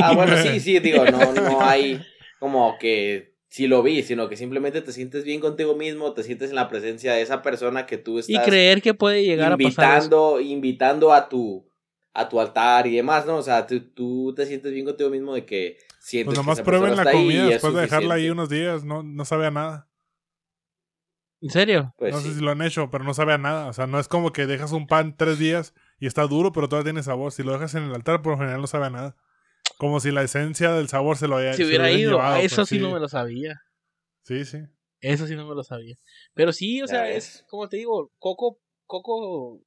Ah, 0.00 0.14
bueno, 0.14 0.36
sí, 0.38 0.60
sí, 0.60 0.78
digo, 0.78 1.04
no, 1.04 1.32
no 1.32 1.60
hay 1.60 2.00
como 2.38 2.78
que 2.78 3.33
si 3.54 3.68
lo 3.68 3.84
vi, 3.84 4.02
sino 4.02 4.28
que 4.28 4.36
simplemente 4.36 4.82
te 4.82 4.90
sientes 4.90 5.22
bien 5.22 5.40
contigo 5.40 5.76
mismo, 5.76 6.12
te 6.12 6.24
sientes 6.24 6.50
en 6.50 6.56
la 6.56 6.68
presencia 6.68 7.12
de 7.12 7.22
esa 7.22 7.40
persona 7.40 7.86
que 7.86 7.98
tú 7.98 8.18
estás 8.18 8.34
y 8.34 8.44
creer 8.44 8.82
que 8.82 8.94
puede 8.94 9.22
llegar 9.22 9.52
a 9.52 9.56
pasar 9.56 10.02
invitando 10.42 11.12
a 11.12 11.28
tu 11.28 11.64
a 12.12 12.28
tu 12.28 12.40
altar 12.40 12.88
y 12.88 12.96
demás, 12.96 13.26
¿no? 13.26 13.36
O 13.36 13.42
sea, 13.42 13.64
tú, 13.64 14.34
te 14.34 14.46
sientes 14.46 14.72
bien 14.72 14.84
contigo 14.84 15.08
mismo 15.08 15.34
de 15.34 15.46
que 15.46 15.78
sientes 16.00 16.34
pues 16.34 16.36
nomás 16.36 16.62
prueben 16.62 16.96
la 16.96 17.04
comida 17.04 17.46
después 17.46 17.74
de 17.74 17.82
dejarla 17.82 18.14
ahí 18.14 18.28
unos 18.28 18.48
días, 18.48 18.82
no, 18.82 19.04
no 19.04 19.24
sabe 19.24 19.46
a 19.46 19.52
nada. 19.52 19.88
¿En 21.40 21.50
serio? 21.50 21.94
Pues 21.96 22.12
no 22.12 22.20
sé 22.20 22.34
si 22.34 22.40
lo 22.40 22.50
han 22.50 22.60
hecho, 22.60 22.90
pero 22.90 23.04
no 23.04 23.14
sabe 23.14 23.34
a 23.34 23.38
nada. 23.38 23.68
O 23.68 23.72
sea, 23.72 23.86
no 23.86 24.00
es 24.00 24.08
como 24.08 24.32
que 24.32 24.46
dejas 24.46 24.72
un 24.72 24.88
pan 24.88 25.16
tres 25.16 25.38
días 25.38 25.74
y 26.00 26.08
está 26.08 26.26
duro, 26.26 26.50
pero 26.50 26.68
todavía 26.68 26.90
tiene 26.90 27.04
sabor. 27.04 27.30
Si 27.30 27.44
lo 27.44 27.52
dejas 27.52 27.76
en 27.76 27.84
el 27.84 27.94
altar, 27.94 28.20
por 28.20 28.32
lo 28.32 28.38
general 28.38 28.60
no 28.60 28.66
sabe 28.66 28.86
a 28.86 28.90
nada. 28.90 29.16
Como 29.78 30.00
si 30.00 30.10
la 30.10 30.22
esencia 30.22 30.72
del 30.72 30.88
sabor 30.88 31.16
se 31.16 31.28
lo 31.28 31.36
haya 31.36 31.54
Si 31.54 31.64
hubiera 31.64 31.90
ido, 31.90 32.20
eso 32.36 32.56
pues 32.56 32.68
sí, 32.68 32.78
no 32.78 32.92
me 32.92 33.00
lo 33.00 33.08
sabía. 33.08 33.60
Sí, 34.22 34.44
sí. 34.44 34.58
Eso 35.00 35.26
sí 35.26 35.36
no 35.36 35.46
me 35.46 35.54
lo 35.54 35.62
sabía. 35.62 35.96
Pero 36.32 36.52
sí, 36.52 36.80
o 36.80 36.86
sea, 36.86 37.10
es 37.10 37.44
como 37.48 37.68
te 37.68 37.76
digo, 37.76 38.10
Coco, 38.18 38.58
Coco 38.86 39.60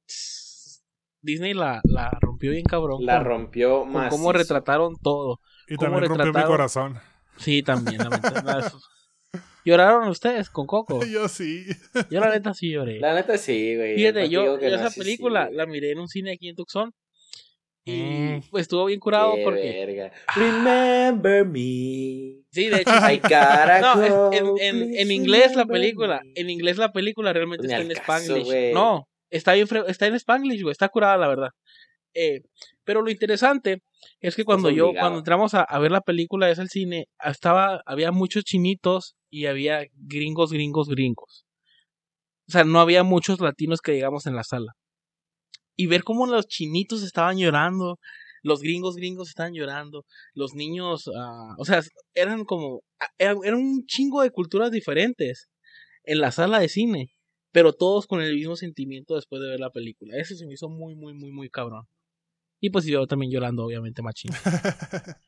Disney 1.20 1.54
la, 1.54 1.80
la 1.84 2.10
rompió 2.20 2.50
bien 2.50 2.64
cabrón. 2.64 3.04
La 3.04 3.20
rompió 3.20 3.84
más. 3.84 4.10
Cómo 4.10 4.32
retrataron 4.32 4.96
todo. 5.00 5.40
Y 5.68 5.76
también 5.76 6.06
rompió 6.06 6.32
mi 6.32 6.44
corazón. 6.44 6.98
Sí, 7.36 7.62
también. 7.62 8.00
¿Lloraron 9.64 10.08
ustedes 10.08 10.48
con 10.48 10.66
Coco? 10.66 11.04
Yo 11.06 11.28
sí. 11.28 11.66
Yo 12.10 12.20
la 12.20 12.30
neta 12.30 12.54
sí 12.54 12.70
lloré. 12.70 13.00
La 13.00 13.14
neta 13.14 13.36
sí, 13.36 13.76
güey. 13.76 13.96
Fíjate, 13.96 14.28
yo, 14.28 14.56
esa 14.58 14.90
película 14.90 15.50
la 15.52 15.66
miré 15.66 15.92
en 15.92 15.98
un 15.98 16.08
cine 16.08 16.32
aquí 16.32 16.48
en 16.48 16.56
Tucson. 16.56 16.94
Y 17.88 18.02
mm. 18.02 18.40
pues 18.50 18.62
estuvo 18.62 18.84
bien 18.84 19.00
curado 19.00 19.34
porque. 19.42 19.86
Verga. 19.86 20.12
Remember 20.36 21.46
me. 21.46 22.42
Sí, 22.50 22.68
de 22.68 22.82
hecho. 22.82 22.90
no, 23.80 24.32
en, 24.32 24.94
en, 24.94 25.10
inglés 25.10 25.56
la 25.56 25.64
película. 25.64 26.20
En 26.34 26.50
inglés 26.50 26.76
la 26.76 26.92
película 26.92 27.32
realmente 27.32 27.66
está 27.66 27.80
en 27.80 27.90
Spanglish. 27.90 28.74
No, 28.74 29.08
está, 29.30 29.54
bien, 29.54 29.66
está 29.86 30.06
en 30.06 30.14
Spanglish, 30.16 30.62
güey. 30.62 30.72
Está 30.72 30.90
curada, 30.90 31.16
la 31.16 31.28
verdad. 31.28 31.48
Eh, 32.14 32.42
pero 32.84 33.00
lo 33.00 33.10
interesante 33.10 33.82
es 34.20 34.36
que 34.36 34.44
cuando 34.44 34.70
yo, 34.70 34.92
cuando 34.92 35.20
entramos 35.20 35.54
a, 35.54 35.78
ver 35.78 35.90
la 35.90 36.02
película 36.02 36.50
es 36.50 36.58
el 36.58 36.68
cine, 36.68 37.06
estaba, 37.24 37.80
había 37.86 38.12
muchos 38.12 38.44
chinitos 38.44 39.14
y 39.30 39.46
había 39.46 39.86
gringos, 39.94 40.52
gringos, 40.52 40.88
gringos. 40.88 41.46
O 42.48 42.52
sea, 42.52 42.64
no 42.64 42.80
había 42.80 43.02
muchos 43.02 43.40
latinos 43.40 43.80
que 43.80 43.92
llegamos 43.92 44.26
en 44.26 44.34
la 44.34 44.44
sala. 44.44 44.72
Y 45.78 45.86
ver 45.86 46.02
cómo 46.02 46.26
los 46.26 46.48
chinitos 46.48 47.02
estaban 47.02 47.38
llorando, 47.38 47.98
los 48.42 48.60
gringos, 48.60 48.96
gringos 48.96 49.28
estaban 49.28 49.54
llorando, 49.54 50.04
los 50.34 50.54
niños, 50.54 51.08
ah, 51.16 51.54
o 51.58 51.64
sea, 51.64 51.82
eran 52.14 52.44
como, 52.44 52.82
ah, 53.00 53.08
eran, 53.18 53.38
eran 53.44 53.60
un 53.60 53.86
chingo 53.86 54.22
de 54.22 54.30
culturas 54.30 54.70
diferentes 54.70 55.48
en 56.04 56.20
la 56.20 56.32
sala 56.32 56.58
de 56.60 56.68
cine 56.68 57.12
pero 57.52 57.72
todos 57.72 58.06
con 58.06 58.20
el 58.20 58.34
mismo 58.34 58.56
sentimiento 58.56 59.14
después 59.14 59.40
de 59.42 59.48
ver 59.48 59.60
la 59.60 59.70
película. 59.70 60.16
Eso 60.16 60.34
se 60.36 60.46
me 60.46 60.54
hizo 60.54 60.68
muy, 60.68 60.94
muy, 60.94 61.14
muy, 61.14 61.32
muy 61.32 61.50
cabrón. 61.50 61.88
Y 62.60 62.70
pues 62.70 62.84
yo 62.84 63.06
también 63.06 63.32
llorando, 63.32 63.64
obviamente, 63.64 64.02
machín. 64.02 64.30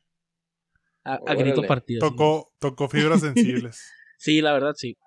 a, 1.03 1.35
grito 1.35 1.63
partido. 1.63 1.99
Tocó, 1.99 2.53
tocó 2.59 2.89
fibras 2.89 3.21
sensibles. 3.21 3.91
sí, 4.17 4.41
la 4.41 4.53
verdad, 4.53 4.73
sí. 4.75 4.97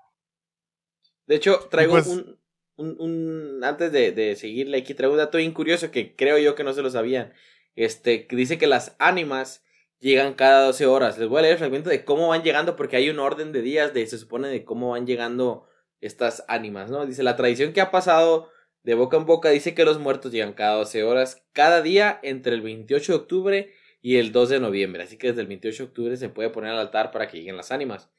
De 1.26 1.36
hecho, 1.36 1.68
traigo 1.70 1.92
pues 1.92 2.06
un, 2.08 2.38
un, 2.76 2.96
un, 2.98 3.64
Antes 3.64 3.92
de, 3.92 4.12
de, 4.12 4.36
seguirle 4.36 4.78
aquí, 4.78 4.94
traigo 4.94 5.14
un 5.14 5.18
dato 5.18 5.38
bien 5.38 5.52
curioso 5.52 5.90
que 5.90 6.14
creo 6.16 6.38
yo 6.38 6.54
que 6.54 6.64
no 6.64 6.72
se 6.72 6.82
lo 6.82 6.90
sabían. 6.90 7.32
Este, 7.76 8.26
dice 8.30 8.58
que 8.58 8.66
las 8.66 8.96
ánimas 8.98 9.64
llegan 10.00 10.34
cada 10.34 10.66
12 10.66 10.86
horas. 10.86 11.18
Les 11.18 11.28
voy 11.28 11.38
a 11.38 11.42
leer 11.42 11.52
el 11.52 11.58
fragmento 11.58 11.90
de 11.90 12.04
cómo 12.04 12.28
van 12.28 12.42
llegando, 12.42 12.76
porque 12.76 12.96
hay 12.96 13.10
un 13.10 13.18
orden 13.18 13.52
de 13.52 13.62
días, 13.62 13.94
de, 13.94 14.06
se 14.06 14.18
supone, 14.18 14.48
de 14.48 14.64
cómo 14.64 14.90
van 14.90 15.06
llegando 15.06 15.66
estas 16.00 16.44
ánimas, 16.48 16.90
¿no? 16.90 17.06
Dice, 17.06 17.22
la 17.22 17.36
tradición 17.36 17.72
que 17.72 17.80
ha 17.80 17.90
pasado 17.90 18.50
de 18.82 18.94
boca 18.94 19.16
en 19.16 19.24
boca 19.24 19.48
dice 19.48 19.74
que 19.74 19.86
los 19.86 19.98
muertos 19.98 20.30
llegan 20.30 20.52
cada 20.52 20.76
12 20.76 21.02
horas, 21.04 21.42
cada 21.52 21.80
día 21.80 22.20
entre 22.22 22.54
el 22.54 22.60
28 22.60 23.12
de 23.12 23.18
octubre 23.18 23.74
y 24.02 24.18
el 24.18 24.30
2 24.30 24.50
de 24.50 24.60
noviembre. 24.60 25.02
Así 25.02 25.16
que 25.16 25.28
desde 25.28 25.40
el 25.40 25.46
28 25.46 25.82
de 25.82 25.88
octubre 25.88 26.16
se 26.18 26.28
puede 26.28 26.50
poner 26.50 26.72
al 26.72 26.78
altar 26.78 27.10
para 27.10 27.26
que 27.26 27.38
lleguen 27.38 27.56
las 27.56 27.72
ánimas. 27.72 28.10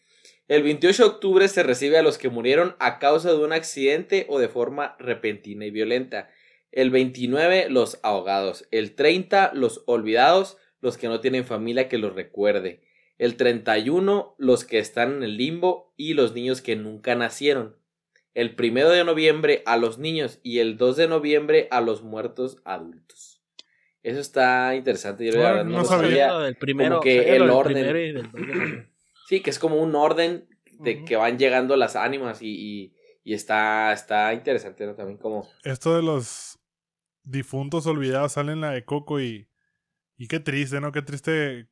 El 0.48 0.64
28 0.64 1.04
de 1.04 1.10
octubre 1.10 1.48
se 1.48 1.64
recibe 1.64 1.98
a 1.98 2.04
los 2.04 2.18
que 2.18 2.30
murieron 2.30 2.76
a 2.80 3.00
causa 3.00 3.30
de 3.30 3.44
un 3.44 3.54
accidente 3.54 4.26
o 4.30 4.40
de 4.40 4.48
forma 4.48 4.96
repentina 5.00 5.66
y 5.66 5.72
violenta. 5.72 6.30
El 6.72 6.92
29 6.92 7.70
los 7.70 8.00
ahogados. 8.04 8.68
El 8.72 8.96
30 8.96 9.52
los 9.54 9.84
olvidados, 9.86 10.58
los 10.82 10.98
que 10.98 11.08
no 11.08 11.20
tienen 11.20 11.46
familia 11.46 11.90
que 11.90 11.98
los 11.98 12.14
recuerde 12.14 12.82
el 13.18 13.38
31 13.38 14.36
los 14.38 14.66
que 14.66 14.80
están 14.80 15.14
en 15.14 15.24
el 15.24 15.38
limbo 15.38 15.94
y 15.98 16.14
los 16.14 16.34
niños 16.34 16.62
que 16.62 16.76
nunca 16.76 17.16
nacieron, 17.16 17.76
el 18.34 18.56
primero 18.56 18.90
de 18.90 19.04
noviembre 19.04 19.64
a 19.66 19.78
los 19.78 19.98
niños 19.98 20.40
y 20.44 20.60
el 20.60 20.78
2 20.78 20.98
de 20.98 21.08
noviembre 21.08 21.68
a 21.72 21.80
los 21.82 22.04
muertos 22.04 22.58
adultos. 22.66 23.42
Eso 24.04 24.20
está 24.20 24.76
interesante. 24.76 25.32
Yo 25.32 25.64
no, 25.64 25.86
sabía. 25.86 26.38
Del 26.40 26.56
primero, 26.56 26.96
como 26.96 27.02
que 27.02 27.36
el 27.36 27.50
orden. 27.50 28.30
sí, 29.28 29.42
que 29.42 29.50
es 29.50 29.60
como 29.60 29.78
un 29.78 29.96
orden 29.96 30.48
de 30.80 31.04
que 31.06 31.16
van 31.16 31.38
llegando 31.38 31.76
las 31.76 31.96
ánimas 31.96 32.42
y, 32.42 32.94
y, 33.24 33.34
está, 33.34 33.94
está 33.94 34.34
interesante 34.34 34.88
también 34.94 35.18
como... 35.18 35.48
Esto 35.64 35.96
de 35.96 36.04
los 36.04 36.60
difuntos 37.24 37.88
olvidados 37.88 38.34
sale 38.34 38.54
en 38.54 38.62
la 38.62 38.72
de 38.72 38.86
Coco 38.86 39.20
y... 39.20 39.50
Y 40.18 40.28
qué 40.28 40.40
triste, 40.40 40.80
¿no? 40.80 40.94
Qué 40.94 41.02
triste 41.02 41.68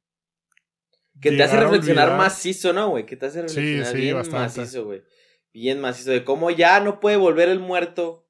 que 1.21 1.31
te 1.31 1.43
hace 1.43 1.59
reflexionar 1.59 2.17
macizo, 2.17 2.73
¿no, 2.73 2.89
güey? 2.89 3.05
Que 3.05 3.15
te 3.15 3.27
hace 3.27 3.41
reflexionar 3.43 3.95
bien 3.95 4.31
macizo, 4.31 4.85
güey. 4.85 5.03
Bien 5.53 5.79
macizo. 5.79 6.11
De 6.11 6.23
cómo 6.23 6.49
ya 6.49 6.79
no 6.79 6.99
puede 6.99 7.17
volver 7.17 7.49
el 7.49 7.59
muerto 7.59 8.27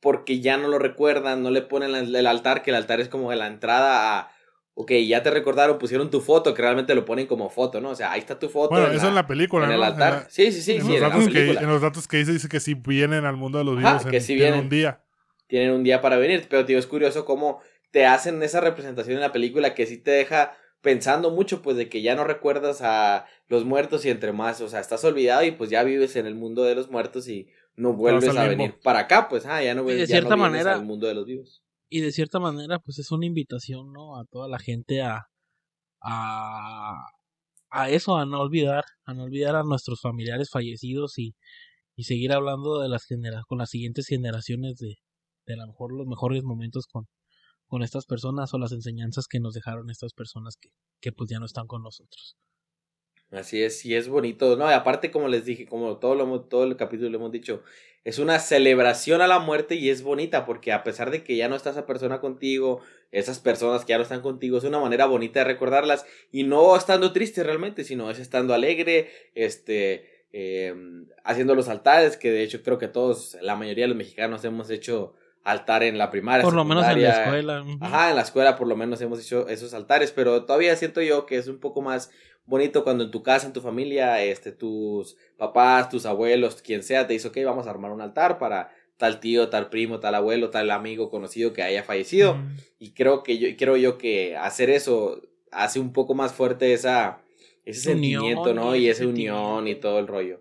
porque 0.00 0.40
ya 0.40 0.56
no 0.56 0.68
lo 0.68 0.78
recuerdan, 0.78 1.42
no 1.42 1.50
le 1.50 1.62
ponen 1.62 1.94
el 1.94 2.26
altar, 2.26 2.62
que 2.62 2.70
el 2.70 2.76
altar 2.76 3.00
es 3.00 3.08
como 3.08 3.32
la 3.32 3.46
entrada 3.46 4.18
a. 4.18 4.32
Ok, 4.78 4.92
ya 5.08 5.22
te 5.22 5.30
recordaron, 5.30 5.78
pusieron 5.78 6.10
tu 6.10 6.20
foto, 6.20 6.52
que 6.52 6.60
realmente 6.60 6.94
lo 6.94 7.06
ponen 7.06 7.26
como 7.26 7.48
foto, 7.48 7.80
¿no? 7.80 7.90
O 7.90 7.94
sea, 7.94 8.12
ahí 8.12 8.20
está 8.20 8.38
tu 8.38 8.50
foto. 8.50 8.68
Bueno, 8.68 8.92
eso 8.92 9.08
en 9.08 9.14
la 9.14 9.26
película, 9.26 9.64
en 9.64 9.72
el 9.72 9.82
altar. 9.82 10.26
sí, 10.28 10.52
sí, 10.52 10.60
sí. 10.60 10.72
En, 10.76 10.86
los 10.86 11.00
datos 11.00 11.28
que, 11.28 11.50
en 11.52 11.66
los 11.66 11.80
datos 11.80 12.06
que 12.06 12.18
dice, 12.18 12.32
dice 12.32 12.48
que 12.50 12.60
si 12.60 12.74
vienen 12.74 13.24
al 13.24 13.36
mundo 13.36 13.56
de 13.56 13.64
los 13.64 13.78
vivos 13.78 14.04
que 14.04 14.20
si 14.20 14.36
tienen 14.36 14.60
un 14.60 14.68
día. 14.68 15.00
Tienen 15.46 15.70
un 15.70 15.82
día 15.82 16.02
para 16.02 16.18
venir, 16.18 16.46
pero 16.50 16.66
tío, 16.66 16.78
es 16.78 16.86
curioso 16.86 17.24
cómo 17.24 17.60
te 17.90 18.04
hacen 18.04 18.42
esa 18.42 18.60
representación 18.60 19.14
en 19.14 19.22
la 19.22 19.32
película 19.32 19.74
que 19.74 19.86
sí 19.86 19.96
te 19.96 20.10
deja 20.10 20.54
pensando 20.82 21.30
mucho 21.30 21.62
pues 21.62 21.78
de 21.78 21.88
que 21.88 22.02
ya 22.02 22.14
no 22.14 22.24
recuerdas 22.24 22.82
a 22.82 23.24
los 23.48 23.64
muertos 23.64 24.04
y 24.04 24.10
entre 24.10 24.32
más, 24.32 24.60
o 24.60 24.68
sea, 24.68 24.80
estás 24.80 25.02
olvidado 25.04 25.42
y 25.42 25.52
pues 25.52 25.70
ya 25.70 25.82
vives 25.84 26.16
en 26.16 26.26
el 26.26 26.34
mundo 26.34 26.64
de 26.64 26.74
los 26.74 26.90
muertos 26.90 27.28
y 27.28 27.48
no 27.76 27.94
vuelves 27.94 28.36
a 28.36 28.46
venir 28.46 28.74
para 28.82 29.00
acá, 29.00 29.28
pues 29.28 29.46
ah, 29.46 29.62
ya 29.62 29.74
no, 29.74 29.84
de 29.84 30.06
cierta 30.06 30.36
manera, 30.36 30.74
al 30.74 30.84
mundo 30.84 31.06
de 31.06 31.14
los 31.14 31.24
vivos. 31.24 31.62
Y 31.88 32.00
de 32.00 32.12
cierta 32.12 32.38
manera 32.40 32.78
pues 32.80 32.98
es 32.98 33.10
una 33.12 33.26
invitación, 33.26 33.92
¿no? 33.92 34.16
A 34.18 34.24
toda 34.24 34.48
la 34.48 34.58
gente 34.58 35.02
a 35.02 35.26
a 36.02 37.06
a 37.70 37.90
eso, 37.90 38.16
a 38.16 38.26
no 38.26 38.40
olvidar, 38.40 38.84
a 39.04 39.14
no 39.14 39.24
olvidar 39.24 39.56
a 39.56 39.62
nuestros 39.64 40.00
familiares 40.00 40.50
fallecidos 40.50 41.18
y, 41.18 41.34
y 41.96 42.04
seguir 42.04 42.32
hablando 42.32 42.80
de 42.80 42.88
las 42.88 43.04
genera 43.04 43.42
con 43.48 43.58
las 43.58 43.70
siguientes 43.70 44.06
generaciones 44.08 44.78
de, 44.78 44.96
de 45.46 45.54
a 45.54 45.56
lo 45.58 45.68
mejor 45.68 45.92
los 45.92 46.06
mejores 46.06 46.42
momentos 46.44 46.86
con, 46.86 47.06
con 47.68 47.82
estas 47.82 48.06
personas 48.06 48.54
o 48.54 48.58
las 48.58 48.72
enseñanzas 48.72 49.26
que 49.28 49.40
nos 49.40 49.54
dejaron 49.54 49.90
estas 49.90 50.12
personas 50.14 50.56
que, 50.60 50.70
que 51.00 51.12
pues 51.12 51.30
ya 51.30 51.38
no 51.40 51.46
están 51.46 51.66
con 51.66 51.82
nosotros. 51.82 52.36
Así 53.30 53.62
es, 53.62 53.84
y 53.84 53.94
es 53.94 54.08
bonito, 54.08 54.56
¿no? 54.56 54.70
Y 54.70 54.74
aparte, 54.74 55.10
como 55.10 55.28
les 55.28 55.44
dije, 55.44 55.66
como 55.66 55.96
todo, 55.98 56.14
lo, 56.14 56.40
todo 56.42 56.64
el 56.64 56.76
capítulo 56.76 57.10
le 57.10 57.16
hemos 57.16 57.32
dicho, 57.32 57.62
es 58.04 58.20
una 58.20 58.38
celebración 58.38 59.20
a 59.20 59.26
la 59.26 59.40
muerte 59.40 59.74
y 59.74 59.90
es 59.90 60.02
bonita 60.02 60.46
porque 60.46 60.72
a 60.72 60.84
pesar 60.84 61.10
de 61.10 61.24
que 61.24 61.36
ya 61.36 61.48
no 61.48 61.56
está 61.56 61.70
esa 61.70 61.86
persona 61.86 62.20
contigo, 62.20 62.80
esas 63.10 63.40
personas 63.40 63.84
que 63.84 63.90
ya 63.90 63.96
no 63.96 64.04
están 64.04 64.20
contigo, 64.20 64.58
es 64.58 64.64
una 64.64 64.78
manera 64.78 65.06
bonita 65.06 65.40
de 65.40 65.46
recordarlas 65.46 66.06
y 66.30 66.44
no 66.44 66.76
estando 66.76 67.12
triste 67.12 67.42
realmente, 67.42 67.82
sino 67.82 68.08
es 68.08 68.20
estando 68.20 68.54
alegre, 68.54 69.10
este, 69.34 70.24
eh, 70.32 70.72
haciendo 71.24 71.56
los 71.56 71.68
altares, 71.68 72.16
que 72.16 72.30
de 72.30 72.44
hecho 72.44 72.62
creo 72.62 72.78
que 72.78 72.86
todos, 72.86 73.36
la 73.42 73.56
mayoría 73.56 73.84
de 73.84 73.88
los 73.88 73.96
mexicanos 73.96 74.44
hemos 74.44 74.70
hecho 74.70 75.14
altar 75.42 75.82
en 75.82 75.98
la 75.98 76.10
primaria. 76.10 76.44
Por 76.44 76.54
lo 76.54 76.64
menos 76.64 76.86
en 76.86 77.02
la 77.02 77.24
escuela. 77.24 77.64
Ajá, 77.80 78.10
en 78.10 78.16
la 78.16 78.22
escuela 78.22 78.56
por 78.56 78.68
lo 78.68 78.76
menos 78.76 79.00
hemos 79.00 79.20
hecho 79.20 79.48
esos 79.48 79.74
altares, 79.74 80.12
pero 80.12 80.44
todavía 80.44 80.76
siento 80.76 81.02
yo 81.02 81.24
que 81.24 81.38
es 81.38 81.48
un 81.48 81.58
poco 81.58 81.82
más 81.82 82.10
bonito 82.46 82.84
cuando 82.84 83.04
en 83.04 83.10
tu 83.10 83.22
casa, 83.22 83.46
en 83.46 83.52
tu 83.52 83.60
familia, 83.60 84.22
este, 84.22 84.52
tus 84.52 85.16
papás, 85.36 85.90
tus 85.90 86.06
abuelos, 86.06 86.62
quien 86.62 86.82
sea, 86.82 87.06
te 87.06 87.12
dice, 87.12 87.28
ok, 87.28 87.38
vamos 87.44 87.66
a 87.66 87.70
armar 87.70 87.90
un 87.90 88.00
altar 88.00 88.38
para 88.38 88.70
tal 88.96 89.20
tío, 89.20 89.48
tal 89.50 89.68
primo, 89.68 90.00
tal 90.00 90.14
abuelo, 90.14 90.50
tal 90.50 90.70
amigo 90.70 91.10
conocido 91.10 91.52
que 91.52 91.62
haya 91.62 91.82
fallecido. 91.82 92.36
Y 92.78 92.92
creo 92.92 93.22
que 93.22 93.38
yo, 93.38 93.48
creo 93.56 93.76
yo 93.76 93.98
que 93.98 94.36
hacer 94.36 94.70
eso 94.70 95.20
hace 95.50 95.80
un 95.80 95.92
poco 95.92 96.14
más 96.14 96.32
fuerte 96.32 96.72
esa, 96.72 97.22
ese 97.64 97.80
sentimiento, 97.80 98.54
¿no? 98.54 98.74
Y, 98.76 98.88
esa 98.88 99.06
unión 99.06 99.68
y 99.68 99.74
todo 99.74 99.98
el 99.98 100.06
rollo. 100.06 100.40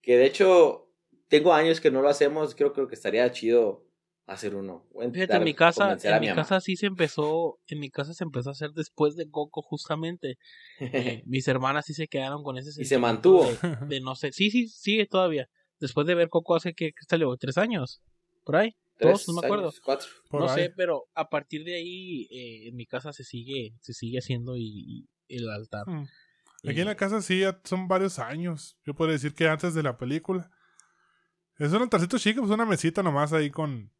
Que 0.00 0.16
de 0.16 0.26
hecho, 0.26 0.88
tengo 1.28 1.52
años 1.52 1.80
que 1.80 1.90
no 1.90 2.00
lo 2.00 2.08
hacemos, 2.08 2.54
creo, 2.54 2.72
creo 2.72 2.88
que 2.88 2.94
estaría 2.94 3.30
chido 3.32 3.84
hacer 4.30 4.54
uno. 4.54 4.86
Fíjate, 5.12 5.36
en 5.36 5.44
mi 5.44 5.54
casa, 5.54 5.98
en 6.00 6.20
mi, 6.20 6.32
casa 6.32 6.60
sí 6.60 6.76
se 6.76 6.86
empezó, 6.86 7.58
en 7.66 7.80
mi 7.80 7.90
casa 7.90 8.14
se 8.14 8.22
empezó 8.22 8.50
a 8.50 8.52
hacer 8.52 8.70
después 8.70 9.16
de 9.16 9.28
Coco 9.28 9.60
justamente. 9.60 10.38
Eh, 10.78 11.22
mis 11.26 11.48
hermanas 11.48 11.86
sí 11.86 11.94
se 11.94 12.06
quedaron 12.06 12.44
con 12.44 12.56
ese 12.56 12.80
Y 12.80 12.84
se 12.84 12.98
mantuvo. 12.98 13.50
De, 13.88 14.00
no 14.00 14.14
sé, 14.14 14.32
sí, 14.32 14.50
sí, 14.50 14.68
sigue 14.68 15.06
todavía. 15.06 15.48
Después 15.80 16.06
de 16.06 16.14
ver 16.14 16.28
Coco 16.28 16.54
hace 16.54 16.74
que, 16.74 16.92
¿qué 16.92 17.04
salió? 17.08 17.36
¿Tres 17.36 17.58
años? 17.58 18.02
¿Por 18.44 18.56
ahí? 18.56 18.76
¿Dos? 19.00 19.26
No 19.28 19.40
me 19.40 19.46
acuerdo. 19.46 19.72
cuatro. 19.82 20.08
no 20.32 20.48
sé, 20.48 20.72
pero 20.76 21.08
a 21.14 21.28
partir 21.28 21.64
de 21.64 21.74
ahí 21.74 22.28
eh, 22.30 22.68
en 22.68 22.76
mi 22.76 22.86
casa 22.86 23.12
se 23.12 23.24
sigue, 23.24 23.74
se 23.80 23.94
sigue 23.94 24.18
haciendo 24.18 24.56
y, 24.56 25.08
el 25.28 25.48
altar. 25.48 25.88
Hmm. 25.88 26.06
Aquí 26.68 26.80
en 26.80 26.86
la 26.86 26.96
casa 26.96 27.20
sí, 27.22 27.42
son 27.64 27.88
varios 27.88 28.18
años. 28.18 28.78
Yo 28.84 28.94
puedo 28.94 29.10
decir 29.10 29.34
que 29.34 29.48
antes 29.48 29.74
de 29.74 29.82
la 29.82 29.96
película. 29.96 30.50
Es 31.56 31.72
un 31.72 31.82
altarcito 31.82 32.18
chico, 32.18 32.40
pues 32.40 32.52
una 32.52 32.64
mesita 32.64 33.02
nomás 33.02 33.34
ahí 33.34 33.50
con, 33.50 33.92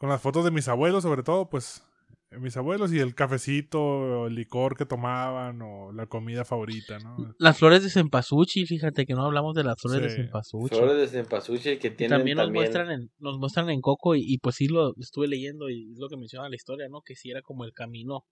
con 0.00 0.08
las 0.08 0.22
fotos 0.22 0.46
de 0.46 0.50
mis 0.50 0.66
abuelos, 0.66 1.02
sobre 1.02 1.22
todo, 1.22 1.50
pues 1.50 1.84
mis 2.30 2.56
abuelos 2.56 2.90
y 2.90 3.00
el 3.00 3.14
cafecito, 3.14 4.28
el 4.28 4.34
licor 4.34 4.74
que 4.74 4.86
tomaban 4.86 5.60
o 5.60 5.92
la 5.92 6.06
comida 6.06 6.46
favorita, 6.46 6.98
¿no? 7.00 7.34
Las 7.36 7.58
flores 7.58 7.82
de 7.82 7.90
cempasúchil, 7.90 8.66
fíjate 8.66 9.04
que 9.04 9.12
no 9.12 9.26
hablamos 9.26 9.54
de 9.54 9.62
las 9.62 9.78
flores 9.78 10.00
de 10.00 10.22
cempasúchil. 10.22 10.78
Flores 10.78 10.96
de 10.96 11.18
cempasúchil 11.18 11.78
que 11.78 11.90
tienen 11.90 12.16
también 12.16 12.38
nos 12.38 12.50
muestran 12.50 12.90
en 12.90 13.10
nos 13.18 13.36
muestran 13.36 13.68
en 13.68 13.82
Coco 13.82 14.14
y, 14.14 14.38
pues 14.38 14.56
sí 14.56 14.68
lo 14.68 14.94
estuve 14.96 15.28
leyendo 15.28 15.68
y 15.68 15.92
es 15.92 15.98
lo 15.98 16.08
que 16.08 16.16
menciona 16.16 16.48
la 16.48 16.56
historia, 16.56 16.88
¿no? 16.88 17.02
Que 17.02 17.14
sí 17.14 17.30
era 17.30 17.42
como 17.42 17.66
el 17.66 17.74
camino 17.74 18.24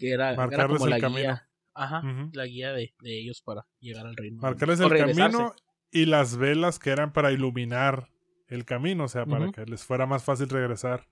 que 0.00 0.10
era, 0.10 0.34
como 0.34 0.88
la 0.88 0.98
guía, 0.98 1.48
ajá, 1.74 2.02
la 2.32 2.44
guía 2.44 2.72
de, 2.72 2.92
ellos 3.04 3.40
para 3.44 3.68
llegar 3.78 4.04
al 4.04 4.16
reino. 4.16 4.40
Marcarles 4.42 4.80
el 4.80 4.88
camino 4.88 5.54
y 5.92 6.06
las 6.06 6.36
velas 6.36 6.80
que 6.80 6.90
eran 6.90 7.12
para 7.12 7.30
iluminar 7.30 8.08
el 8.48 8.64
camino, 8.64 9.04
o 9.04 9.08
sea, 9.08 9.26
para 9.26 9.50
que 9.52 9.64
les 9.66 9.84
fuera 9.84 10.06
más 10.06 10.24
fácil 10.24 10.48
regresar 10.48 11.06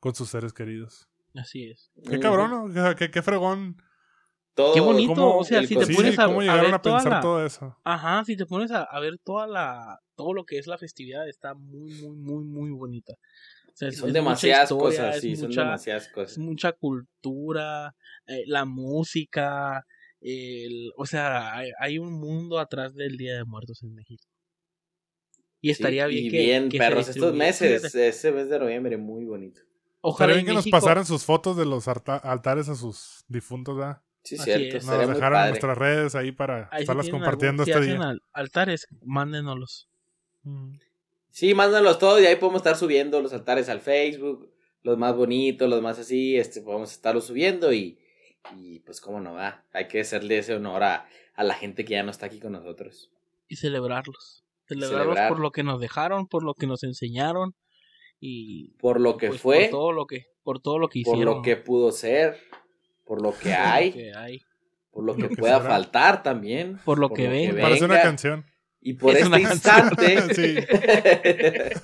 con 0.00 0.14
sus 0.14 0.28
seres 0.30 0.52
queridos. 0.52 1.08
Así 1.34 1.70
es. 1.70 1.90
Qué 2.08 2.18
cabrón, 2.18 2.72
¿no? 2.72 2.96
qué, 2.96 3.10
qué 3.10 3.22
fregón. 3.22 3.76
Todo, 4.54 4.74
qué 4.74 4.80
bonito, 4.80 5.36
o 5.36 5.44
sea, 5.44 5.64
si 5.64 5.76
te 5.76 5.86
pones 5.86 6.18
a, 6.18 6.26
¿cómo 6.26 6.40
llegaron 6.40 6.74
a, 6.74 6.82
pensar 6.82 7.20
todo 7.20 7.46
eso? 7.46 7.76
Ajá, 7.84 8.24
si 8.24 8.36
te 8.36 8.44
pones 8.44 8.72
a, 8.72 8.88
ver 8.98 9.18
toda 9.22 9.46
la, 9.46 10.00
todo 10.16 10.32
lo 10.32 10.44
que 10.44 10.58
es 10.58 10.66
la 10.66 10.78
festividad, 10.78 11.28
está 11.28 11.54
muy, 11.54 11.92
muy, 12.02 12.16
muy, 12.16 12.44
muy 12.44 12.70
bonita. 12.72 13.14
son 13.74 14.12
demasiadas 14.12 14.70
cosas, 14.70 15.20
sí, 15.20 15.36
son 15.36 15.50
demasiadas 15.50 16.08
cosas. 16.08 16.32
Es 16.32 16.38
mucha 16.38 16.72
cultura, 16.72 17.94
eh, 18.26 18.42
la 18.46 18.64
música, 18.64 19.86
el, 20.20 20.90
o 20.96 21.06
sea, 21.06 21.54
hay, 21.54 21.70
hay, 21.78 22.00
un 22.00 22.18
mundo 22.18 22.58
atrás 22.58 22.96
del 22.96 23.16
Día 23.16 23.36
de 23.36 23.44
Muertos 23.44 23.84
en 23.84 23.94
México. 23.94 24.26
Y 25.60 25.70
estaría 25.70 26.06
bien 26.06 26.24
y 26.24 26.30
bien, 26.30 26.68
perros, 26.68 27.08
estos 27.08 27.34
meses, 27.34 27.94
ese 27.94 28.32
mes 28.32 28.48
de 28.48 28.58
noviembre, 28.58 28.96
muy 28.96 29.24
bonito. 29.24 29.60
Ojalá 30.00 30.34
bien 30.34 30.46
que 30.46 30.52
nos 30.54 30.68
pasaran 30.68 31.04
sus 31.04 31.24
fotos 31.24 31.56
de 31.56 31.66
los 31.66 31.88
altares 31.88 32.68
a 32.68 32.76
sus 32.76 33.24
difuntos, 33.28 33.76
¿verdad? 33.76 34.00
Sí, 34.22 34.38
cierto. 34.38 34.86
Nos 34.86 35.08
dejaron 35.08 35.40
en 35.42 35.48
nuestras 35.48 35.78
redes 35.78 36.14
ahí 36.14 36.32
para 36.32 36.70
estarlas 36.78 37.08
compartiendo 37.08 37.62
este 37.62 37.80
día. 37.80 38.16
altares, 38.32 38.86
mándenoslos. 39.02 39.88
Sí, 41.30 41.54
mándenlos 41.54 41.98
todos 41.98 42.20
y 42.20 42.26
ahí 42.26 42.36
podemos 42.36 42.60
estar 42.60 42.76
subiendo 42.76 43.20
los 43.20 43.32
altares 43.32 43.68
al 43.68 43.80
Facebook, 43.80 44.50
los 44.82 44.96
más 44.96 45.14
bonitos, 45.14 45.68
los 45.68 45.82
más 45.82 45.98
así, 45.98 46.36
este, 46.36 46.62
podemos 46.62 46.92
estarlos 46.92 47.26
subiendo 47.26 47.72
y, 47.72 47.98
y 48.56 48.80
pues 48.80 49.00
cómo 49.00 49.20
no 49.20 49.34
va, 49.34 49.64
hay 49.72 49.88
que 49.88 50.00
hacerle 50.00 50.38
ese 50.38 50.54
honor 50.54 50.82
a, 50.82 51.08
a 51.34 51.44
la 51.44 51.54
gente 51.54 51.84
que 51.84 51.92
ya 51.94 52.02
no 52.02 52.10
está 52.10 52.26
aquí 52.26 52.40
con 52.40 52.52
nosotros. 52.52 53.10
Y 53.46 53.56
celebrarlos. 53.56 54.44
Celebrarlos 54.68 55.18
por 55.28 55.40
lo 55.40 55.50
que 55.50 55.62
nos 55.62 55.80
dejaron, 55.80 56.26
por 56.26 56.42
lo 56.42 56.54
que 56.54 56.66
nos 56.66 56.82
enseñaron 56.82 57.54
y 58.20 58.70
por 58.78 59.00
lo 59.00 59.16
que 59.16 59.28
pues, 59.28 59.40
fue, 59.40 59.60
por 59.62 59.70
todo 59.70 59.92
lo 59.92 60.06
que, 60.06 60.26
por 60.42 60.60
todo 60.60 60.78
lo 60.78 60.88
que 60.88 61.00
hicieron, 61.00 61.24
por 61.24 61.36
lo 61.36 61.42
que 61.42 61.56
pudo 61.56 61.92
ser, 61.92 62.38
por 63.04 63.22
lo 63.22 63.36
que 63.36 63.54
hay, 63.54 64.42
por 64.90 65.04
lo 65.04 65.16
que, 65.16 65.28
pueda 65.28 65.60
faltar 65.60 66.22
también, 66.22 66.78
por 66.84 66.98
lo, 66.98 67.10
que, 67.10 67.28
ven. 67.28 67.58
Parece 67.60 67.84
una 67.84 68.02
canción. 68.02 68.44
Y 68.80 68.94
por 68.94 69.16
este 69.16 69.40
instante. 69.40 70.16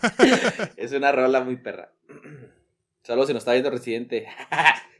Es 0.76 0.92
una 0.92 1.12
rola 1.12 1.40
muy 1.40 1.56
perra. 1.56 1.92
Solo 3.02 3.26
se 3.26 3.34
nos 3.34 3.42
está 3.42 3.52
viendo 3.52 3.70
Residente. 3.70 4.26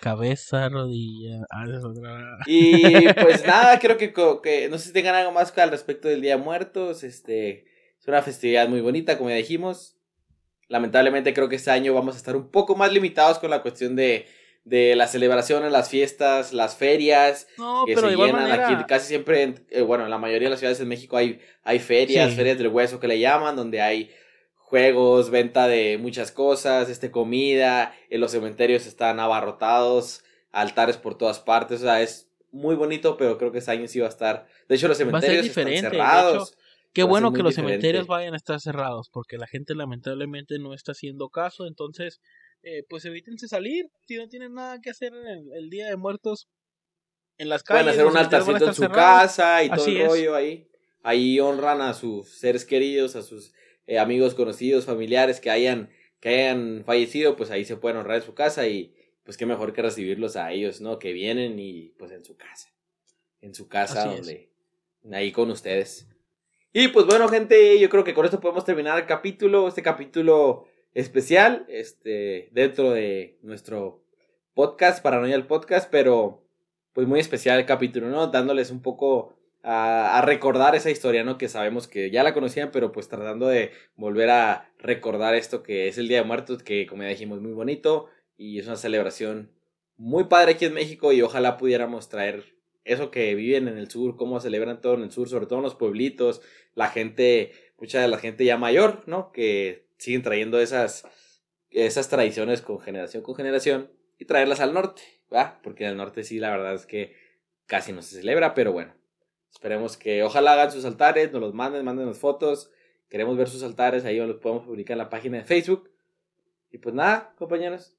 Cabeza, 0.00 0.68
rodilla. 0.68 1.44
Ah, 1.50 1.64
y 2.46 3.12
pues 3.14 3.46
nada, 3.46 3.78
creo 3.78 3.96
que, 3.98 4.12
que, 4.42 4.68
no 4.68 4.78
sé 4.78 4.88
si 4.88 4.92
tengan 4.92 5.14
algo 5.14 5.32
más 5.32 5.56
al 5.58 5.70
respecto 5.70 6.08
del 6.08 6.22
Día 6.22 6.36
de 6.36 6.42
Muertos. 6.42 7.04
Este 7.04 7.66
es 7.98 8.08
una 8.08 8.22
festividad 8.22 8.68
muy 8.68 8.80
bonita, 8.80 9.18
como 9.18 9.30
ya 9.30 9.36
dijimos. 9.36 9.96
Lamentablemente 10.68 11.34
creo 11.34 11.48
que 11.48 11.56
este 11.56 11.70
año 11.70 11.92
vamos 11.92 12.14
a 12.14 12.18
estar 12.18 12.36
un 12.36 12.50
poco 12.50 12.76
más 12.76 12.92
limitados 12.92 13.38
con 13.38 13.50
la 13.50 13.60
cuestión 13.60 13.96
de, 13.96 14.26
de 14.64 14.94
las 14.94 15.12
celebraciones, 15.12 15.72
las 15.72 15.88
fiestas, 15.88 16.52
las 16.52 16.76
ferias 16.76 17.48
no, 17.58 17.84
que 17.86 17.94
pero 17.94 18.08
se 18.08 18.16
llenan 18.16 18.52
aquí 18.52 18.84
casi 18.86 19.08
siempre, 19.08 19.54
eh, 19.70 19.82
bueno, 19.82 20.04
en 20.04 20.10
la 20.10 20.18
mayoría 20.18 20.46
de 20.46 20.50
las 20.50 20.60
ciudades 20.60 20.80
en 20.80 20.88
México 20.88 21.16
hay, 21.16 21.40
hay 21.64 21.78
ferias, 21.80 22.34
ferias 22.34 22.56
del 22.56 22.68
hueso 22.68 23.00
que 23.00 23.08
le 23.08 23.18
llaman, 23.18 23.56
donde 23.56 23.80
hay 23.80 24.10
juegos, 24.70 25.30
venta 25.30 25.66
de 25.66 25.98
muchas 25.98 26.30
cosas, 26.30 26.88
este 26.88 27.10
comida, 27.10 27.92
en 28.08 28.20
los 28.20 28.30
cementerios 28.30 28.86
están 28.86 29.18
abarrotados, 29.18 30.22
altares 30.52 30.96
por 30.96 31.18
todas 31.18 31.40
partes, 31.40 31.80
o 31.80 31.84
sea, 31.84 32.00
es 32.00 32.30
muy 32.52 32.76
bonito, 32.76 33.16
pero 33.16 33.36
creo 33.36 33.50
que 33.50 33.58
este 33.58 33.72
año 33.72 33.88
sí 33.88 33.98
va 33.98 34.06
a 34.06 34.10
estar. 34.10 34.46
De 34.68 34.76
hecho, 34.76 34.86
los 34.86 34.96
cementerios 34.96 35.44
están 35.44 35.66
cerrados. 35.66 36.56
qué 36.92 37.02
bueno 37.02 37.32
que 37.32 37.42
los 37.42 37.56
cementerios 37.56 38.06
vayan 38.06 38.34
a 38.34 38.36
estar 38.36 38.60
cerrados, 38.60 39.10
porque 39.12 39.38
la 39.38 39.48
gente 39.48 39.74
lamentablemente 39.74 40.60
no 40.60 40.72
está 40.72 40.92
haciendo 40.92 41.30
caso, 41.30 41.66
entonces, 41.66 42.20
eh, 42.62 42.84
pues 42.88 43.04
evítense 43.04 43.48
salir, 43.48 43.86
si 44.06 44.18
no 44.18 44.28
tienen 44.28 44.54
nada 44.54 44.80
que 44.80 44.90
hacer 44.90 45.12
en 45.12 45.52
el, 45.52 45.68
Día 45.68 45.88
de 45.88 45.96
Muertos 45.96 46.48
en 47.38 47.48
las 47.48 47.64
calles. 47.64 47.82
Pueden 47.82 47.98
hacer 47.98 48.06
un 48.06 48.16
altarcito 48.16 48.68
en 48.68 48.74
su 48.74 48.88
casa 48.88 49.64
y 49.64 49.70
todo 49.70 49.84
el 49.84 50.06
rollo 50.06 50.36
ahí. 50.36 50.68
Ahí 51.02 51.40
honran 51.40 51.80
a 51.80 51.92
sus 51.92 52.28
seres 52.28 52.64
queridos, 52.64 53.16
a 53.16 53.22
sus 53.22 53.52
eh, 53.90 53.98
amigos 53.98 54.34
conocidos, 54.34 54.84
familiares 54.84 55.40
que 55.40 55.50
hayan, 55.50 55.90
que 56.20 56.28
hayan 56.28 56.84
fallecido, 56.86 57.34
pues 57.34 57.50
ahí 57.50 57.64
se 57.64 57.76
pueden 57.76 57.98
honrar 57.98 58.18
en 58.18 58.22
su 58.22 58.34
casa 58.34 58.68
y 58.68 58.94
pues 59.24 59.36
qué 59.36 59.46
mejor 59.46 59.72
que 59.72 59.82
recibirlos 59.82 60.36
a 60.36 60.52
ellos, 60.52 60.80
¿no? 60.80 61.00
Que 61.00 61.12
vienen 61.12 61.58
y 61.58 61.92
pues 61.98 62.12
en 62.12 62.24
su 62.24 62.36
casa. 62.36 62.72
En 63.40 63.52
su 63.52 63.66
casa, 63.66 64.04
donde, 64.04 64.48
ahí 65.10 65.32
con 65.32 65.50
ustedes. 65.50 66.06
Y 66.72 66.86
pues 66.86 67.04
bueno, 67.04 67.26
gente, 67.26 67.80
yo 67.80 67.88
creo 67.88 68.04
que 68.04 68.14
con 68.14 68.24
esto 68.24 68.38
podemos 68.38 68.64
terminar 68.64 68.96
el 68.96 69.06
capítulo, 69.06 69.66
este 69.66 69.82
capítulo 69.82 70.68
especial, 70.94 71.66
este, 71.68 72.48
dentro 72.52 72.92
de 72.92 73.40
nuestro 73.42 74.04
podcast, 74.54 75.02
Paranoia 75.02 75.34
el 75.34 75.48
Podcast, 75.48 75.90
pero 75.90 76.44
pues 76.92 77.08
muy 77.08 77.18
especial 77.18 77.58
el 77.58 77.66
capítulo, 77.66 78.08
¿no? 78.08 78.28
Dándoles 78.28 78.70
un 78.70 78.82
poco 78.82 79.34
a, 79.62 80.22
recordar 80.24 80.74
esa 80.74 80.90
historia, 80.90 81.24
¿no? 81.24 81.38
Que 81.38 81.48
sabemos 81.48 81.88
que 81.88 82.10
ya 82.10 82.22
la 82.22 82.34
conocían, 82.34 82.70
pero 82.70 82.92
pues 82.92 83.08
tratando 83.08 83.46
de 83.46 83.72
volver 83.96 84.30
a 84.30 84.72
recordar 84.78 85.34
esto 85.34 85.62
que 85.62 85.88
es 85.88 85.98
el 85.98 86.08
Día 86.08 86.18
de 86.18 86.24
Muertos, 86.24 86.62
que 86.62 86.86
como 86.86 87.02
ya 87.02 87.08
dijimos, 87.08 87.40
muy 87.40 87.52
bonito 87.52 88.08
y 88.36 88.58
es 88.58 88.66
una 88.66 88.76
celebración 88.76 89.50
muy 89.96 90.24
padre 90.24 90.52
aquí 90.52 90.64
en 90.64 90.74
México 90.74 91.12
y 91.12 91.22
ojalá 91.22 91.58
pudiéramos 91.58 92.08
traer 92.08 92.56
eso 92.84 93.10
que 93.10 93.34
viven 93.34 93.68
en 93.68 93.76
el 93.76 93.90
sur, 93.90 94.16
cómo 94.16 94.40
celebran 94.40 94.80
todo 94.80 94.94
en 94.94 95.02
el 95.02 95.10
sur, 95.10 95.28
sobre 95.28 95.46
todo 95.46 95.58
en 95.58 95.64
los 95.64 95.74
pueblitos, 95.74 96.40
la 96.74 96.88
gente, 96.88 97.52
mucha 97.78 98.00
de 98.00 98.08
la 98.08 98.18
gente 98.18 98.44
ya 98.44 98.56
mayor, 98.56 99.02
¿no? 99.06 99.30
Que 99.32 99.86
siguen 99.98 100.22
trayendo 100.22 100.58
esas, 100.58 101.04
esas 101.70 102.08
tradiciones 102.08 102.62
con 102.62 102.80
generación 102.80 103.22
con 103.22 103.34
generación 103.34 103.90
y 104.18 104.24
traerlas 104.24 104.60
al 104.60 104.72
norte, 104.72 105.02
¿va? 105.32 105.60
Porque 105.62 105.84
en 105.84 105.90
el 105.90 105.96
norte 105.98 106.24
sí, 106.24 106.38
la 106.38 106.50
verdad 106.50 106.74
es 106.74 106.86
que 106.86 107.14
casi 107.66 107.92
no 107.92 108.00
se 108.00 108.16
celebra, 108.16 108.54
pero 108.54 108.72
bueno, 108.72 108.94
Esperemos 109.50 109.96
que 109.96 110.22
ojalá 110.22 110.54
hagan 110.54 110.70
sus 110.70 110.84
altares, 110.84 111.32
nos 111.32 111.40
los 111.40 111.54
manden, 111.54 111.84
manden 111.84 112.14
fotos. 112.14 112.70
Queremos 113.08 113.36
ver 113.36 113.48
sus 113.48 113.62
altares, 113.62 114.04
ahí 114.04 114.16
los 114.18 114.36
podemos 114.36 114.64
publicar 114.64 114.94
en 114.94 114.98
la 114.98 115.10
página 115.10 115.38
de 115.38 115.44
Facebook. 115.44 115.90
Y 116.70 116.78
pues 116.78 116.94
nada, 116.94 117.34
compañeros. 117.36 117.96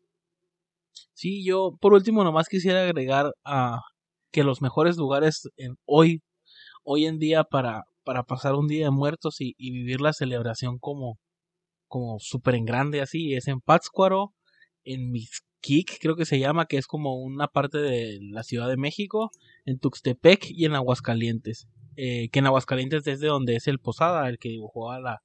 Sí, 1.14 1.44
yo 1.44 1.78
por 1.80 1.94
último 1.94 2.24
nomás 2.24 2.48
quisiera 2.48 2.84
agregar 2.84 3.32
a 3.44 3.80
que 4.32 4.44
los 4.44 4.62
mejores 4.62 4.98
lugares 4.98 5.50
hoy, 5.86 6.22
hoy 6.84 7.06
en 7.06 7.20
día 7.20 7.44
para, 7.44 7.84
para 8.04 8.24
pasar 8.24 8.56
un 8.56 8.68
día 8.68 8.86
de 8.86 8.92
muertos 8.92 9.36
y, 9.40 9.54
vivir 9.58 10.02
la 10.02 10.14
celebración 10.14 10.80
como, 10.80 11.20
como 11.88 12.18
súper 12.20 12.56
en 12.56 12.66
grande 12.66 13.02
así, 13.02 13.36
es 13.36 13.48
en 13.48 13.60
Pátzcuaro, 13.60 14.34
en 14.84 15.12
Mixquic 15.12 16.00
creo 16.00 16.16
que 16.16 16.26
se 16.26 16.40
llama, 16.40 16.66
que 16.66 16.78
es 16.78 16.88
como 16.88 17.22
una 17.22 17.48
parte 17.48 17.78
de 17.78 18.20
la 18.22 18.44
Ciudad 18.44 18.68
de 18.68 18.78
México, 18.78 19.32
en 19.66 19.80
Tuxtepec 19.80 20.50
y 20.50 20.66
en 20.66 20.76
Aguascalientes. 20.76 21.68
Eh, 21.98 22.30
que 22.30 22.40
en 22.40 22.46
Aguascalientes 22.46 23.06
es 23.06 23.20
de 23.20 23.28
donde 23.28 23.56
es 23.56 23.68
el 23.68 23.80
Posada, 23.80 24.28
el 24.30 24.40
que 24.40 24.50
dibujó 24.50 24.92
a 24.92 25.00
la 25.00 25.22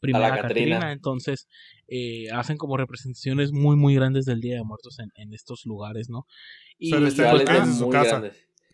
primera 0.00 0.40
Catrina. 0.40 0.92
Entonces, 0.92 1.48
eh, 1.88 2.26
hacen 2.32 2.56
como 2.56 2.76
representaciones 2.76 3.52
muy, 3.52 3.76
muy 3.76 3.94
grandes 3.94 4.26
del 4.26 4.40
Día 4.40 4.56
de 4.56 4.62
Muertos 4.62 4.98
en, 4.98 5.32
estos 5.32 5.64
lugares, 5.64 6.08
¿no? 6.10 6.26
Y 6.78 6.90
Pero 6.90 7.06
este 7.06 7.26
año 7.26 7.64
en 7.64 7.74
su 7.74 7.88
casa. 7.88 8.22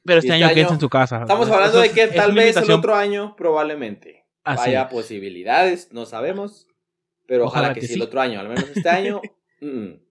Pero 0.04 0.18
este, 0.20 0.32
año, 0.32 0.48
quédense 0.48 0.74
en 0.74 0.80
su 0.80 0.88
casa. 0.88 1.20
Estamos 1.22 1.48
hablando 1.50 1.80
de 1.80 1.90
que 1.90 2.06
tal 2.08 2.32
vez 2.32 2.56
el 2.56 2.70
otro 2.70 2.94
año, 2.94 3.34
probablemente. 3.36 4.26
Haya 4.44 4.88
posibilidades, 4.88 5.92
no 5.92 6.06
sabemos. 6.06 6.68
Pero 7.26 7.46
ojalá, 7.46 7.74
que, 7.74 7.82
sí 7.82 7.94
el 7.94 8.02
otro 8.02 8.20
año, 8.20 8.38
al 8.38 8.48
menos 8.48 8.70
este 8.72 8.88
año. 8.88 9.20
mm, 9.60 10.05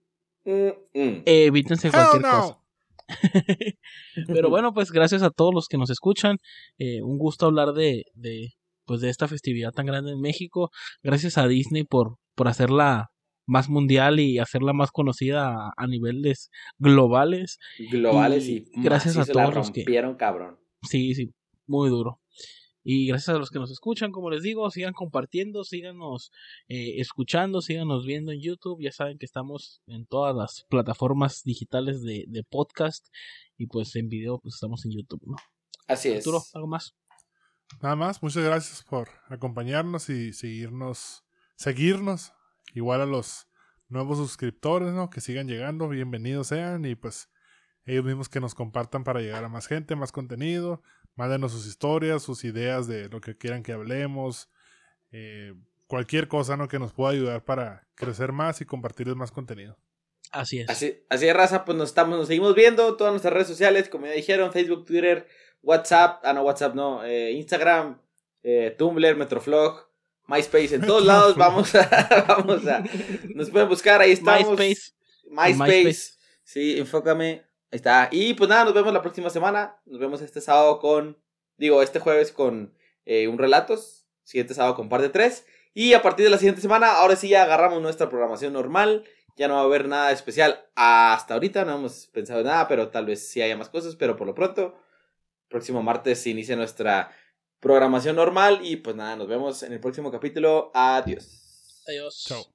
mm, 0.45 0.99
mm. 0.99 1.23
Evítense 1.25 1.91
cualquier 1.91 2.21
cosa. 2.21 2.59
Pero 4.27 4.49
bueno, 4.49 4.73
pues 4.73 4.91
gracias 4.91 5.21
a 5.21 5.29
todos 5.29 5.53
los 5.53 5.67
que 5.67 5.77
nos 5.77 5.89
escuchan. 5.89 6.37
Eh, 6.77 7.01
un 7.01 7.17
gusto 7.17 7.45
hablar 7.45 7.73
de, 7.73 8.03
de, 8.13 8.53
pues 8.85 9.01
de 9.01 9.09
esta 9.09 9.27
festividad 9.27 9.71
tan 9.71 9.85
grande 9.85 10.11
en 10.11 10.21
México. 10.21 10.71
Gracias 11.03 11.37
a 11.37 11.47
Disney 11.47 11.83
por, 11.83 12.17
por 12.35 12.47
hacerla 12.47 13.09
más 13.47 13.69
mundial 13.69 14.19
y 14.19 14.39
hacerla 14.39 14.73
más 14.73 14.91
conocida 14.91 15.71
a, 15.75 15.87
niveles 15.87 16.49
globales. 16.79 17.59
Globales 17.91 18.47
y, 18.47 18.65
gracias 18.75 19.17
a 19.17 19.25
todos 19.25 19.53
los 19.53 19.71
que 19.71 19.83
cabrón. 20.17 20.57
Sí, 20.83 21.13
sí, 21.15 21.31
muy 21.67 21.89
duro. 21.89 22.19
Y 22.88 23.07
gracias 23.07 23.36
a 23.36 23.39
los 23.39 23.49
que 23.49 23.57
nos 23.57 23.71
escuchan, 23.71 24.11
como 24.11 24.29
les 24.29 24.43
digo, 24.43 24.69
sigan 24.69 24.93
compartiendo, 24.93 25.63
síganos 25.63 26.31
eh, 26.67 27.01
escuchando, 27.01 27.59
síganos 27.61 28.05
viendo 28.05 28.31
en 28.31 28.39
YouTube. 28.39 28.79
Ya 28.79 28.91
saben 28.91 29.17
que 29.17 29.25
estamos 29.25 29.81
en 29.88 30.05
todas 30.05 30.36
las 30.36 30.67
plataformas 30.69 31.41
digitales 31.43 32.03
de, 32.03 32.25
de 32.27 32.43
podcast 32.43 33.07
y 33.57 33.65
pues 33.65 33.95
en 33.95 34.07
video 34.07 34.38
pues 34.38 34.53
estamos 34.53 34.86
en 34.86 34.91
YouTube, 34.91 35.23
¿no? 35.25 35.36
Así 35.88 36.09
es. 36.09 36.17
Arturo, 36.19 36.43
¿algo 36.53 36.67
más? 36.67 36.95
Nada 37.81 37.95
más, 37.95 38.21
muchas 38.21 38.43
gracias 38.43 38.83
por 38.83 39.09
acompañarnos 39.29 40.07
y 40.09 40.31
seguirnos, 40.31 41.23
seguirnos. 41.55 42.33
Igual 42.75 43.01
a 43.01 43.07
los 43.07 43.47
nuevos 43.88 44.19
suscriptores, 44.19 44.93
¿no? 44.93 45.09
Que 45.09 45.21
sigan 45.21 45.47
llegando, 45.47 45.89
bienvenidos 45.89 46.47
sean 46.47 46.86
y 46.86 46.93
pues 46.93 47.31
ellos 47.86 48.05
mismos 48.05 48.29
que 48.29 48.39
nos 48.39 48.53
compartan 48.53 49.03
para 49.03 49.21
llegar 49.21 49.43
a 49.43 49.49
más 49.49 49.65
gente, 49.65 49.95
más 49.95 50.11
contenido, 50.11 50.83
Mándenos 51.16 51.51
sus 51.51 51.66
historias, 51.66 52.24
sus 52.24 52.43
ideas 52.43 52.88
de 52.88 53.09
lo 53.09 53.22
que 53.22 53.38
quieran 53.38 53.63
que 53.63 53.74
hablemos. 53.74 54.49
Eh, 55.11 55.53
cualquier 55.88 56.28
cosa 56.28 56.57
¿no? 56.57 56.68
que 56.68 56.80
nos 56.80 56.93
pueda 56.93 57.11
ayudar 57.11 57.43
para 57.43 57.88
crecer 57.95 58.32
más 58.32 58.61
y 58.61 58.66
compartirles 58.66 59.16
más 59.16 59.32
contenido. 59.32 59.78
Así 60.32 60.59
es. 60.59 60.70
Así, 60.70 61.03
así 61.09 61.28
es, 61.28 61.36
raza, 61.36 61.63
pues 61.63 61.78
nos 61.78 61.89
estamos, 61.89 62.18
nos 62.18 62.28
seguimos 62.28 62.55
viendo, 62.55 62.97
todas 62.97 63.13
nuestras 63.13 63.34
redes 63.34 63.47
sociales, 63.47 63.88
como 63.88 64.07
ya 64.07 64.11
dijeron, 64.11 64.51
Facebook, 64.51 64.86
Twitter, 64.86 65.28
WhatsApp, 65.61 66.20
ah 66.24 66.34
no, 66.34 66.43
WhatsApp 66.43 66.76
no, 66.76 67.05
eh, 67.05 67.32
Instagram, 67.32 68.01
eh, 68.43 68.76
Tumblr, 68.78 69.16
Metroflog, 69.16 69.88
MySpace, 70.28 70.76
en 70.76 70.82
todos 70.82 71.05
lados 71.05 71.38
vamos 71.38 71.74
a, 71.76 72.26
vamos 72.28 72.66
a, 72.68 72.84
nos 73.34 73.49
pueden 73.49 73.70
buscar, 73.70 74.01
ahí 74.01 74.11
estamos. 74.11 74.59
MySpace. 74.59 74.93
MySpace. 75.30 75.84
MySpace. 75.84 76.13
Sí, 76.43 76.78
enfócame, 76.80 77.44
Ahí 77.72 77.78
está. 77.78 78.09
Y 78.11 78.34
pues 78.34 78.49
nada, 78.49 78.66
nos 78.66 78.74
vemos 78.74 78.93
la 78.93 79.01
próxima 79.01 79.30
semana. 79.30 79.78
Nos 79.86 79.99
vemos 79.99 80.22
este 80.22 80.41
sábado 80.41 80.80
con. 80.80 81.18
Digo, 81.57 81.82
este 81.82 81.99
jueves 81.99 82.32
con 82.32 82.74
eh, 83.05 83.28
un 83.28 83.38
relatos. 83.38 84.07
Siguiente 84.24 84.53
sábado 84.53 84.76
con 84.76 84.89
parte 84.89 85.09
3. 85.09 85.45
Y 85.74 85.93
a 85.93 86.01
partir 86.01 86.24
de 86.24 86.32
la 86.32 86.38
siguiente 86.38 86.61
semana, 86.61 86.93
ahora 86.93 87.16
sí 87.16 87.30
ya 87.30 87.43
agarramos 87.43 87.82
nuestra 87.82 88.09
programación 88.09 88.53
normal. 88.53 89.03
Ya 89.36 89.47
no 89.47 89.55
va 89.55 89.61
a 89.61 89.63
haber 89.63 89.88
nada 89.88 90.11
especial 90.11 90.66
hasta 90.76 91.34
ahorita. 91.34 91.66
No 91.66 91.76
hemos 91.76 92.07
pensado 92.07 92.39
en 92.39 92.47
nada, 92.47 92.68
pero 92.68 92.89
tal 92.89 93.05
vez 93.05 93.28
sí 93.28 93.41
haya 93.41 93.57
más 93.57 93.70
cosas. 93.70 93.95
Pero 93.95 94.16
por 94.16 94.26
lo 94.26 94.34
pronto, 94.34 94.76
próximo 95.49 95.84
martes 95.84 96.22
se 96.22 96.30
inicia 96.30 96.55
nuestra 96.55 97.11
programación 97.59 98.16
normal. 98.16 98.59
Y 98.63 98.78
pues 98.78 98.95
nada, 98.95 99.16
nos 99.16 99.28
vemos 99.28 99.63
en 99.63 99.74
el 99.74 99.80
próximo 99.80 100.11
capítulo. 100.11 100.72
Adiós. 100.74 101.84
Adiós. 101.88 102.24
Chao. 102.26 102.54